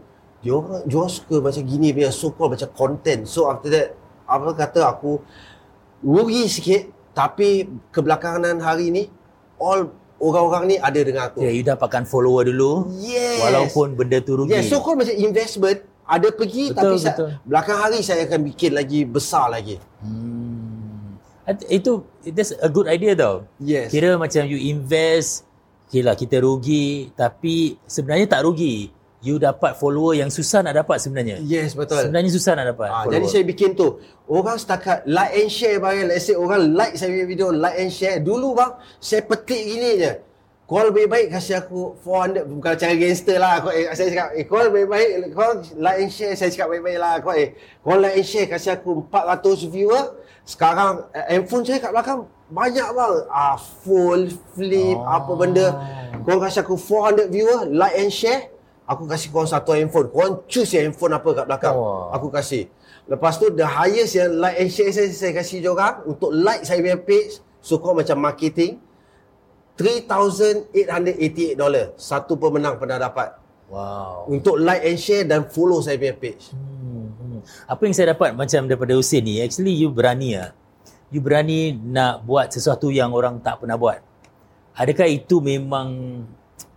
dia 0.46 0.54
orang 0.54 0.86
dia 0.86 0.96
orang 1.02 1.10
suka 1.10 1.42
macam 1.42 1.62
gini 1.66 1.90
punya 1.90 2.14
so 2.14 2.30
called 2.30 2.54
macam 2.54 2.70
content. 2.78 3.26
So 3.26 3.50
after 3.50 3.74
that 3.74 3.98
apa 4.30 4.54
kata 4.54 4.86
aku 4.86 5.18
rugi 6.06 6.46
sikit 6.46 6.86
tapi 7.18 7.66
kebelakangan 7.90 8.62
hari 8.62 8.94
ni 8.94 9.10
all 9.58 9.90
orang-orang 10.22 10.64
ni 10.70 10.76
ada 10.78 11.02
dengan 11.02 11.34
aku. 11.34 11.42
Ya, 11.42 11.50
you 11.50 11.66
dapatkan 11.66 12.06
follower 12.06 12.46
dulu. 12.46 12.94
Yes. 12.94 13.42
Walaupun 13.42 13.98
benda 13.98 14.22
tu 14.22 14.38
rugi. 14.38 14.54
Yeah, 14.54 14.62
so 14.70 14.86
called 14.86 15.02
macam 15.02 15.18
investment 15.18 15.82
ada 16.06 16.30
pergi 16.30 16.70
Betul, 16.70 16.78
tapi 16.78 16.96
betul. 17.02 17.30
Sa- 17.34 17.42
belakang 17.42 17.80
hari 17.82 18.00
saya 18.06 18.30
akan 18.30 18.40
bikin 18.46 18.72
lagi 18.78 19.02
besar 19.02 19.50
lagi. 19.50 19.82
Hmm. 20.06 21.18
Itu 21.66 22.06
that's 22.22 22.54
a 22.54 22.70
good 22.70 22.86
idea 22.86 23.18
tau. 23.18 23.50
Yes. 23.58 23.90
Kira 23.90 24.14
macam 24.14 24.46
you 24.46 24.62
invest, 24.62 25.42
okay 25.90 26.06
lah 26.06 26.14
kita 26.14 26.38
rugi 26.38 27.10
tapi 27.18 27.82
sebenarnya 27.90 28.30
tak 28.30 28.46
rugi. 28.46 28.94
You 29.26 29.42
dapat 29.42 29.74
follower 29.82 30.14
yang 30.14 30.30
susah 30.30 30.62
nak 30.62 30.78
dapat 30.78 31.02
sebenarnya. 31.02 31.42
Yes, 31.42 31.74
betul. 31.74 31.98
Sebenarnya 31.98 32.30
susah 32.30 32.54
nak 32.54 32.78
dapat. 32.78 32.88
Ha, 32.94 32.96
follower. 33.10 33.14
jadi 33.18 33.26
saya 33.26 33.44
bikin 33.44 33.74
tu. 33.74 33.98
Orang 34.30 34.62
setakat 34.62 35.02
like 35.10 35.34
and 35.34 35.50
share 35.50 35.82
bang. 35.82 36.06
Let's 36.06 36.30
say 36.30 36.38
orang 36.38 36.78
like 36.78 36.94
saya 36.94 37.10
punya 37.10 37.26
video, 37.26 37.50
like 37.50 37.74
and 37.82 37.90
share. 37.90 38.22
Dulu 38.22 38.54
bang, 38.54 38.78
saya 39.02 39.26
petik 39.26 39.58
gini 39.58 39.98
je. 39.98 40.14
Kau 40.66 40.82
lebih 40.82 41.06
baik 41.06 41.30
kasih 41.30 41.62
aku 41.62 41.94
400 42.02 42.50
bukan 42.50 42.74
cara 42.74 42.94
gangster 42.94 43.38
lah. 43.38 43.62
Kau 43.62 43.70
eh, 43.70 43.86
saya 43.94 44.08
cakap, 44.10 44.30
eh, 44.34 44.46
kau 44.46 44.62
lebih 44.62 44.86
baik 44.90 45.10
kau 45.34 45.50
like 45.78 45.98
and 46.02 46.10
share. 46.10 46.34
Saya 46.34 46.50
cakap 46.50 46.74
baik-baik 46.74 46.98
lah. 46.98 47.14
Kau 47.22 47.34
eh, 47.34 47.54
kau 47.82 47.98
like 47.98 48.18
and 48.18 48.26
share 48.26 48.46
kasih 48.46 48.78
aku 48.78 49.06
400 49.10 49.74
viewer. 49.74 50.06
Sekarang 50.42 51.06
eh, 51.14 51.38
handphone 51.38 51.66
saya 51.66 51.82
kat 51.82 51.94
belakang 51.94 52.26
banyak 52.50 52.88
bang. 52.94 53.14
Ah, 53.30 53.58
full 53.58 54.30
flip 54.54 54.98
Oh. 54.98 55.06
apa 55.06 55.32
benda. 55.34 55.68
Kau 56.26 56.38
kasih 56.38 56.62
aku 56.62 56.78
400 56.78 57.30
viewer, 57.30 57.70
like 57.70 57.98
and 57.98 58.10
share. 58.10 58.54
Aku 58.86 59.10
kasih 59.10 59.34
korang 59.34 59.50
satu 59.50 59.74
handphone. 59.74 60.14
Korang 60.14 60.46
choose 60.46 60.78
yang 60.78 60.94
handphone 60.94 61.18
apa 61.18 61.30
kat 61.34 61.46
belakang. 61.50 61.74
Oh. 61.74 62.14
Aku 62.14 62.30
kasih. 62.30 62.70
Lepas 63.10 63.42
tu 63.42 63.50
the 63.54 63.66
highest 63.66 64.14
yang 64.14 64.38
like 64.38 64.58
and 64.62 64.70
share 64.70 64.94
saya, 64.94 65.10
saya 65.10 65.34
kasih 65.34 65.62
je 65.62 65.70
orang 65.70 66.06
untuk 66.06 66.30
like 66.30 66.62
saya 66.66 66.82
punya 66.82 66.98
page. 67.02 67.42
So 67.66 67.82
kau 67.82 67.98
macam 67.98 68.22
marketing. 68.22 68.82
$3,888 69.76 71.60
dolar 71.60 71.92
Satu 72.00 72.40
pemenang 72.40 72.80
pernah 72.80 72.96
dapat. 72.96 73.36
Wow. 73.68 74.30
Untuk 74.30 74.62
like 74.62 74.86
and 74.86 75.02
share 75.02 75.26
dan 75.26 75.50
follow 75.50 75.82
saya 75.82 75.98
punya 75.98 76.14
page. 76.14 76.54
Hmm, 76.54 77.10
hmm. 77.10 77.40
Apa 77.66 77.82
yang 77.90 77.94
saya 77.98 78.14
dapat 78.14 78.38
macam 78.38 78.70
daripada 78.70 78.94
Hussein 78.94 79.26
ni, 79.26 79.42
actually 79.42 79.74
you 79.74 79.90
berani 79.90 80.38
ah. 80.38 80.54
You 81.10 81.20
berani 81.22 81.74
nak 81.74 82.22
buat 82.26 82.54
sesuatu 82.54 82.94
yang 82.94 83.10
orang 83.14 83.42
tak 83.42 83.66
pernah 83.66 83.78
buat. 83.78 84.00
Adakah 84.78 85.08
itu 85.10 85.42
memang 85.42 86.22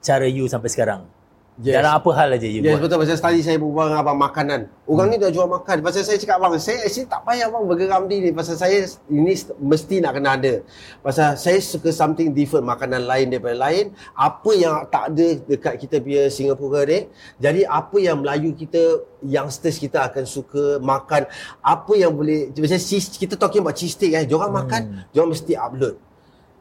cara 0.00 0.24
you 0.24 0.48
sampai 0.48 0.70
sekarang? 0.72 1.17
Yes. 1.58 1.74
Dalam 1.82 1.98
apa 1.98 2.10
hal 2.14 2.38
aja 2.38 2.46
you 2.46 2.62
Yes, 2.62 2.78
buat? 2.78 2.86
betul. 2.86 3.02
Pasal 3.02 3.18
tadi 3.18 3.42
saya 3.42 3.58
berbual 3.58 3.90
dengan 3.90 4.00
abang 4.06 4.14
makanan. 4.14 4.70
Orang 4.86 5.10
ni 5.10 5.18
dah 5.18 5.26
jual 5.26 5.50
makan. 5.50 5.82
Pasal 5.82 6.06
saya 6.06 6.14
cakap 6.14 6.38
abang, 6.38 6.54
saya 6.54 6.86
actually 6.86 7.10
tak 7.10 7.26
payah 7.26 7.50
abang 7.50 7.66
bergeram 7.66 8.06
diri. 8.06 8.30
Pasal 8.30 8.54
saya 8.54 8.86
ini 9.10 9.34
mesti 9.58 9.98
nak 9.98 10.14
kena 10.14 10.38
ada. 10.38 10.62
Pasal 11.02 11.34
saya 11.34 11.58
suka 11.58 11.90
something 11.90 12.30
different. 12.30 12.62
Makanan 12.62 13.02
lain 13.10 13.34
daripada 13.34 13.58
lain. 13.58 13.90
Apa 14.14 14.50
yang 14.54 14.86
tak 14.86 15.10
ada 15.10 15.26
dekat 15.50 15.74
kita 15.82 15.98
punya 15.98 16.22
Singapura 16.30 16.86
ni. 16.86 17.10
Jadi 17.42 17.66
apa 17.66 17.96
yang 17.98 18.22
Melayu 18.22 18.54
kita, 18.54 19.02
youngsters 19.26 19.82
kita 19.82 20.06
akan 20.06 20.30
suka 20.30 20.78
makan. 20.78 21.26
Apa 21.58 21.92
yang 21.98 22.14
boleh, 22.14 22.54
macam 22.54 22.78
cheese, 22.78 23.18
kita 23.18 23.34
talking 23.34 23.66
about 23.66 23.74
cheese 23.74 23.98
steak 23.98 24.14
eh. 24.14 24.22
Diorang 24.22 24.54
makan, 24.54 25.10
diorang 25.10 25.34
mesti 25.34 25.58
upload 25.58 26.07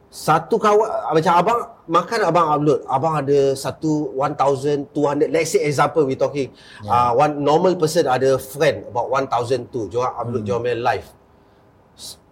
satu 0.08 0.56
kawan 0.56 0.88
macam 1.12 1.32
abang 1.36 1.60
makan 1.84 2.20
abang 2.24 2.46
upload 2.48 2.80
abang 2.88 3.14
ada 3.20 3.52
satu 3.52 4.16
1200 4.16 5.28
let's 5.28 5.52
say 5.52 5.60
example 5.68 6.08
we 6.08 6.16
talking 6.16 6.48
yeah. 6.80 6.88
uh, 6.88 7.10
one 7.12 7.44
normal 7.44 7.76
person 7.76 8.08
ada 8.08 8.40
friend 8.40 8.88
about 8.88 9.12
1000 9.12 9.68
tu 9.68 9.84
jangan 9.92 10.16
upload 10.16 10.42
hmm. 10.44 10.48
jangan 10.48 10.80
live 10.80 11.06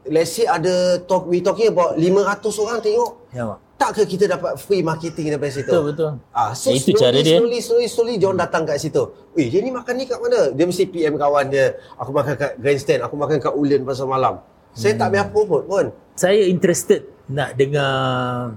let's 0.08 0.32
say 0.32 0.48
ada 0.48 1.04
talk 1.04 1.28
we 1.28 1.44
talking 1.44 1.68
about 1.68 2.00
500 2.00 2.64
orang 2.64 2.80
tengok 2.80 3.12
Ya, 3.36 3.44
Mak. 3.44 3.58
tak 3.76 3.90
ke 4.00 4.02
kita 4.16 4.24
dapat 4.24 4.56
free 4.56 4.80
marketing 4.80 5.36
daripada 5.36 5.52
situ 5.52 5.68
Betul, 5.68 5.82
betul. 5.92 6.10
Ah, 6.32 6.56
so 6.56 6.72
Ya, 6.72 6.80
itu 6.80 6.96
slowly, 6.96 7.02
cara 7.04 7.18
dia. 7.20 7.36
Slowly, 7.36 7.58
slowly, 7.60 7.88
slowly, 7.92 8.14
dia 8.16 8.26
orang 8.32 8.40
datang 8.40 8.64
kat 8.64 8.80
situ. 8.80 9.04
Eh, 9.36 9.52
dia 9.52 9.60
ni 9.60 9.68
makan 9.68 9.92
ni 10.00 10.08
kat 10.08 10.16
mana? 10.16 10.56
Dia 10.56 10.64
mesti 10.64 10.88
PM 10.88 11.20
kawan 11.20 11.52
dia. 11.52 11.76
Aku 12.00 12.16
makan 12.16 12.32
kat 12.40 12.56
Grandstand, 12.56 13.04
aku 13.04 13.12
makan 13.20 13.36
kat 13.36 13.52
Ulian 13.52 13.84
pasal 13.84 14.08
malam. 14.08 14.40
Saya 14.72 14.96
tak 14.96 15.12
payah 15.12 15.28
promote 15.28 15.68
pun. 15.68 15.84
Saya 16.16 16.48
interested 16.48 17.15
nak 17.26 17.58
dengar 17.58 18.54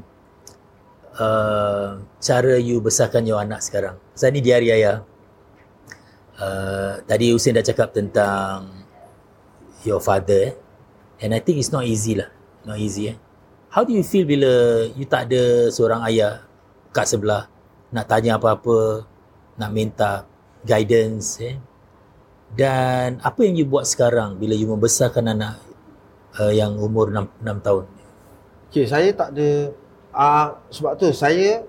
uh, 1.17 1.87
cara 2.21 2.55
you 2.61 2.77
besarkan 2.81 3.25
your 3.25 3.41
anak 3.41 3.65
sekarang. 3.65 3.97
Saya 4.13 4.29
ni 4.29 4.41
di 4.45 4.53
hari 4.53 4.69
ayah. 4.69 5.05
Uh, 6.39 7.03
tadi 7.03 7.35
Hussein 7.35 7.57
dah 7.57 7.65
cakap 7.65 7.91
tentang 7.91 8.71
your 9.83 9.99
father 9.99 10.53
eh. 10.53 10.55
And 11.19 11.35
I 11.35 11.43
think 11.43 11.59
it's 11.59 11.73
not 11.73 11.83
easy 11.83 12.15
lah. 12.15 12.31
Not 12.63 12.79
easy 12.79 13.11
eh. 13.11 13.17
How 13.69 13.83
do 13.83 13.91
you 13.91 14.05
feel 14.05 14.23
bila 14.25 14.85
you 14.95 15.05
tak 15.05 15.29
ada 15.29 15.69
seorang 15.69 16.01
ayah 16.09 16.41
kat 16.95 17.05
sebelah 17.05 17.45
nak 17.89 18.05
tanya 18.05 18.37
apa-apa, 18.37 19.03
nak 19.57 19.71
minta 19.73 20.25
guidance 20.63 21.41
eh. 21.41 21.57
Dan 22.49 23.21
apa 23.21 23.45
yang 23.45 23.61
you 23.61 23.65
buat 23.67 23.85
sekarang 23.85 24.41
bila 24.41 24.57
you 24.57 24.65
membesarkan 24.65 25.37
anak 25.37 25.61
uh, 26.41 26.49
yang 26.49 26.77
umur 26.81 27.13
6, 27.13 27.45
6 27.45 27.65
tahun? 27.65 27.85
Okay, 28.69 28.85
saya 28.85 29.09
tak 29.17 29.33
ada 29.33 29.73
uh, 30.13 30.47
sebab 30.69 30.93
tu 31.01 31.09
saya 31.09 31.65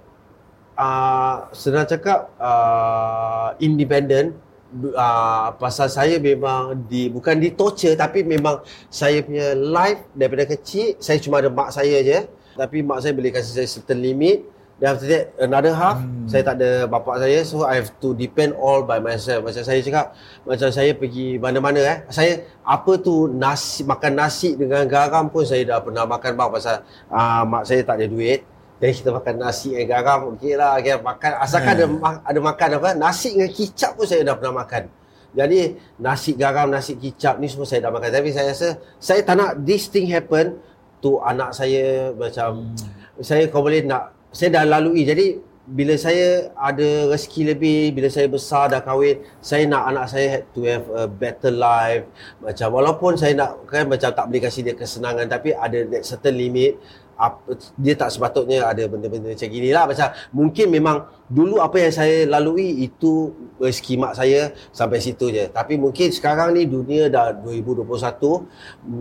uh, 0.77 1.49
senang 1.57 1.89
cakap 1.89 2.29
uh, 2.37 3.57
independent. 3.57 4.37
Uh, 4.71 5.51
pasal 5.59 5.91
saya 5.91 6.23
memang 6.23 6.87
di 6.87 7.11
bukan 7.11 7.43
di 7.43 7.51
torture 7.51 7.99
tapi 7.99 8.23
memang 8.23 8.63
saya 8.87 9.19
punya 9.19 9.51
life 9.51 10.07
daripada 10.15 10.47
kecil 10.47 10.95
saya 11.03 11.19
cuma 11.19 11.43
ada 11.43 11.51
mak 11.51 11.75
saya 11.75 11.99
je 12.07 12.23
tapi 12.55 12.79
mak 12.87 13.03
saya 13.03 13.11
boleh 13.11 13.35
kasih 13.35 13.51
saya 13.51 13.67
certain 13.67 13.99
limit 13.99 14.47
Then 14.81 14.97
after 14.97 15.09
that 15.13 15.25
another 15.37 15.77
half 15.77 16.01
hmm. 16.01 16.25
saya 16.25 16.41
tak 16.41 16.57
ada 16.57 16.89
bapak 16.89 17.21
saya 17.21 17.45
so 17.45 17.69
I 17.69 17.85
have 17.85 17.93
to 18.01 18.17
depend 18.17 18.57
all 18.57 18.81
by 18.81 18.97
myself. 18.97 19.45
Macam 19.45 19.61
saya 19.61 19.85
cakap 19.85 20.17
macam 20.49 20.69
saya 20.73 20.97
pergi 20.97 21.37
mana-mana 21.37 21.81
eh. 21.85 21.99
Saya 22.09 22.49
apa 22.65 22.97
tu 22.97 23.29
nasi 23.29 23.85
makan 23.85 24.17
nasi 24.17 24.57
dengan 24.57 24.89
garam 24.89 25.29
pun 25.29 25.45
saya 25.45 25.69
dah 25.69 25.85
pernah 25.85 26.09
makan 26.09 26.33
bang 26.33 26.49
pasal 26.49 26.81
uh, 27.13 27.45
mak 27.45 27.69
saya 27.69 27.85
tak 27.85 28.01
ada 28.01 28.09
duit. 28.09 28.41
Jadi 28.81 28.93
kita 29.05 29.13
makan 29.13 29.35
nasi 29.37 29.77
dengan 29.77 30.01
garam 30.01 30.21
okey 30.33 30.57
lah 30.57 30.81
okay, 30.81 30.97
makan 30.97 31.31
asalkan 31.45 31.77
hmm. 31.77 32.01
ada 32.01 32.17
ada 32.25 32.39
makan 32.41 32.69
apa 32.81 32.91
nasi 32.97 33.37
dengan 33.37 33.53
kicap 33.53 33.93
pun 34.01 34.09
saya 34.09 34.25
dah 34.25 34.35
pernah 34.41 34.65
makan. 34.65 34.89
Jadi 35.31 35.79
nasi 36.03 36.35
garam, 36.35 36.67
nasi 36.73 36.99
kicap 36.99 37.39
ni 37.39 37.47
semua 37.47 37.69
saya 37.69 37.85
dah 37.85 37.93
makan. 37.93 38.09
Tapi 38.11 38.33
saya 38.33 38.51
rasa 38.51 38.81
saya 38.97 39.21
tak 39.23 39.37
nak 39.37 39.61
this 39.63 39.87
thing 39.93 40.09
happen 40.09 40.57
to 41.05 41.21
anak 41.21 41.53
saya 41.53 42.17
macam 42.17 42.73
hmm. 42.73 43.23
saya 43.23 43.45
kau 43.53 43.61
boleh 43.61 43.85
nak 43.85 44.20
saya 44.31 44.49
dah 44.61 44.65
lalui. 44.67 45.03
Jadi 45.07 45.51
bila 45.71 45.95
saya 45.95 46.51
ada 46.59 47.07
rezeki 47.15 47.55
lebih 47.55 47.95
bila 47.95 48.11
saya 48.11 48.27
besar 48.27 48.75
dah 48.75 48.83
kahwin 48.83 49.23
saya 49.39 49.71
nak 49.71 49.87
anak 49.87 50.07
saya 50.11 50.27
had 50.27 50.45
to 50.51 50.67
have 50.67 50.87
a 50.91 51.07
better 51.07 51.55
life. 51.55 52.11
Macam 52.43 52.69
walaupun 52.75 53.15
saya 53.15 53.39
nak 53.39 53.71
kan 53.71 53.87
macam 53.87 54.11
tak 54.11 54.25
boleh 54.27 54.43
kasih 54.43 54.67
dia 54.67 54.75
kesenangan 54.75 55.31
tapi 55.31 55.55
ada 55.55 55.87
that 55.87 56.03
certain 56.03 56.35
limit 56.35 56.75
apa, 57.21 57.53
dia 57.77 57.93
tak 57.93 58.09
sepatutnya 58.17 58.65
ada 58.65 58.81
benda-benda 58.89 59.29
macam 59.29 59.51
gini 59.53 59.69
lah. 59.69 59.85
Macam 59.85 60.09
mungkin 60.33 60.67
memang 60.73 61.05
dulu 61.29 61.61
apa 61.61 61.77
yang 61.77 61.93
saya 61.93 62.25
lalui 62.25 62.89
itu 62.89 63.31
rezeki 63.61 63.95
mak 64.01 64.17
saya 64.17 64.57
sampai 64.73 65.05
situ 65.05 65.29
je. 65.29 65.45
Tapi 65.53 65.77
mungkin 65.77 66.09
sekarang 66.09 66.57
ni 66.57 66.65
dunia 66.65 67.13
dah 67.13 67.37
2021 67.37 67.85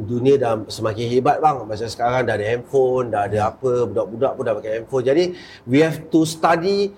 dunia 0.03 0.35
dah 0.35 0.53
semakin 0.67 1.05
hebat 1.07 1.39
bang. 1.39 1.63
Macam 1.63 1.87
sekarang 1.87 2.27
dah 2.27 2.35
ada 2.35 2.45
handphone 2.45 3.07
dah 3.07 3.21
ada 3.31 3.39
apa 3.55 3.87
budak-budak 3.87 4.31
pun 4.35 4.43
dah 4.43 4.55
pakai 4.59 4.71
handphone. 4.83 5.03
Jadi 5.07 5.23
we 5.63 5.79
have 5.79 6.11
to 6.11 6.27
study 6.27 6.91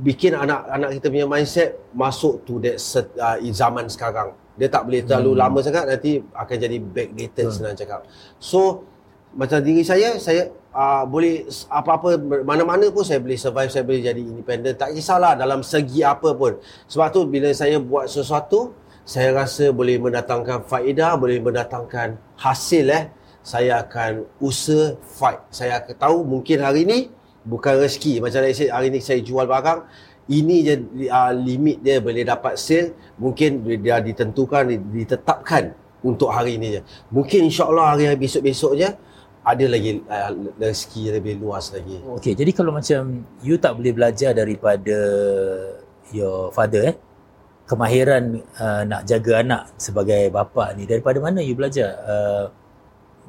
bikin 0.00 0.32
anak-anak 0.32 0.96
kita 0.96 1.06
punya 1.12 1.28
mindset 1.28 1.76
masuk 1.92 2.40
to 2.48 2.56
that 2.64 2.80
set, 2.80 3.12
uh, 3.20 3.36
zaman 3.52 3.92
sekarang. 3.92 4.32
Dia 4.56 4.68
tak 4.68 4.88
boleh 4.88 5.04
terlalu 5.04 5.32
hmm. 5.36 5.40
lama 5.40 5.58
sangat 5.64 5.84
nanti 5.88 6.20
akan 6.32 6.56
jadi 6.56 6.76
backdated 6.80 7.46
hmm. 7.48 7.54
senang 7.54 7.76
cakap. 7.76 8.00
So 8.40 8.88
macam 9.32 9.64
diri 9.64 9.80
saya 9.80 10.20
saya 10.20 10.52
uh, 10.76 11.04
boleh 11.08 11.48
apa-apa 11.72 12.20
mana-mana 12.44 12.88
pun 12.92 13.00
saya 13.00 13.20
boleh 13.20 13.40
survive 13.40 13.72
saya 13.72 13.84
boleh 13.84 14.04
jadi 14.04 14.20
independent. 14.20 14.76
Tak 14.76 14.92
kisahlah 14.92 15.36
dalam 15.36 15.64
segi 15.64 16.04
apa 16.04 16.36
pun. 16.36 16.60
Sebab 16.88 17.08
tu 17.12 17.20
bila 17.28 17.48
saya 17.56 17.80
buat 17.80 18.08
sesuatu 18.08 18.76
saya 19.02 19.34
rasa 19.34 19.72
boleh 19.74 19.98
mendatangkan 19.98 20.68
faedah 20.68 21.16
boleh 21.18 21.40
mendatangkan 21.40 22.20
hasil 22.38 22.86
eh. 22.92 23.04
Saya 23.42 23.82
akan 23.82 24.22
usaha 24.38 24.94
fight. 25.02 25.42
Saya 25.50 25.82
akan 25.82 25.94
tahu 25.98 26.22
mungkin 26.22 26.62
hari 26.62 26.86
ni 26.86 27.10
bukan 27.42 27.82
rezeki. 27.82 28.22
Macam 28.22 28.46
saya 28.46 28.70
hari 28.70 28.94
ni 28.94 29.02
saya 29.02 29.18
jual 29.18 29.50
barang 29.50 29.82
ini 30.30 30.56
je 30.62 30.74
uh, 31.10 31.34
limit 31.34 31.82
dia 31.82 31.98
boleh 31.98 32.22
dapat 32.22 32.54
sale. 32.54 32.94
Mungkin 33.18 33.66
dia 33.82 33.98
ditentukan 33.98 34.70
ditetapkan 34.94 35.74
untuk 36.06 36.30
hari 36.30 36.54
ini 36.54 36.78
je. 36.78 36.80
Mungkin 37.10 37.50
insyaallah 37.50 37.98
hari 37.98 38.14
besok-besok 38.14 38.78
je 38.78 38.90
ada 39.42 39.64
lagi 39.66 39.98
uh, 40.06 40.30
rezeki 40.58 41.18
lebih 41.18 41.42
luas 41.42 41.74
lagi. 41.74 41.98
Okey, 41.98 42.38
jadi 42.38 42.50
kalau 42.54 42.70
macam 42.70 43.26
you 43.42 43.58
tak 43.58 43.74
boleh 43.74 43.90
belajar 43.90 44.30
daripada 44.30 44.98
your 46.14 46.54
father 46.54 46.94
eh 46.94 46.96
kemahiran 47.66 48.42
uh, 48.58 48.82
nak 48.86 49.02
jaga 49.06 49.42
anak 49.42 49.62
sebagai 49.78 50.30
bapa 50.30 50.74
ni 50.78 50.86
daripada 50.86 51.18
mana 51.18 51.42
you 51.42 51.58
belajar? 51.58 51.90
Uh, 52.06 52.44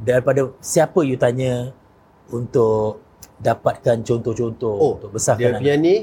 daripada 0.01 0.53
siapa 0.61 1.05
you 1.05 1.17
tanya 1.17 1.73
untuk 2.33 3.01
dapatkan 3.37 4.01
contoh-contoh 4.01 4.75
oh, 4.77 4.91
untuk 4.97 5.17
besarkan 5.17 5.57
dia 5.57 5.57
punya 5.57 5.75
ni 5.77 5.95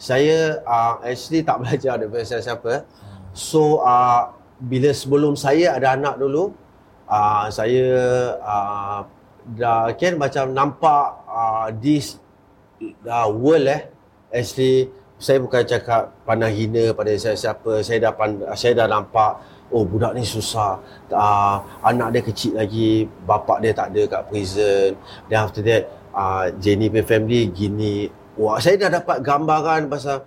saya 0.00 0.64
uh, 0.64 1.04
actually 1.04 1.44
tak 1.44 1.60
belajar 1.60 2.00
daripada 2.00 2.24
siapa-siapa. 2.24 2.88
Hmm. 2.88 3.20
So 3.36 3.84
uh, 3.84 4.32
bila 4.56 4.92
sebelum 4.96 5.36
saya 5.36 5.76
ada 5.76 5.96
anak 5.96 6.16
dulu 6.16 6.56
uh, 7.08 7.44
saya 7.52 7.84
uh, 8.40 9.00
dah 9.56 9.90
kan 9.98 10.14
macam 10.14 10.54
nampak 10.54 11.04
uh, 11.26 11.66
this 11.82 12.18
uh, 13.06 13.28
world 13.30 13.66
eh. 13.66 13.90
Actually 14.30 14.90
saya 15.20 15.36
bukan 15.42 15.66
cakap 15.66 16.14
pandang 16.24 16.54
hina 16.54 16.94
pada 16.96 17.12
saya 17.18 17.36
siapa 17.36 17.82
saya 17.84 18.08
dah 18.08 18.12
pand- 18.14 18.46
saya 18.56 18.72
dah 18.72 18.86
nampak 18.88 19.42
oh 19.74 19.82
budak 19.82 20.14
ni 20.14 20.22
susah. 20.22 20.78
Uh, 21.10 21.56
anak 21.82 22.14
dia 22.14 22.22
kecil 22.22 22.52
lagi 22.58 23.06
bapak 23.26 23.62
dia 23.62 23.72
tak 23.74 23.90
ada 23.94 24.02
kat 24.06 24.22
prison. 24.30 24.94
Then 25.26 25.38
after 25.38 25.62
that 25.66 25.82
uh, 26.14 26.50
Jenny 26.62 26.88
family 27.02 27.50
gini. 27.50 28.10
Wah 28.40 28.56
saya 28.62 28.80
dah 28.80 29.02
dapat 29.02 29.20
gambaran 29.20 29.90
pasal 29.90 30.24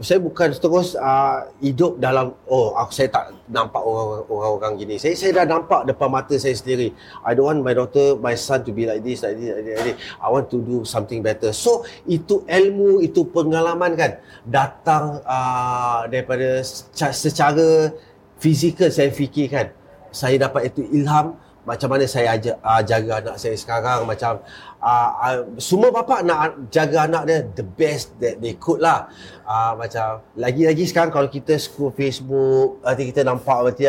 saya 0.00 0.16
bukan 0.16 0.48
terus 0.56 0.96
uh, 0.96 1.44
hidup 1.60 2.00
dalam 2.00 2.32
oh 2.48 2.72
aku 2.72 2.88
saya 2.88 3.12
tak 3.12 3.36
nampak 3.52 3.84
orang-orang 3.84 4.80
gini. 4.80 4.94
Saya 4.96 5.12
saya 5.12 5.44
dah 5.44 5.46
nampak 5.60 5.84
depan 5.84 6.08
mata 6.08 6.32
saya 6.40 6.56
sendiri. 6.56 6.96
I 7.20 7.36
don't 7.36 7.44
want 7.44 7.60
my 7.60 7.76
daughter, 7.76 8.16
my 8.16 8.32
son 8.32 8.64
to 8.64 8.72
be 8.72 8.88
like 8.88 9.04
this, 9.04 9.20
like 9.20 9.36
this, 9.36 9.52
like 9.52 9.84
this. 9.92 9.96
I 10.16 10.32
want 10.32 10.48
to 10.56 10.58
do 10.64 10.88
something 10.88 11.20
better. 11.20 11.52
So 11.52 11.84
itu 12.08 12.48
ilmu, 12.48 13.04
itu 13.04 13.28
pengalaman 13.28 13.92
kan 13.92 14.16
datang 14.48 15.20
uh, 15.28 16.08
daripada 16.08 16.64
secara 17.12 17.92
fizikal 18.40 18.88
saya 18.88 19.12
fikirkan. 19.12 19.68
Saya 20.10 20.48
dapat 20.48 20.72
itu 20.72 20.80
ilham 20.96 21.36
macam 21.68 21.88
mana 21.92 22.04
saya 22.08 22.36
aja, 22.36 22.56
uh, 22.64 22.80
jaga 22.80 23.20
anak 23.20 23.36
saya 23.36 23.56
sekarang 23.56 24.08
macam 24.08 24.40
uh, 24.80 25.10
uh, 25.20 25.38
semua 25.60 25.92
bapa 25.92 26.24
nak 26.24 26.72
jaga 26.72 27.04
anak 27.04 27.22
dia 27.28 27.38
the 27.52 27.64
best 27.64 28.16
that 28.16 28.40
they 28.40 28.56
could 28.56 28.80
lah. 28.80 29.12
Uh, 29.44 29.76
macam 29.76 30.24
lagi-lagi 30.38 30.88
sekarang 30.88 31.12
kalau 31.12 31.28
kita 31.28 31.58
scroll 31.60 31.92
Facebook 31.92 32.80
nanti 32.80 33.12
kita 33.12 33.26
nampak 33.26 33.58
berarti 33.60 33.84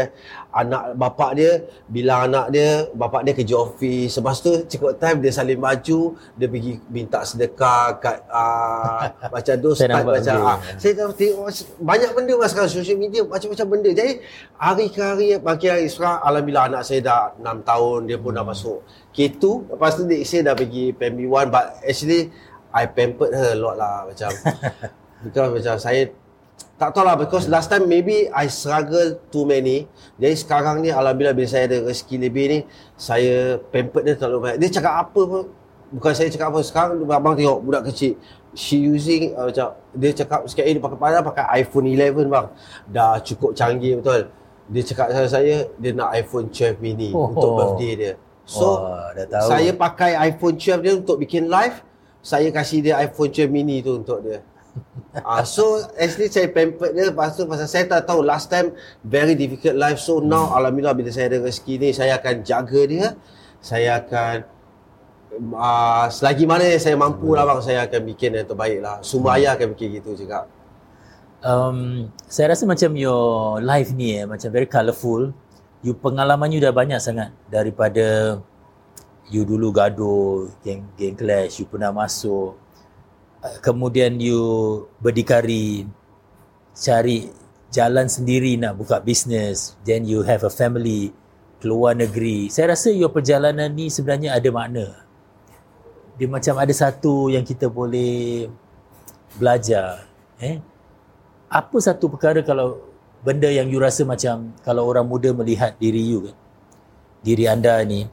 anak 0.52 1.00
bapa 1.00 1.32
dia 1.32 1.64
bila 1.88 2.28
anak 2.28 2.52
dia 2.52 2.86
bapa 2.92 3.24
dia 3.24 3.32
kerja 3.32 3.56
office. 3.56 4.20
Lepas 4.20 4.44
tu 4.44 4.52
cukup 4.68 5.00
time 5.00 5.24
dia 5.24 5.32
salin 5.32 5.58
baju 5.58 6.20
dia 6.36 6.48
pergi 6.52 6.78
minta 6.92 7.24
sedekah 7.24 7.98
kat 7.98 8.18
uh, 8.28 9.08
macam 9.36 9.56
dos 9.64 9.80
saya 9.80 10.04
macam 10.04 10.36
uh, 10.44 10.58
saya 10.76 10.94
tahu 11.00 11.12
tengok 11.16 11.50
banyak 11.80 12.12
benda 12.12 12.34
mas 12.36 12.52
sekarang 12.52 12.72
social 12.72 13.00
media 13.00 13.24
macam-macam 13.24 13.68
benda. 13.72 13.90
Jadi 13.96 14.14
hari 14.60 14.86
ke 14.92 15.00
hari 15.00 15.28
makin 15.40 15.70
hari 15.72 15.88
sekarang 15.88 16.20
alhamdulillah 16.20 16.66
anak 16.68 16.82
saya 16.84 17.00
dah 17.00 17.22
6 17.40 17.70
tahun 17.70 17.98
dia 18.12 18.18
pun 18.20 18.32
hmm. 18.36 18.38
dah 18.38 18.46
masuk. 18.46 18.80
K2 19.16 19.44
lepas 19.76 19.92
tu 19.96 20.04
dia 20.08 20.24
saya 20.28 20.42
dah 20.52 20.56
pergi 20.56 20.92
primary 20.92 21.28
1 21.28 21.48
but 21.48 21.66
actually 21.88 22.32
I 22.72 22.88
pampered 22.88 23.36
her 23.36 23.56
a 23.56 23.60
lot 23.60 23.76
lah 23.76 24.08
macam 24.08 24.32
because 25.24 25.50
macam 25.52 25.76
saya 25.80 26.08
tak 26.82 26.98
tahu 26.98 27.06
lah 27.06 27.14
because 27.14 27.46
last 27.46 27.70
time 27.70 27.86
maybe 27.86 28.26
I 28.34 28.50
struggle 28.50 29.22
too 29.30 29.46
many 29.46 29.86
jadi 30.18 30.34
sekarang 30.34 30.82
ni 30.82 30.90
Alhamdulillah 30.90 31.38
bila 31.38 31.46
saya 31.46 31.70
ada 31.70 31.78
rezeki 31.86 32.16
lebih 32.18 32.46
ni 32.50 32.60
saya 32.98 33.62
pampered 33.70 34.10
dia 34.10 34.18
terlalu 34.18 34.50
banyak 34.50 34.58
dia 34.66 34.82
cakap 34.82 35.06
apa 35.06 35.22
pun 35.22 35.44
bukan 35.94 36.12
saya 36.18 36.34
cakap 36.34 36.50
apa 36.50 36.60
sekarang 36.66 37.06
abang 37.06 37.38
tengok 37.38 37.62
budak 37.62 37.94
kecil 37.94 38.18
she 38.58 38.82
using 38.82 39.38
uh, 39.38 39.54
macam 39.54 39.78
dia 39.94 40.10
cakap 40.18 40.42
sikit 40.50 40.66
eh 40.66 40.74
dia 40.74 40.82
pakai 40.82 40.98
pada 40.98 41.22
pakai 41.22 41.46
iPhone 41.62 41.86
11 41.86 42.34
bang 42.34 42.48
dah 42.90 43.22
cukup 43.22 43.54
canggih 43.54 44.02
betul 44.02 44.34
dia 44.66 44.82
cakap 44.82 45.08
saya 45.14 45.28
saya 45.30 45.56
dia 45.78 45.92
nak 45.94 46.10
iPhone 46.18 46.50
12 46.50 46.82
mini 46.82 47.14
oh, 47.14 47.30
untuk 47.30 47.50
birthday 47.62 47.94
dia 47.94 48.14
So 48.52 48.84
oh, 48.84 49.08
dah 49.16 49.26
tahu. 49.30 49.48
saya 49.48 49.72
pakai 49.72 50.12
iPhone 50.34 50.58
12 50.58 50.84
dia 50.84 50.94
untuk 50.98 51.16
bikin 51.22 51.48
live. 51.48 51.80
Saya 52.22 52.52
kasih 52.54 52.84
dia 52.86 53.00
iPhone 53.02 53.30
12 53.32 53.48
mini 53.48 53.80
tu 53.80 53.98
untuk 53.98 54.20
dia. 54.22 54.44
Uh, 55.18 55.44
so 55.44 55.84
actually 55.98 56.32
saya 56.32 56.48
pampered 56.52 56.96
dia. 56.96 57.10
Lepas 57.12 57.36
tu 57.36 57.48
pasal 57.48 57.68
saya 57.68 57.86
tak 57.88 58.08
tahu 58.08 58.24
last 58.24 58.48
time 58.48 58.72
very 59.04 59.36
difficult 59.36 59.76
life. 59.76 60.00
So 60.00 60.24
now 60.24 60.52
hmm. 60.52 60.58
alhamdulillah 60.58 60.96
bila 60.96 61.10
saya 61.10 61.32
ada 61.32 61.44
rezeki 61.44 61.74
ni 61.78 61.90
saya 61.92 62.18
akan 62.20 62.36
jaga 62.46 62.82
dia. 62.88 63.08
Saya 63.62 64.02
akan 64.02 64.36
uh, 65.54 66.06
selagi 66.10 66.50
mana 66.50 66.66
saya 66.82 66.98
mampu 66.98 67.38
lah 67.38 67.46
bang 67.46 67.62
saya 67.62 67.86
akan 67.86 68.02
bikin 68.10 68.38
yang 68.38 68.48
terbaik 68.48 68.80
lah. 68.82 69.00
Semua 69.06 69.36
hmm. 69.36 69.38
ayah 69.42 69.52
akan 69.60 69.68
bikin 69.78 70.02
gitu 70.02 70.18
juga 70.18 70.50
um, 71.46 72.10
saya 72.30 72.54
rasa 72.54 72.64
macam 72.70 72.94
your 72.96 73.60
life 73.62 73.92
ni 73.94 74.18
eh, 74.18 74.26
macam 74.26 74.50
very 74.54 74.70
colourful. 74.70 75.34
You 75.82 75.98
pengalaman 75.98 76.54
you 76.54 76.62
dah 76.62 76.74
banyak 76.74 77.02
sangat. 77.02 77.34
Daripada 77.50 78.38
you 79.34 79.42
dulu 79.48 79.74
gaduh 79.74 80.52
geng 80.62 80.86
geng 80.94 81.18
clash 81.18 81.64
you 81.64 81.66
pernah 81.66 81.90
masuk 81.90 82.58
kemudian 83.62 84.22
you 84.22 84.42
berdikari 85.02 85.90
cari 86.78 87.30
jalan 87.74 88.06
sendiri 88.06 88.56
nak 88.60 88.78
buka 88.78 89.02
bisnes 89.02 89.76
then 89.88 90.06
you 90.06 90.22
have 90.22 90.46
a 90.46 90.52
family 90.52 91.14
keluar 91.62 91.94
negeri. 91.94 92.50
Saya 92.50 92.74
rasa 92.74 92.90
your 92.90 93.14
perjalanan 93.14 93.70
ni 93.70 93.94
sebenarnya 93.94 94.34
ada 94.34 94.50
makna. 94.50 95.06
Dia 96.18 96.26
macam 96.26 96.58
ada 96.58 96.74
satu 96.74 97.30
yang 97.30 97.46
kita 97.46 97.70
boleh 97.70 98.50
belajar 99.38 100.10
eh? 100.42 100.58
Apa 101.48 101.78
satu 101.78 102.10
perkara 102.10 102.42
kalau 102.42 102.82
benda 103.22 103.46
yang 103.46 103.70
you 103.70 103.78
rasa 103.78 104.02
macam 104.02 104.50
kalau 104.66 104.90
orang 104.90 105.06
muda 105.06 105.30
melihat 105.32 105.78
diri 105.78 106.02
you 106.02 106.26
kan 106.26 106.38
diri 107.22 107.46
anda 107.46 107.78
ni 107.86 108.10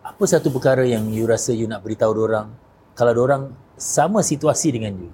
apa 0.00 0.24
satu 0.24 0.48
perkara 0.48 0.88
yang 0.88 1.12
you 1.12 1.28
rasa 1.28 1.52
you 1.52 1.68
nak 1.68 1.84
beritahu 1.84 2.16
orang? 2.16 2.52
Kalau 2.96 3.12
orang 3.20 3.52
sama 3.80 4.20
situasi 4.20 4.76
dengan 4.76 4.92
you. 5.00 5.10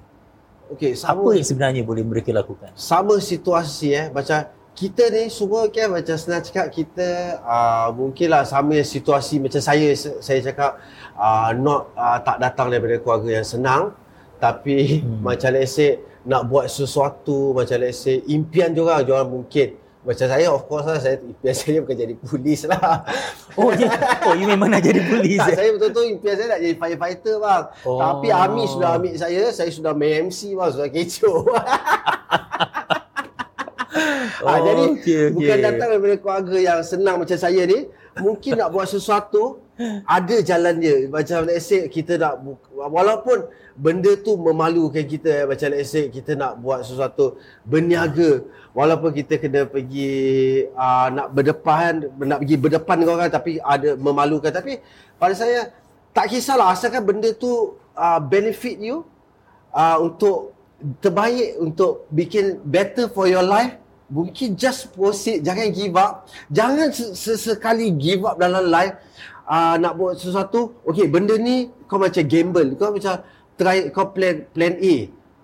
Okey, 0.75 0.99
sama 0.99 1.23
Apa 1.23 1.39
yang 1.39 1.47
sebenarnya 1.47 1.83
boleh 1.87 2.03
mereka 2.03 2.35
lakukan? 2.35 2.75
sama 2.75 3.23
situasi 3.23 3.95
eh 3.95 4.07
macam 4.11 4.51
kita 4.77 5.09
ni 5.09 5.33
semua 5.33 5.71
kan 5.73 5.89
macam 5.89 6.19
senang 6.21 6.45
cakap 6.45 6.69
kita 6.69 7.41
uh, 7.41 7.89
mungkinlah 7.97 8.45
sama 8.45 8.77
situasi 8.85 9.41
macam 9.41 9.63
saya 9.63 9.95
saya 9.97 10.41
cakap 10.45 10.77
uh, 11.17 11.55
not 11.57 11.95
uh, 11.97 12.21
tak 12.21 12.43
datang 12.43 12.69
daripada 12.69 13.01
keluarga 13.01 13.41
yang 13.41 13.47
senang 13.47 13.97
tapi 14.37 15.01
hmm. 15.01 15.23
macam 15.27 15.55
let's 15.57 15.79
say 15.79 15.97
nak 16.29 16.51
buat 16.51 16.69
sesuatu 16.69 17.57
macam 17.57 17.81
let's 17.81 18.05
say 18.05 18.21
impian 18.29 18.75
dia 18.77 18.85
orang 18.85 19.01
dia 19.07 19.13
orang 19.17 19.31
mungkin 19.33 19.69
macam 20.07 20.27
saya 20.31 20.47
of 20.55 20.63
course 20.71 20.87
lah 20.87 21.03
saya 21.03 21.19
impian 21.19 21.55
saya 21.59 21.79
bukan 21.83 21.97
jadi 21.99 22.15
polis 22.15 22.61
lah 22.71 23.03
Oh, 23.59 23.73
ya. 23.75 23.91
oh 24.29 24.37
you 24.37 24.47
memang 24.47 24.69
nak 24.69 24.85
jadi 24.85 25.01
polis. 25.03 25.41
tak, 25.41 25.51
eh? 25.53 25.57
saya 25.57 25.69
betul-betul 25.75 26.05
impian 26.13 26.35
saya 26.37 26.49
nak 26.53 26.61
jadi 26.61 26.75
firefighter 26.77 27.35
bang. 27.41 27.65
Oh. 27.89 27.97
Tapi 27.97 28.29
Ami 28.29 28.63
sudah 28.69 29.01
ambil 29.01 29.17
saya, 29.17 29.43
saya 29.49 29.71
sudah 29.73 29.97
MC 29.97 30.53
bang, 30.53 30.71
sudah 30.71 30.89
kecoh. 30.93 31.41
Oh, 34.45 34.53
ah, 34.53 34.61
jadi 34.61 34.85
okey, 34.93 35.01
okey. 35.01 35.25
bukan 35.33 35.59
datang 35.65 35.89
daripada 35.97 36.17
keluarga 36.21 36.57
yang 36.61 36.79
senang 36.85 37.17
macam 37.19 37.39
saya 37.41 37.65
ni. 37.65 37.89
Mungkin 38.21 38.61
nak 38.61 38.69
buat 38.69 38.85
sesuatu, 38.87 39.65
ada 40.05 40.37
jalan 40.41 40.75
dia. 40.81 40.97
Macam 41.09 41.45
let's 41.45 41.69
say 41.69 41.87
kita 41.93 42.17
nak, 42.17 42.41
walaupun 42.73 43.49
benda 43.77 44.17
tu 44.17 44.35
memalukan 44.41 45.05
kita. 45.05 45.45
eh, 45.45 45.47
Macam 45.49 45.69
let's 45.73 45.93
say 45.93 46.09
kita 46.09 46.33
nak 46.33 46.57
buat 46.61 46.85
sesuatu 46.85 47.37
berniaga. 47.63 48.45
Walaupun 48.73 49.13
kita 49.13 49.41
kena 49.41 49.65
pergi 49.65 50.65
uh, 50.73 51.09
nak 51.13 51.33
berdepan, 51.33 52.09
nak 52.21 52.45
pergi 52.45 52.57
berdepan 52.57 52.97
dengan 53.01 53.15
orang 53.21 53.33
tapi 53.33 53.61
ada 53.61 53.97
memalukan. 53.97 54.53
Tapi 54.53 54.81
pada 55.17 55.33
saya, 55.37 55.73
tak 56.17 56.33
kisahlah 56.33 56.73
asalkan 56.73 57.05
benda 57.05 57.33
tu 57.37 57.77
uh, 57.93 58.21
benefit 58.21 58.81
you 58.81 59.05
uh, 59.77 60.01
untuk 60.01 60.57
terbaik 61.01 61.57
untuk 61.61 62.05
bikin 62.13 62.61
better 62.65 63.09
for 63.09 63.25
your 63.29 63.45
life 63.45 63.81
mungkin 64.07 64.55
just 64.55 64.93
proceed 64.95 65.43
jangan 65.43 65.73
give 65.73 65.97
up 65.99 66.29
jangan 66.53 66.93
sesekali 66.93 67.91
give 67.97 68.23
up 68.23 68.39
dalam 68.39 68.69
life 68.71 68.95
uh, 69.47 69.75
nak 69.79 69.95
buat 69.95 70.19
sesuatu 70.19 70.75
okey 70.85 71.07
benda 71.07 71.39
ni 71.39 71.71
kau 71.87 71.97
macam 71.97 72.23
gamble. 72.27 72.75
Kau 72.77 72.93
macam 72.93 73.23
try 73.57 73.89
kau 73.95 74.11
plan 74.11 74.45
plan 74.51 74.75
A. 74.77 74.95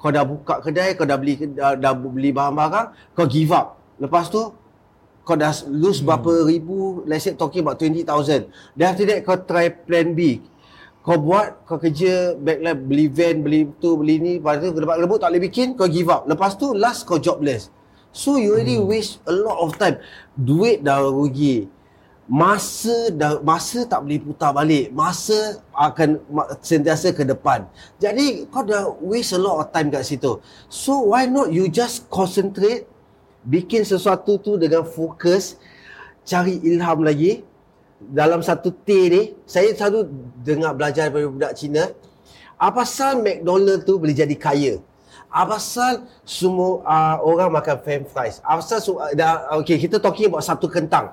Kau 0.03 0.11
dah 0.11 0.27
buka 0.27 0.59
kedai 0.59 0.99
kau 0.99 1.07
dah 1.07 1.15
beli 1.15 1.39
dah, 1.55 1.79
dah 1.79 1.95
beli 1.95 2.35
barang-barang 2.35 3.15
kau 3.15 3.27
give 3.31 3.55
up. 3.55 3.79
Lepas 4.03 4.29
tu 4.29 4.43
kau 5.23 5.39
dah 5.39 5.55
lose 5.71 6.03
hmm. 6.03 6.07
berapa 6.11 6.33
ribu 6.51 7.07
let's 7.07 7.31
say 7.31 7.39
talking 7.39 7.63
about 7.63 7.79
20000 7.79 8.51
then 8.75 8.87
after 8.91 9.07
that 9.07 9.23
kau 9.23 9.39
try 9.39 9.71
plan 9.71 10.13
B. 10.19 10.43
Kau 11.03 11.19
buat 11.19 11.67
kau 11.67 11.83
kerja 11.83 12.35
backline 12.39 12.79
beli 12.79 13.07
van 13.11 13.43
beli 13.43 13.61
tu 13.79 13.99
beli 13.99 14.19
ni 14.19 14.33
lepas 14.39 14.59
tu 14.59 14.71
lepas 14.75 14.99
rebut 14.99 15.19
tak 15.23 15.31
boleh 15.35 15.43
bikin 15.47 15.79
kau 15.79 15.87
give 15.87 16.11
up. 16.11 16.27
Lepas 16.27 16.59
tu 16.59 16.75
last 16.75 17.07
kau 17.07 17.23
jobless. 17.23 17.71
So 18.13 18.37
you 18.37 18.59
already 18.59 18.77
hmm. 18.77 18.91
waste 18.91 19.23
a 19.31 19.33
lot 19.33 19.63
of 19.63 19.79
time. 19.79 20.03
Duit 20.35 20.83
dah 20.83 20.99
rugi 21.07 21.71
masa 22.31 23.11
dah 23.11 23.43
masa 23.43 23.83
tak 23.87 24.03
boleh 24.07 24.23
putar 24.23 24.51
balik. 24.55 24.95
Masa 24.95 25.63
akan 25.75 26.23
sentiasa 26.63 27.11
ke 27.11 27.27
depan. 27.27 27.67
Jadi 27.99 28.47
kau 28.49 28.63
dah 28.63 28.91
waste 29.03 29.35
a 29.35 29.41
lot 29.41 29.63
of 29.63 29.67
time 29.75 29.91
kat 29.91 30.07
situ. 30.07 30.39
So 30.71 31.13
why 31.13 31.27
not 31.27 31.51
you 31.51 31.67
just 31.67 32.07
concentrate 32.09 32.87
bikin 33.43 33.83
sesuatu 33.83 34.39
tu 34.39 34.55
dengan 34.55 34.87
fokus 34.87 35.59
cari 36.23 36.63
ilham 36.63 37.03
lagi. 37.03 37.43
Dalam 38.03 38.43
satu 38.43 38.75
T 38.75 38.89
ni 39.11 39.23
saya 39.47 39.71
selalu 39.79 40.11
dengar 40.43 40.75
belajar 40.75 41.07
daripada 41.07 41.31
budak 41.31 41.55
Cina 41.55 41.87
apa 42.63 42.87
pasal 42.87 43.19
McDonald 43.19 43.83
tu 43.83 43.99
boleh 43.99 44.15
jadi 44.15 44.39
kaya? 44.39 44.79
Apa 45.27 45.59
pasal 45.59 46.07
semua 46.23 46.79
uh, 46.87 47.17
orang 47.27 47.51
makan 47.51 47.75
french 47.83 48.07
fries? 48.15 48.39
Apa 48.47 48.63
pasal 48.63 48.79
uh, 49.03 49.11
dah 49.19 49.51
okey 49.59 49.83
kita 49.83 49.99
talking 49.99 50.31
about 50.31 50.47
satu 50.47 50.71
kentang 50.71 51.11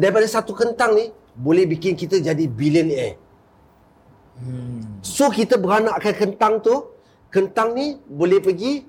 daripada 0.00 0.24
satu 0.24 0.56
kentang 0.56 0.96
ni 0.96 1.12
boleh 1.36 1.68
bikin 1.68 1.92
kita 1.94 2.16
jadi 2.18 2.44
billionaire 2.48 3.20
Hmm. 4.36 5.00
So 5.00 5.32
kita 5.32 5.56
beranakkan 5.56 6.12
kentang 6.12 6.60
tu, 6.60 6.92
kentang 7.32 7.72
ni 7.72 7.96
boleh 8.04 8.36
pergi 8.44 8.84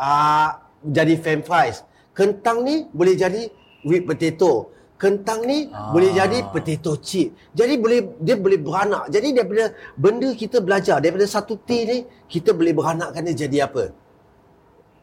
uh, 0.00 0.48
jadi 0.80 1.14
french 1.20 1.44
fries. 1.44 1.84
Kentang 2.16 2.64
ni 2.64 2.88
boleh 2.88 3.12
jadi 3.12 3.52
whipped 3.84 4.08
potato. 4.08 4.72
Kentang 4.96 5.44
ni 5.46 5.70
Ah. 5.70 5.92
boleh 5.94 6.10
jadi 6.10 6.42
potato 6.50 6.96
chip. 6.98 7.36
Jadi 7.54 7.74
boleh 7.78 8.16
dia 8.18 8.34
boleh 8.34 8.58
beranak. 8.58 9.12
Jadi 9.12 9.36
daripada 9.36 9.76
benda 9.94 10.32
kita 10.34 10.58
belajar 10.58 11.04
daripada 11.04 11.28
satu 11.28 11.54
T 11.54 11.70
ni 11.84 11.98
kita 12.26 12.50
boleh 12.50 12.72
beranakkan 12.74 13.22
dia 13.28 13.46
jadi 13.46 13.68
apa? 13.68 13.94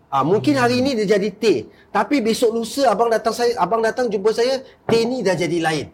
Ah 0.10 0.22
mungkin 0.22 0.56
hari 0.56 0.80
ni 0.86 0.94
dia 0.94 1.18
jadi 1.18 1.30
T, 1.34 1.46
tapi 1.90 2.22
besok 2.22 2.54
lusa 2.54 2.88
abang 2.88 3.10
datang 3.10 3.34
saya 3.34 3.58
abang 3.58 3.82
datang 3.82 4.06
jumpa 4.08 4.32
saya 4.32 4.62
T 4.62 4.92
ni 5.04 5.26
dah 5.26 5.34
jadi 5.34 5.58
lain. 5.60 5.88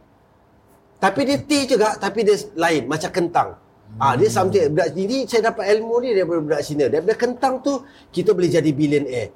Tapi 1.02 1.22
dia 1.26 1.38
T 1.42 1.52
juga 1.66 1.96
tapi 1.98 2.22
dia 2.28 2.38
lain 2.54 2.86
macam 2.86 3.10
kentang. 3.10 3.50
Ah 4.00 4.16
dia 4.16 4.32
something 4.32 4.72
budak 4.72 4.96
jadi 4.96 5.18
saya 5.28 5.42
dapat 5.52 5.68
ilmu 5.80 5.96
ni 6.04 6.10
daripada 6.16 6.40
budak 6.44 6.62
Cina. 6.64 6.86
Daripada 6.92 7.16
kentang 7.18 7.60
tu 7.64 7.82
kita 8.12 8.36
boleh 8.36 8.52
jadi 8.52 8.72
billionaire. 8.72 9.32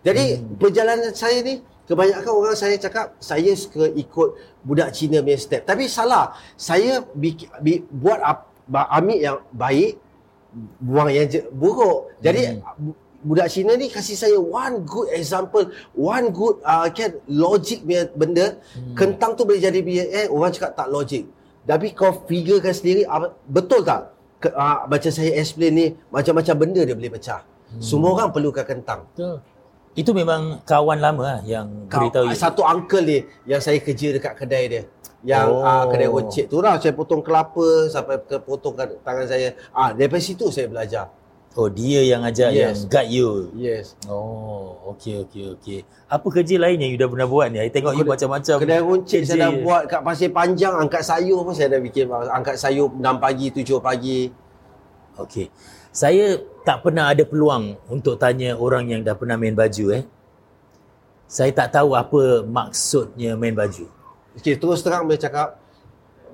Jadi 0.00 0.24
hmm. 0.40 0.56
perjalanan 0.56 1.12
saya 1.12 1.44
ni 1.44 1.60
kebanyakan 1.84 2.32
orang 2.32 2.56
saya 2.56 2.74
cakap 2.80 3.18
saya 3.20 3.52
suka 3.52 3.90
ikut 3.92 4.28
budak 4.64 4.94
Cina 4.96 5.20
punya 5.20 5.36
step. 5.36 5.62
Tapi 5.66 5.90
salah. 5.90 6.32
Saya 6.56 7.04
bi, 7.12 7.36
bi, 7.60 7.84
buat 7.86 8.18
ambil 8.70 9.18
yang 9.18 9.38
baik 9.52 10.00
buang 10.80 11.10
yang 11.10 11.26
je, 11.30 11.40
buruk. 11.54 12.10
Jadi 12.18 12.58
hmm. 12.58 12.99
Budak 13.20 13.48
Cina 13.52 13.76
ni 13.76 13.86
kasih 13.86 14.16
saya 14.16 14.36
one 14.36 14.82
good 14.82 15.08
example, 15.12 15.68
one 15.92 16.32
good 16.32 16.60
uh, 16.64 16.88
kan 16.88 17.16
logic 17.28 17.84
punya 17.84 18.08
benda. 18.12 18.46
Hmm. 18.72 18.94
Kentang 18.96 19.36
tu 19.36 19.44
boleh 19.44 19.60
jadi 19.60 19.80
billionaire, 19.80 20.28
orang 20.28 20.50
cakap 20.50 20.72
tak 20.76 20.88
logik. 20.88 21.28
Tapi 21.64 21.92
kau 21.92 22.24
figurekan 22.24 22.72
sendiri 22.72 23.04
apa- 23.04 23.36
betul 23.44 23.84
tak? 23.84 24.16
Ke, 24.40 24.48
uh, 24.50 24.88
macam 24.88 25.10
saya 25.12 25.36
explain 25.36 25.72
ni 25.76 25.86
macam-macam 26.08 26.54
benda 26.56 26.80
dia 26.80 26.96
boleh 26.96 27.12
pecah. 27.12 27.44
Hmm. 27.44 27.80
Semua 27.84 28.16
orang 28.16 28.32
perlukan 28.32 28.64
kentang. 28.64 29.04
Betul. 29.12 29.44
Itu 29.92 30.14
memang 30.16 30.62
kawan 30.64 30.98
lama 31.02 31.22
lah 31.22 31.40
yang 31.44 31.90
Kau, 31.90 32.06
beritahu 32.06 32.30
satu 32.32 32.62
uncle 32.62 33.04
ni 33.04 33.18
yang 33.44 33.60
saya 33.60 33.76
kerja 33.82 34.16
dekat 34.16 34.32
kedai 34.38 34.64
dia. 34.70 34.82
Yang 35.20 35.46
Oh. 35.52 35.60
uh, 35.60 35.84
kedai 35.92 36.08
ocek 36.08 36.48
tu 36.48 36.64
lah 36.64 36.80
saya 36.80 36.96
potong 36.96 37.20
kelapa 37.20 37.90
sampai 37.92 38.16
ke 38.24 38.40
potong 38.40 38.72
tangan 39.04 39.26
saya. 39.28 39.52
Ah 39.76 39.92
daripada 39.92 40.22
situ 40.24 40.48
saya 40.48 40.64
belajar. 40.70 41.12
Oh, 41.58 41.66
dia 41.66 42.06
yang 42.06 42.22
ajar 42.22 42.54
Yes. 42.54 42.62
yang 42.62 42.74
guide 42.86 43.10
you. 43.10 43.30
Yes. 43.58 43.98
Oh, 44.06 44.94
okey 44.94 45.26
okey 45.26 45.44
okey. 45.58 45.78
Apa 46.06 46.22
kerja 46.30 46.54
lain 46.54 46.78
yang 46.78 46.94
you 46.94 46.98
dah 46.98 47.10
pernah 47.10 47.26
buat 47.26 47.50
ni? 47.50 47.58
I 47.58 47.66
tengok 47.66 47.98
you 47.98 48.06
Kedai- 48.06 48.14
macam-macam. 48.14 48.56
Kedai 48.62 48.78
runcit 48.78 49.22
saya 49.26 49.38
dah 49.40 49.50
buat 49.58 49.82
kat 49.90 50.00
Pasir 50.00 50.30
Panjang 50.30 50.78
angkat 50.78 51.02
sayur 51.02 51.42
pun 51.42 51.50
saya 51.50 51.74
dah 51.74 51.82
bikin 51.82 52.06
angkat 52.06 52.54
sayur 52.54 52.86
6 52.94 53.18
pagi 53.18 53.50
7 53.50 53.82
pagi. 53.82 54.30
Okey. 55.18 55.50
Saya 55.90 56.38
tak 56.62 56.86
pernah 56.86 57.10
ada 57.10 57.26
peluang 57.26 57.74
untuk 57.90 58.14
tanya 58.14 58.54
orang 58.54 58.86
yang 58.86 59.00
dah 59.02 59.18
pernah 59.18 59.34
main 59.34 59.58
baju 59.58 59.90
eh. 59.90 60.06
Saya 61.26 61.50
tak 61.50 61.74
tahu 61.74 61.94
apa 61.94 62.46
maksudnya 62.46 63.34
main 63.34 63.54
baju. 63.54 63.90
Okey 64.38 64.54
terus 64.54 64.86
terang 64.86 65.02
boleh 65.02 65.18
cakap 65.18 65.58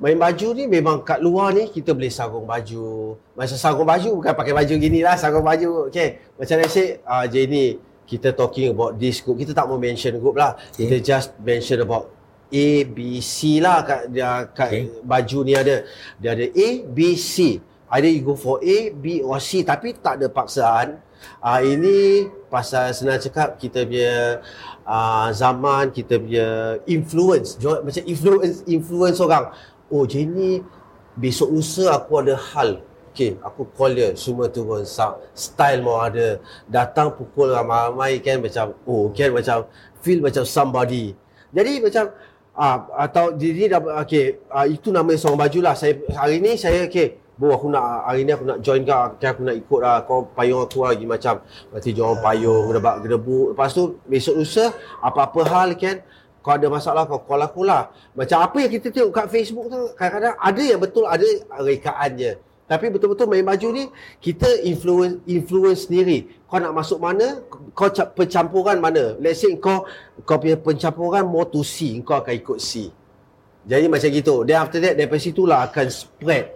main 0.02 0.18
baju 0.18 0.48
ni 0.52 0.64
memang 0.68 1.00
kat 1.02 1.18
luar 1.20 1.52
ni 1.56 1.68
kita 1.68 1.92
boleh 1.96 2.12
sarung 2.12 2.44
baju. 2.44 3.16
Macam 3.36 3.56
sarung 3.56 3.88
baju 3.88 4.08
bukan 4.20 4.32
pakai 4.36 4.52
baju 4.52 4.74
gini 4.76 5.00
lah 5.00 5.16
sarung 5.16 5.44
baju. 5.44 5.88
Okey. 5.88 6.36
Macam 6.36 6.54
saya 6.60 6.68
say 6.68 7.00
uh, 7.04 7.24
Jenny 7.28 7.80
kita 8.06 8.30
talking 8.32 8.70
about 8.70 8.94
this 8.96 9.18
group. 9.20 9.42
Kita 9.42 9.52
tak 9.52 9.66
mau 9.66 9.76
mention 9.76 10.14
group 10.22 10.38
lah. 10.38 10.54
Okay. 10.72 10.86
Kita 10.86 10.96
just 11.02 11.34
mention 11.42 11.82
about 11.82 12.14
A, 12.46 12.86
B, 12.86 13.18
C 13.18 13.58
lah 13.58 13.82
kat, 13.82 14.14
dia, 14.14 14.46
kat 14.54 14.70
Okay. 14.70 14.82
baju 15.02 15.38
ni 15.42 15.52
ada. 15.58 15.82
Dia 16.22 16.38
ada 16.38 16.46
A, 16.46 16.68
B, 16.86 17.18
C. 17.18 17.58
Either 17.90 18.10
you 18.10 18.22
go 18.22 18.38
for 18.38 18.62
A, 18.62 18.94
B 18.94 19.22
or 19.26 19.42
C. 19.42 19.66
Tapi 19.66 19.98
tak 19.98 20.22
ada 20.22 20.30
paksaan. 20.30 21.02
Uh, 21.42 21.60
ini 21.64 22.28
pasal 22.46 22.94
senang 22.94 23.18
cakap 23.18 23.58
kita 23.58 23.82
punya 23.82 24.44
uh, 24.86 25.28
zaman, 25.34 25.90
kita 25.90 26.22
punya 26.22 26.78
influence. 26.86 27.58
Macam 27.58 28.02
influence 28.06 28.62
influence 28.70 29.18
orang. 29.18 29.50
Oh 29.86 30.02
Jenny, 30.02 30.66
besok 31.14 31.54
lusa 31.54 31.94
aku 31.94 32.18
ada 32.18 32.34
hal. 32.34 32.82
Okay, 33.14 33.38
aku 33.40 33.64
call 33.72 33.96
dia. 33.96 34.12
Semua 34.18 34.50
turun. 34.50 34.84
Sa- 34.84 35.16
Style 35.32 35.80
mau 35.80 36.02
ada. 36.02 36.42
Datang 36.68 37.14
pukul 37.14 37.54
ramai-ramai 37.54 38.20
kan 38.20 38.42
macam, 38.42 38.74
oh 38.84 39.08
kan 39.14 39.30
macam 39.32 39.64
feel 40.02 40.20
macam 40.20 40.44
somebody. 40.44 41.14
Jadi 41.54 41.80
macam 41.80 42.12
ah 42.56 42.88
atau 43.04 43.36
diri 43.36 43.68
dah 43.68 43.84
okey 44.00 44.48
ah, 44.48 44.64
itu 44.64 44.88
nama 44.88 45.12
seorang 45.12 45.44
baju 45.44 45.58
lah 45.60 45.76
saya 45.76 45.92
hari 46.16 46.40
ni 46.40 46.56
saya 46.56 46.88
okey 46.88 47.20
Bu 47.36 47.52
aku 47.52 47.68
nak 47.68 48.08
hari 48.08 48.24
ni 48.24 48.32
aku 48.32 48.48
nak 48.48 48.64
join 48.64 48.80
kau 48.80 49.12
okay, 49.12 49.28
aku 49.28 49.44
nak 49.44 49.56
ikut 49.60 49.80
lah 49.84 50.00
kau 50.08 50.24
payung 50.32 50.64
aku 50.64 50.88
lagi 50.88 51.04
macam 51.04 51.44
nanti 51.68 51.92
jangan 51.92 52.16
payung 52.24 52.72
gedebak 52.72 53.04
gedebuk 53.04 53.52
lepas 53.52 53.76
tu 53.76 54.00
besok 54.08 54.40
lusa 54.40 54.72
apa-apa 55.04 55.40
hal 55.44 55.68
kan 55.76 56.00
kau 56.46 56.54
ada 56.54 56.70
masalah 56.70 57.02
kau 57.10 57.18
call 57.26 57.42
aku 57.42 57.66
lah 57.66 57.90
macam 58.14 58.38
apa 58.38 58.56
yang 58.62 58.70
kita 58.70 58.94
tengok 58.94 59.10
kat 59.10 59.26
Facebook 59.34 59.66
tu 59.66 59.80
kadang-kadang 59.98 60.38
ada 60.38 60.62
yang 60.62 60.78
betul 60.78 61.02
ada 61.10 61.26
rekaan 61.58 62.14
je 62.14 62.32
Tapi 62.66 62.90
betul-betul 62.90 63.30
main 63.30 63.46
baju 63.46 63.68
ni 63.70 63.86
kita 64.18 64.66
influence 64.66 65.22
influence 65.30 65.86
sendiri. 65.86 66.26
Kau 66.50 66.58
nak 66.58 66.74
masuk 66.74 66.98
mana, 66.98 67.46
kau 67.78 67.86
cap- 67.94 68.18
pencampuran 68.18 68.82
mana. 68.82 69.14
Let's 69.22 69.38
say 69.38 69.54
kau 69.54 69.86
kau 70.26 70.36
punya 70.42 70.58
pencampuran 70.58 71.22
more 71.22 71.46
to 71.46 71.62
C, 71.62 72.02
kau 72.02 72.18
akan 72.18 72.34
ikut 72.34 72.58
C. 72.58 72.90
Jadi 73.70 73.86
macam 73.86 74.10
gitu. 74.10 74.42
Then 74.42 74.58
after 74.58 74.82
that 74.82 74.98
daripada 74.98 75.22
situlah 75.22 75.62
akan 75.70 75.86
spread 75.94 76.55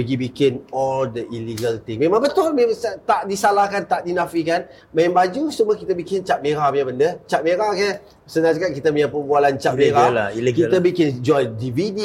pergi 0.00 0.16
bikin 0.16 0.52
all 0.72 1.12
the 1.12 1.28
illegal 1.28 1.76
thing. 1.84 2.00
Memang 2.00 2.24
betul 2.24 2.56
memang 2.56 2.72
tak 3.04 3.28
disalahkan, 3.28 3.84
tak 3.84 4.08
dinafikan. 4.08 4.64
Main 4.96 5.12
baju 5.12 5.52
semua 5.52 5.76
kita 5.76 5.92
bikin 5.92 6.24
cap 6.24 6.40
merah 6.40 6.72
punya 6.72 6.88
benda. 6.88 7.08
Cap 7.28 7.44
merah 7.44 7.76
kan 7.76 8.00
senang 8.24 8.56
cakap 8.56 8.72
kita 8.72 8.88
punya 8.88 9.12
perbualan 9.12 9.60
cap 9.60 9.76
Illegal 9.76 10.08
merah. 10.08 10.08
lah, 10.08 10.28
illegal 10.32 10.72
kita 10.72 10.76
lah. 10.80 10.82
bikin 10.82 11.08
jual 11.20 11.42
DVD, 11.52 12.00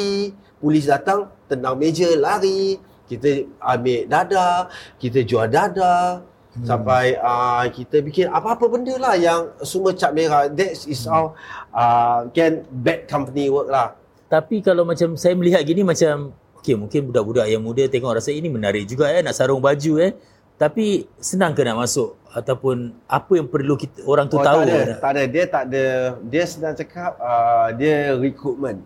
polis 0.60 0.84
datang 0.84 1.32
tendang 1.48 1.80
meja 1.80 2.12
lari, 2.20 2.76
kita 3.08 3.48
ambil 3.64 4.04
dada, 4.04 4.68
kita 5.00 5.24
jual 5.24 5.48
dada. 5.48 6.20
Hmm. 6.56 6.64
Sampai 6.64 7.16
uh, 7.20 7.64
kita 7.72 8.00
bikin 8.04 8.28
apa-apa 8.32 8.64
benda 8.68 8.96
lah 9.00 9.16
yang 9.16 9.52
semua 9.64 9.96
cap 9.96 10.12
merah. 10.12 10.52
That 10.52 10.76
is 10.84 11.08
how 11.08 11.32
uh, 11.72 12.28
can 12.36 12.68
bad 12.68 13.08
company 13.08 13.48
work 13.48 13.72
lah. 13.72 13.96
Tapi 14.26 14.58
kalau 14.60 14.82
macam 14.82 15.14
saya 15.14 15.32
melihat 15.38 15.62
gini 15.62 15.86
macam 15.86 16.34
okey 16.66 16.74
mungkin 16.74 17.14
budak-budak 17.14 17.46
yang 17.46 17.62
muda 17.62 17.86
tengok 17.86 18.18
rasa 18.18 18.34
ini 18.34 18.50
menarik 18.50 18.90
juga 18.90 19.06
eh 19.14 19.22
nak 19.22 19.38
sarung 19.38 19.62
baju 19.62 20.02
eh. 20.02 20.18
Tapi 20.56 21.04
senang 21.20 21.52
ke 21.52 21.60
nak 21.62 21.76
masuk 21.84 22.16
ataupun 22.32 22.96
apa 23.04 23.32
yang 23.36 23.44
perlu 23.44 23.76
kita 23.76 24.00
orang 24.08 24.24
tu 24.24 24.40
Oh, 24.40 24.42
tahu? 24.42 24.64
Tak 24.64 24.72
ada, 24.72 24.94
tak 24.96 25.10
ada. 25.12 25.22
Dia 25.28 25.44
tak 25.44 25.64
ada. 25.68 25.84
Dia 26.24 26.44
sedang 26.48 26.74
cakap 26.74 27.12
uh, 27.20 27.68
dia 27.76 28.16
recruitment. 28.16 28.80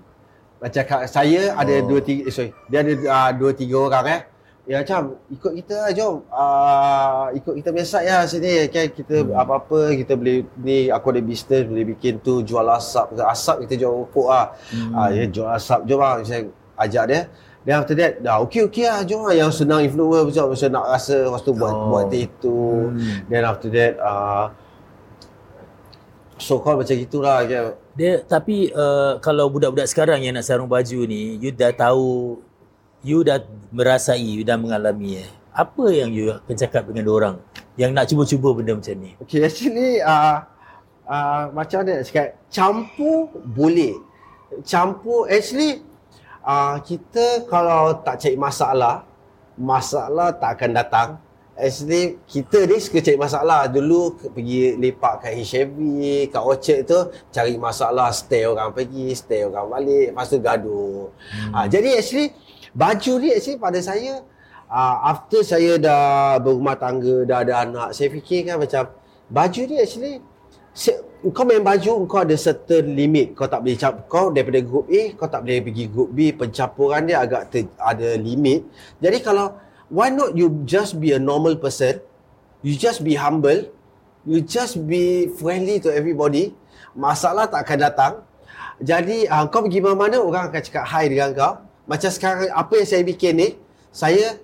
Macam 0.58 0.82
saya 1.06 1.54
ada 1.54 1.74
Oh. 1.78 1.86
dua 1.94 2.02
tiga, 2.02 2.26
eh, 2.26 2.34
sorry. 2.34 2.50
Dia 2.66 2.82
ada 2.82 2.92
uh, 2.98 3.30
dua 3.38 3.50
tiga 3.54 3.76
orang 3.80 4.06
eh. 4.10 4.20
Ya 4.66 4.82
macam 4.82 5.14
ikut 5.30 5.52
kita 5.62 5.74
lah 5.78 5.90
jom. 5.94 6.26
Uh, 6.26 7.24
ikut 7.38 7.54
kita 7.62 7.68
punya 7.70 7.86
site 7.86 8.10
lah 8.10 8.22
sini. 8.26 8.66
Kan 8.66 8.86
kita 8.90 9.16
hmm. 9.22 9.38
apa-apa 9.38 9.94
kita 9.94 10.12
boleh 10.18 10.42
ni 10.58 10.90
aku 10.90 11.06
ada 11.14 11.22
bisnes 11.22 11.70
boleh 11.70 11.86
bikin 11.94 12.18
tu 12.18 12.42
jual 12.42 12.66
asap. 12.66 13.14
Asap 13.14 13.62
kita 13.66 13.86
jual 13.86 13.94
rokok 13.94 14.26
lah. 14.26 14.58
Hmm. 14.74 14.90
Uh, 14.90 15.08
dia 15.14 15.24
jual 15.30 15.46
asap 15.54 15.86
jom 15.86 16.02
lah. 16.02 16.18
Saya 16.26 16.50
ajak 16.82 17.04
dia. 17.06 17.20
Then 17.60 17.76
after 17.76 17.92
that, 17.92 18.24
dah 18.24 18.40
okey 18.48 18.72
okey 18.72 18.88
lah 18.88 19.04
jom 19.04 19.28
lah. 19.28 19.36
Yang 19.36 19.64
senang 19.64 19.84
influence 19.84 20.32
macam 20.32 20.44
macam 20.56 20.68
nak 20.72 20.84
rasa 20.96 21.16
lepas 21.28 21.42
tu 21.44 21.52
buat 21.52 21.72
Oh. 21.76 21.88
buat 21.92 22.04
tattoo. 22.08 22.88
Hmm. 22.96 23.16
Then 23.28 23.42
after 23.44 23.68
that, 23.68 23.92
uh, 24.00 24.44
so 26.40 26.56
called 26.56 26.80
macam 26.80 26.96
gitulah 26.96 27.44
kan. 27.44 27.76
Dia 27.92 28.24
tapi 28.24 28.72
uh, 28.72 29.20
kalau 29.20 29.52
budak-budak 29.52 29.92
sekarang 29.92 30.24
yang 30.24 30.40
nak 30.40 30.48
sarung 30.48 30.72
baju 30.72 31.04
ni, 31.04 31.36
you 31.36 31.52
dah 31.52 31.68
tahu 31.76 32.40
you 33.04 33.20
dah 33.20 33.44
merasai, 33.68 34.24
you 34.24 34.40
dah 34.40 34.56
mengalami 34.56 35.20
eh. 35.20 35.28
Apa 35.52 35.92
yang 35.92 36.08
you 36.16 36.32
akan 36.32 36.56
cakap 36.56 36.88
dengan 36.88 37.12
orang 37.12 37.36
yang 37.76 37.92
nak 37.92 38.08
cuba-cuba 38.08 38.56
benda 38.56 38.72
macam 38.72 38.96
ni? 38.96 39.12
Okay, 39.20 39.44
actually 39.44 40.00
uh, 40.00 40.48
uh, 41.04 41.52
macam 41.52 41.84
mana 41.84 42.00
nak 42.00 42.08
cakap, 42.08 42.40
campur 42.48 43.36
boleh. 43.44 44.00
Campur, 44.64 45.28
actually 45.28 45.84
uh, 46.44 46.76
kita 46.80 47.44
kalau 47.48 48.00
tak 48.00 48.20
cari 48.20 48.36
masalah, 48.36 49.04
masalah 49.56 50.32
tak 50.36 50.60
akan 50.60 50.70
datang. 50.72 51.08
Actually, 51.60 52.16
kita 52.24 52.64
ni 52.64 52.80
suka 52.80 53.04
cari 53.04 53.20
masalah. 53.20 53.68
Dulu 53.68 54.32
pergi 54.32 54.80
lepak 54.80 55.28
kat 55.28 55.36
HMV, 55.36 55.78
kat 56.32 56.40
Orchard 56.40 56.80
tu, 56.88 57.00
cari 57.28 57.60
masalah, 57.60 58.08
stay 58.16 58.48
orang 58.48 58.72
pergi, 58.72 59.12
stay 59.12 59.44
orang 59.44 59.68
balik, 59.68 60.16
lepas 60.16 60.26
tu 60.32 60.40
gaduh. 60.40 61.12
Hmm. 61.12 61.52
Uh, 61.52 61.66
jadi 61.68 62.00
actually, 62.00 62.32
baju 62.72 63.12
ni 63.20 63.28
actually 63.36 63.60
pada 63.60 63.76
saya, 63.84 64.24
uh, 64.72 64.96
after 65.12 65.44
saya 65.44 65.76
dah 65.76 66.40
berumah 66.40 66.80
tangga, 66.80 67.28
dah 67.28 67.44
ada 67.44 67.54
anak, 67.68 67.88
saya 67.92 68.08
fikirkan 68.08 68.56
macam, 68.56 68.88
baju 69.28 69.60
ni 69.68 69.76
actually, 69.76 70.24
se- 70.72 71.09
kau 71.28 71.44
main 71.44 71.60
baju, 71.60 72.08
kau 72.08 72.24
ada 72.24 72.32
certain 72.40 72.96
limit. 72.96 73.36
Kau 73.36 73.44
tak 73.44 73.60
boleh 73.60 73.76
cap, 73.76 74.08
kau 74.08 74.32
daripada 74.32 74.64
group 74.64 74.88
A, 74.88 75.12
kau 75.12 75.28
tak 75.28 75.44
boleh 75.44 75.60
pergi 75.60 75.84
group 75.92 76.08
B. 76.16 76.32
Pencampuran 76.32 77.04
dia 77.04 77.20
agak 77.20 77.52
ter, 77.52 77.68
ada 77.76 78.16
limit. 78.16 78.64
Jadi 79.04 79.20
kalau, 79.20 79.52
why 79.92 80.08
not 80.08 80.32
you 80.32 80.48
just 80.64 80.96
be 80.96 81.12
a 81.12 81.20
normal 81.20 81.60
person? 81.60 82.00
You 82.64 82.72
just 82.72 83.04
be 83.04 83.20
humble. 83.20 83.68
You 84.24 84.40
just 84.40 84.80
be 84.84 85.28
friendly 85.36 85.80
to 85.84 85.92
everybody. 85.92 86.56
Masalah 86.96 87.48
tak 87.48 87.68
akan 87.68 87.78
datang. 87.80 88.12
Jadi 88.80 89.28
uh, 89.28 89.44
kau 89.52 89.60
pergi 89.60 89.84
mana-mana 89.84 90.24
orang 90.24 90.48
akan 90.48 90.60
cakap 90.64 90.88
hi 90.88 91.04
dengan 91.12 91.36
kau. 91.36 91.52
Macam 91.84 92.08
sekarang 92.08 92.48
apa 92.48 92.72
yang 92.80 92.88
saya 92.88 93.02
bikin 93.04 93.32
ni, 93.36 93.48
saya 93.92 94.40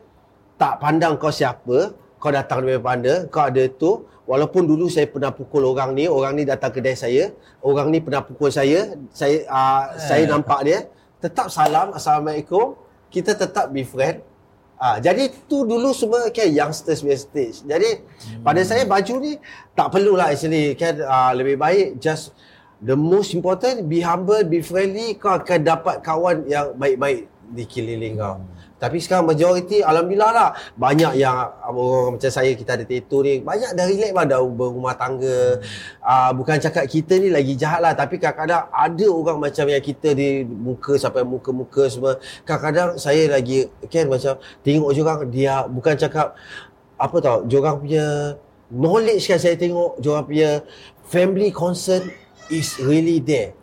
tak 0.60 0.80
pandang 0.80 1.16
kau 1.16 1.32
siapa, 1.32 1.92
kau 2.20 2.32
datang 2.32 2.64
dari 2.64 2.80
mana, 2.80 3.24
kau 3.32 3.48
ada 3.48 3.64
tu. 3.68 4.04
Walaupun 4.26 4.66
dulu 4.66 4.90
saya 4.90 5.06
pernah 5.06 5.30
pukul 5.30 5.62
orang 5.62 5.94
ni, 5.94 6.10
orang 6.10 6.34
ni 6.34 6.42
datang 6.42 6.74
kedai 6.74 6.98
saya, 6.98 7.30
orang 7.62 7.94
ni 7.94 8.02
pernah 8.02 8.26
pukul 8.26 8.50
saya, 8.50 8.98
saya 9.14 9.46
uh, 9.46 9.94
saya 10.02 10.26
nampak 10.26 10.60
dia, 10.66 10.78
tetap 11.22 11.46
salam, 11.46 11.94
assalamualaikum, 11.94 12.74
kita 13.06 13.38
tetap 13.38 13.70
be 13.70 13.86
friend. 13.86 14.26
Ah, 14.76 15.00
jadi 15.00 15.32
tu 15.48 15.64
dulu 15.64 15.88
semua 15.96 16.28
kan 16.28 16.52
youngsters 16.52 17.00
punya 17.00 17.16
stage. 17.16 17.64
Jadi 17.64 18.02
hmm. 18.04 18.44
pada 18.44 18.60
saya 18.60 18.84
baju 18.84 19.14
ni 19.24 19.40
tak 19.72 19.88
perlulah 19.88 20.28
actually 20.28 20.76
kan 20.76 21.00
uh, 21.00 21.32
lebih 21.32 21.56
baik 21.56 21.96
just 21.96 22.36
the 22.84 22.92
most 22.92 23.32
important 23.32 23.88
be 23.88 24.04
humble, 24.04 24.44
be 24.44 24.60
friendly 24.60 25.16
kau 25.16 25.32
akan 25.32 25.64
dapat 25.64 26.04
kawan 26.04 26.44
yang 26.44 26.76
baik-baik 26.76 27.24
di 27.56 27.64
keliling 27.64 28.20
kau. 28.20 28.36
Tapi 28.76 29.00
sekarang 29.00 29.32
majoriti 29.32 29.80
alhamdulillah 29.80 30.32
lah 30.36 30.50
banyak 30.76 31.16
yang 31.16 31.48
orang 31.64 32.20
macam 32.20 32.28
saya 32.28 32.52
kita 32.52 32.76
ada 32.76 32.84
tattoo 32.84 33.24
ni 33.24 33.40
banyak 33.40 33.72
dah 33.72 33.84
relax 33.88 34.12
lah 34.12 34.24
dah 34.28 34.40
berumah 34.44 34.94
tangga. 35.00 35.64
Uh, 36.04 36.30
bukan 36.36 36.60
cakap 36.60 36.84
kita 36.84 37.16
ni 37.16 37.32
lagi 37.32 37.56
jahat 37.56 37.80
lah 37.80 37.96
tapi 37.96 38.20
kadang-kadang 38.20 38.68
ada 38.68 39.06
orang 39.08 39.38
macam 39.40 39.64
yang 39.64 39.80
kita 39.80 40.12
di 40.12 40.44
muka 40.44 41.00
sampai 41.00 41.24
muka-muka 41.24 41.88
semua. 41.88 42.20
Kadang-kadang 42.44 43.00
saya 43.00 43.32
lagi 43.32 43.64
kan 43.88 44.12
macam 44.12 44.36
tengok 44.60 44.92
orang 44.92 45.20
dia 45.32 45.64
bukan 45.64 45.96
cakap 45.96 46.36
apa 46.96 47.16
tau, 47.20 47.44
orang 47.44 47.76
punya 47.80 48.36
knowledge 48.72 49.28
kan 49.28 49.40
saya 49.40 49.56
tengok 49.56 50.00
orang 50.04 50.24
punya 50.28 50.50
family 51.08 51.48
concern 51.48 52.12
is 52.52 52.76
really 52.82 53.24
there. 53.24 53.56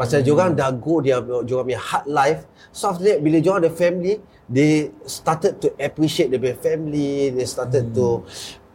Pasal 0.00 0.24
hmm. 0.24 0.26
diorang 0.32 0.50
dah 0.56 0.72
go 0.72 1.04
dia 1.04 1.20
diorang 1.20 1.68
punya 1.68 1.76
hard 1.76 2.06
life. 2.08 2.40
So 2.72 2.88
after 2.88 3.04
that 3.04 3.20
bila 3.20 3.36
diorang 3.44 3.68
ada 3.68 3.68
family, 3.68 4.16
they 4.48 4.88
started 5.04 5.60
to 5.60 5.76
appreciate 5.76 6.32
their 6.32 6.56
family, 6.56 7.28
they 7.28 7.44
started 7.44 7.92
hmm. 7.92 7.96
to 8.00 8.06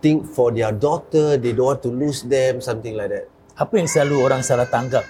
think 0.05 0.29
for 0.29 0.53
their 0.53 0.69
daughter, 0.69 1.41
they 1.41 1.57
don't 1.57 1.65
want 1.65 1.81
to 1.81 1.89
lose 1.89 2.21
them, 2.21 2.61
something 2.61 2.93
like 2.93 3.09
that. 3.09 3.25
Apa 3.57 3.73
yang 3.81 3.89
selalu 3.89 4.21
orang 4.21 4.45
salah 4.45 4.69
tanggap? 4.69 5.01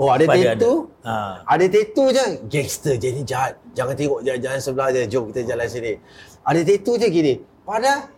Oh 0.00 0.08
ada 0.08 0.24
tattoo? 0.26 0.88
Ha. 1.04 1.44
Ada 1.44 1.64
tattoo 1.68 2.08
je, 2.08 2.24
gangster 2.48 2.96
je 2.96 3.08
ni 3.12 3.22
jahat. 3.28 3.60
Jangan 3.76 3.94
tengok 3.94 4.24
jalan-jalan 4.24 4.60
sebelah 4.64 4.88
je, 4.96 5.02
jom 5.12 5.28
kita 5.28 5.44
jalan 5.44 5.66
sini. 5.68 5.92
Ada 6.40 6.60
tattoo 6.64 6.96
je 6.96 7.06
gini. 7.12 7.34
Padahal 7.68 8.08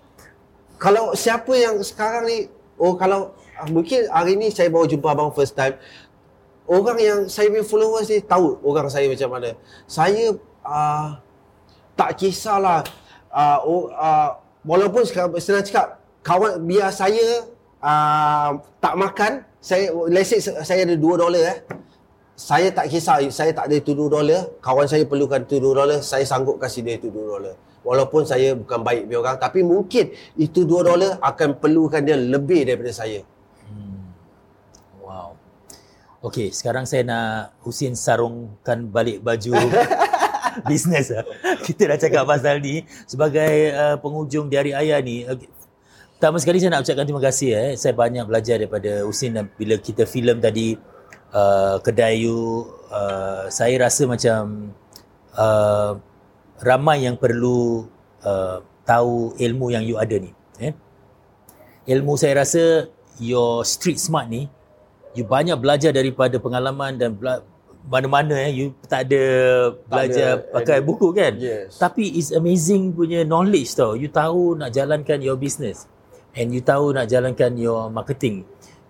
kalau 0.79 1.11
siapa 1.19 1.53
yang 1.59 1.77
sekarang 1.83 2.25
ni, 2.31 2.39
oh 2.79 2.95
kalau 2.95 3.35
mungkin 3.69 4.09
hari 4.09 4.41
ni 4.41 4.49
saya 4.53 4.73
baru 4.73 4.89
jumpa 4.89 5.13
abang 5.13 5.33
first 5.37 5.53
time, 5.53 5.77
orang 6.69 6.99
yang 6.99 7.19
saya 7.31 7.51
punya 7.51 7.65
followers 7.65 8.11
ni 8.11 8.19
tahu 8.23 8.59
orang 8.63 8.87
saya 8.91 9.07
macam 9.11 9.29
mana. 9.39 9.51
Saya 9.87 10.35
uh, 10.67 11.19
tak 11.97 12.21
kisahlah 12.21 12.85
uh, 13.33 13.59
uh, 13.67 14.31
walaupun 14.67 15.07
sekarang 15.07 15.33
senang 15.41 15.65
cakap 15.65 16.03
kawan 16.27 16.61
biar 16.67 16.91
saya 16.91 17.47
uh, 17.81 18.59
tak 18.83 18.95
makan 18.99 19.33
saya 19.63 19.91
let's 20.11 20.31
say 20.31 20.39
saya 20.43 20.87
ada 20.87 20.95
2 20.95 21.03
dolar 21.03 21.43
eh 21.43 21.59
saya 22.37 22.69
tak 22.69 22.93
kisah 22.93 23.25
saya 23.33 23.51
tak 23.57 23.67
ada 23.73 23.81
2 23.81 23.97
dolar 23.97 24.53
kawan 24.61 24.85
saya 24.85 25.09
perlukan 25.09 25.41
2 25.41 25.57
dolar 25.57 25.99
saya 26.05 26.23
sanggup 26.29 26.61
kasih 26.61 26.85
dia 26.85 27.01
2 27.01 27.09
dolar 27.09 27.57
walaupun 27.87 28.27
saya 28.27 28.59
bukan 28.59 28.83
baik 28.83 29.07
dia 29.07 29.17
orang 29.23 29.39
tapi 29.39 29.63
mungkin 29.63 30.11
itu 30.35 30.67
2 30.67 30.83
dolar 30.83 31.13
akan 31.23 31.57
perlukan 31.63 32.03
dia 32.03 32.19
lebih 32.19 32.67
daripada 32.67 32.91
saya. 32.91 33.23
Okey, 36.27 36.51
sekarang 36.51 36.91
saya 36.91 37.07
nak 37.07 37.55
Husin 37.63 37.95
sarungkan 37.95 38.91
balik 38.91 39.23
baju 39.23 39.55
bisnes 40.69 41.15
lah. 41.15 41.23
Kita 41.63 41.87
dah 41.87 41.99
cakap 42.03 42.27
pasal 42.27 42.59
ni 42.59 42.83
sebagai 43.07 43.71
uh, 43.71 43.95
penghujung 44.03 44.51
di 44.51 44.59
hari 44.59 44.75
ayah 44.75 44.99
ni. 44.99 45.23
Okay. 45.23 45.47
Pertama 46.19 46.43
sekali 46.43 46.59
saya 46.59 46.75
nak 46.75 46.83
ucapkan 46.83 47.07
terima 47.07 47.23
kasih 47.23 47.51
eh. 47.55 47.71
Saya 47.79 47.95
banyak 47.95 48.27
belajar 48.27 48.59
daripada 48.59 49.07
Husin 49.07 49.39
dan 49.39 49.47
bila 49.55 49.79
kita 49.79 50.03
filem 50.03 50.43
tadi 50.43 50.75
uh, 51.31 51.79
kedai 51.79 52.27
you 52.27 52.67
uh, 52.91 53.47
saya 53.47 53.87
rasa 53.87 54.11
macam 54.11 54.75
uh, 55.39 55.95
ramai 56.59 57.07
yang 57.07 57.15
perlu 57.15 57.87
uh, 58.27 58.67
tahu 58.83 59.39
ilmu 59.39 59.71
yang 59.71 59.87
you 59.87 59.95
ada 59.95 60.19
ni. 60.19 60.35
Eh? 60.59 60.75
Ilmu 61.87 62.19
saya 62.19 62.43
rasa 62.43 62.91
your 63.23 63.63
street 63.63 64.03
smart 64.03 64.27
ni 64.27 64.51
you 65.17 65.25
banyak 65.25 65.57
belajar 65.57 65.91
daripada 65.91 66.37
pengalaman 66.37 66.95
dan 66.95 67.13
bela- 67.13 67.43
mana-mana 67.87 68.35
eh 68.37 68.51
you 68.53 68.67
tak 68.85 69.07
ada 69.07 69.23
belajar 69.87 70.43
ada 70.43 70.53
pakai 70.53 70.77
any- 70.79 70.85
buku 70.85 71.09
kan 71.11 71.33
Yes. 71.39 71.79
tapi 71.79 72.05
it's 72.13 72.31
amazing 72.31 72.91
punya 72.91 73.23
knowledge 73.23 73.73
tau 73.73 73.95
you 73.95 74.11
tahu 74.11 74.55
nak 74.55 74.71
jalankan 74.71 75.19
your 75.19 75.39
business 75.39 75.87
and 76.35 76.51
you 76.51 76.61
tahu 76.61 76.91
nak 76.91 77.07
jalankan 77.07 77.55
your 77.55 77.87
marketing 77.89 78.43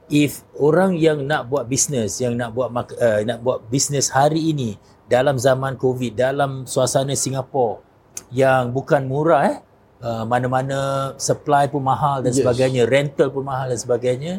if 0.08 0.40
orang 0.56 0.96
yang 0.96 1.20
nak 1.22 1.44
buat 1.44 1.66
business 1.66 2.18
yang 2.18 2.34
nak 2.34 2.50
buat 2.50 2.72
uh, 2.72 3.20
nak 3.22 3.38
buat 3.40 3.68
business 3.68 4.08
hari 4.08 4.50
ini 4.50 4.80
dalam 5.04 5.36
zaman 5.36 5.76
covid 5.76 6.16
dalam 6.16 6.64
suasana 6.64 7.12
Singapura 7.12 7.84
yang 8.32 8.72
bukan 8.72 9.04
murah 9.04 9.42
eh 9.44 9.56
uh, 10.00 10.24
mana-mana 10.24 10.78
supply 11.16 11.68
pun 11.68 11.84
mahal 11.84 12.24
dan 12.24 12.32
Yes. 12.32 12.40
sebagainya 12.40 12.88
rental 12.88 13.28
pun 13.28 13.44
mahal 13.44 13.68
dan 13.68 13.76
sebagainya 13.76 14.32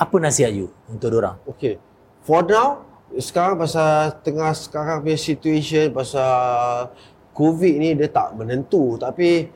apa 0.00 0.16
nasihat 0.16 0.56
you 0.56 0.72
untuk 0.88 1.12
orang 1.12 1.36
Okay. 1.44 1.76
For 2.24 2.40
now, 2.40 2.88
sekarang 3.20 3.60
pasal 3.60 4.16
tengah 4.24 4.52
sekarang 4.56 5.04
punya 5.04 5.18
situation 5.20 5.92
pasal 5.92 6.88
COVID 7.36 7.74
ni 7.76 7.96
dia 7.96 8.08
tak 8.08 8.36
menentu. 8.36 8.96
Tapi 8.96 9.48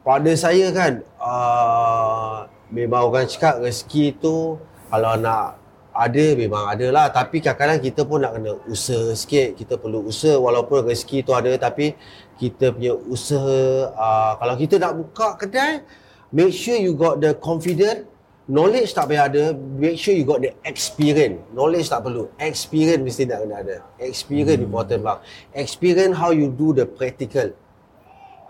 pada 0.00 0.32
saya 0.36 0.72
kan, 0.72 1.04
uh, 1.20 2.48
memang 2.72 3.12
orang 3.12 3.28
cakap 3.28 3.60
rezeki 3.60 4.16
tu 4.20 4.56
kalau 4.88 5.16
nak 5.20 5.60
ada 5.92 6.26
memang 6.36 6.64
ada 6.68 6.86
lah. 6.92 7.06
Tapi 7.12 7.40
kadang-kadang 7.40 7.80
kita 7.80 8.00
pun 8.04 8.20
nak 8.24 8.36
kena 8.36 8.52
usaha 8.68 9.12
sikit. 9.16 9.56
Kita 9.56 9.80
perlu 9.80 10.04
usaha 10.04 10.36
walaupun 10.36 10.84
rezeki 10.88 11.24
tu 11.24 11.32
ada 11.32 11.52
tapi 11.56 11.96
kita 12.40 12.72
punya 12.72 12.96
usaha, 12.96 13.92
uh, 13.92 14.32
kalau 14.40 14.54
kita 14.56 14.80
nak 14.80 14.92
buka 14.96 15.36
kedai, 15.36 15.84
make 16.32 16.52
sure 16.52 16.76
you 16.76 16.96
got 16.96 17.20
the 17.20 17.36
confidence 17.36 18.09
Knowledge 18.50 18.90
tak 18.90 19.06
payah 19.06 19.30
ada, 19.30 19.54
make 19.54 19.94
sure 19.94 20.10
you 20.10 20.26
got 20.26 20.42
the 20.42 20.50
experience. 20.66 21.38
Knowledge 21.54 21.86
tak 21.86 22.02
perlu, 22.02 22.34
experience 22.34 22.98
mesti 22.98 23.30
nak 23.30 23.46
kena 23.46 23.56
ada. 23.62 23.76
Experience 24.02 24.58
hmm. 24.58 24.66
important 24.66 25.00
bang. 25.06 25.18
Experience 25.54 26.18
how 26.18 26.34
you 26.34 26.50
do 26.50 26.74
the 26.74 26.82
practical. 26.82 27.54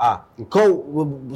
Ah, 0.01 0.25
kau 0.49 0.81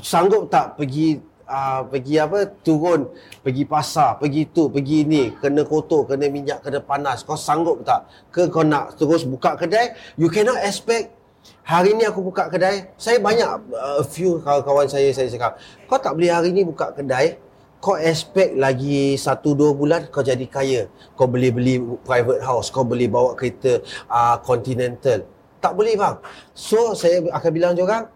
sanggup 0.00 0.48
tak 0.48 0.80
pergi 0.80 1.20
ah, 1.44 1.84
pergi 1.84 2.16
apa 2.16 2.48
turun 2.64 3.12
pergi 3.44 3.68
pasar 3.68 4.16
pergi 4.16 4.48
tu 4.48 4.72
pergi 4.72 5.04
ni 5.04 5.36
kena 5.36 5.68
kotor 5.68 6.08
kena 6.08 6.32
minyak 6.32 6.64
kena 6.64 6.80
panas 6.80 7.20
kau 7.20 7.36
sanggup 7.36 7.84
tak 7.84 8.08
ke 8.32 8.48
kau 8.48 8.64
nak 8.64 8.96
terus 8.96 9.28
buka 9.28 9.60
kedai 9.60 9.92
you 10.16 10.32
cannot 10.32 10.56
expect 10.64 11.12
hari 11.60 11.92
ni 11.92 12.08
aku 12.08 12.24
buka 12.24 12.48
kedai 12.48 12.88
saya 12.96 13.20
banyak 13.20 13.68
uh, 13.76 14.00
few 14.00 14.40
kawan-kawan 14.40 14.88
saya 14.88 15.12
saya 15.12 15.28
cakap 15.28 15.60
kau 15.84 16.00
tak 16.00 16.16
boleh 16.16 16.32
hari 16.32 16.48
ni 16.56 16.64
buka 16.64 16.88
kedai 16.96 17.36
kau 17.84 18.00
expect 18.00 18.56
lagi 18.56 19.12
satu 19.20 19.52
dua 19.52 19.76
bulan 19.76 20.08
kau 20.08 20.24
jadi 20.24 20.48
kaya. 20.48 20.88
Kau 21.12 21.28
boleh 21.28 21.52
beli 21.52 21.76
private 22.00 22.40
house, 22.40 22.72
kau 22.72 22.80
boleh 22.80 23.12
bawa 23.12 23.36
kereta 23.36 23.84
uh, 24.08 24.40
continental. 24.40 25.28
Tak 25.60 25.76
boleh 25.76 25.92
bang. 25.92 26.16
So 26.56 26.96
saya 26.96 27.20
akan 27.28 27.50
bilang 27.52 27.76
orang, 27.76 28.08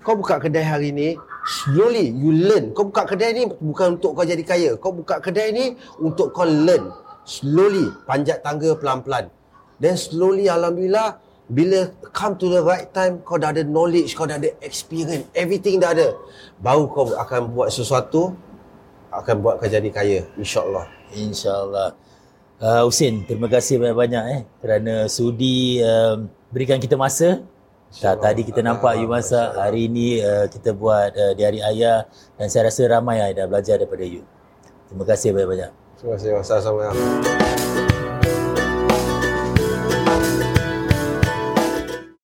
kau 0.00 0.16
buka 0.16 0.40
kedai 0.40 0.64
hari 0.64 0.88
ni, 0.96 1.20
slowly 1.44 2.08
you 2.16 2.32
learn. 2.32 2.72
Kau 2.72 2.88
buka 2.88 3.04
kedai 3.04 3.36
ni 3.36 3.44
bukan 3.60 4.00
untuk 4.00 4.16
kau 4.16 4.24
jadi 4.24 4.40
kaya. 4.40 4.80
Kau 4.80 4.96
buka 4.96 5.20
kedai 5.20 5.52
ni 5.52 5.76
untuk 6.00 6.32
kau 6.32 6.48
learn. 6.48 6.88
Slowly, 7.28 7.92
panjat 8.08 8.40
tangga 8.40 8.72
pelan-pelan. 8.72 9.28
Then 9.76 10.00
slowly 10.00 10.48
alhamdulillah 10.48 11.20
bila 11.50 11.92
come 12.16 12.40
to 12.40 12.48
the 12.48 12.64
right 12.64 12.88
time 12.96 13.20
kau 13.20 13.36
dah 13.36 13.52
ada 13.52 13.60
knowledge, 13.68 14.16
kau 14.16 14.24
dah 14.24 14.40
ada 14.40 14.48
experience, 14.64 15.28
everything 15.36 15.76
dah 15.76 15.92
ada. 15.92 16.16
Baru 16.56 16.88
kau 16.88 17.12
akan 17.12 17.52
buat 17.52 17.68
sesuatu 17.68 18.32
akan 19.10 19.34
buat 19.42 19.62
jadi 19.62 19.90
kaya 19.90 20.26
insyaallah. 20.38 20.86
InsyaAllah. 21.14 21.88
Uh, 22.60 22.84
Husin, 22.84 23.24
terima 23.24 23.48
kasih 23.48 23.80
banyak-banyak 23.80 24.24
eh 24.36 24.40
kerana 24.60 25.08
sudi 25.08 25.80
um, 25.80 26.28
berikan 26.52 26.76
kita 26.76 26.94
masa. 26.94 27.42
Tak, 27.90 28.22
tadi 28.22 28.46
kita 28.46 28.62
nampak 28.62 29.02
you 29.02 29.10
masak, 29.10 29.50
hari 29.58 29.90
ini 29.90 30.22
uh, 30.22 30.46
kita 30.46 30.70
buat 30.70 31.10
uh, 31.10 31.34
di 31.34 31.42
hari 31.42 31.58
ayah 31.58 32.06
dan 32.38 32.46
saya 32.46 32.70
rasa 32.70 32.86
ramai 32.86 33.18
yang 33.18 33.34
dah 33.34 33.46
belajar 33.50 33.82
daripada 33.82 34.06
you. 34.06 34.22
Terima 34.86 35.02
kasih 35.02 35.34
banyak-banyak. 35.34 35.70
Terima 35.98 36.14
kasih. 36.14 36.30
Sama-sama. 36.46 36.94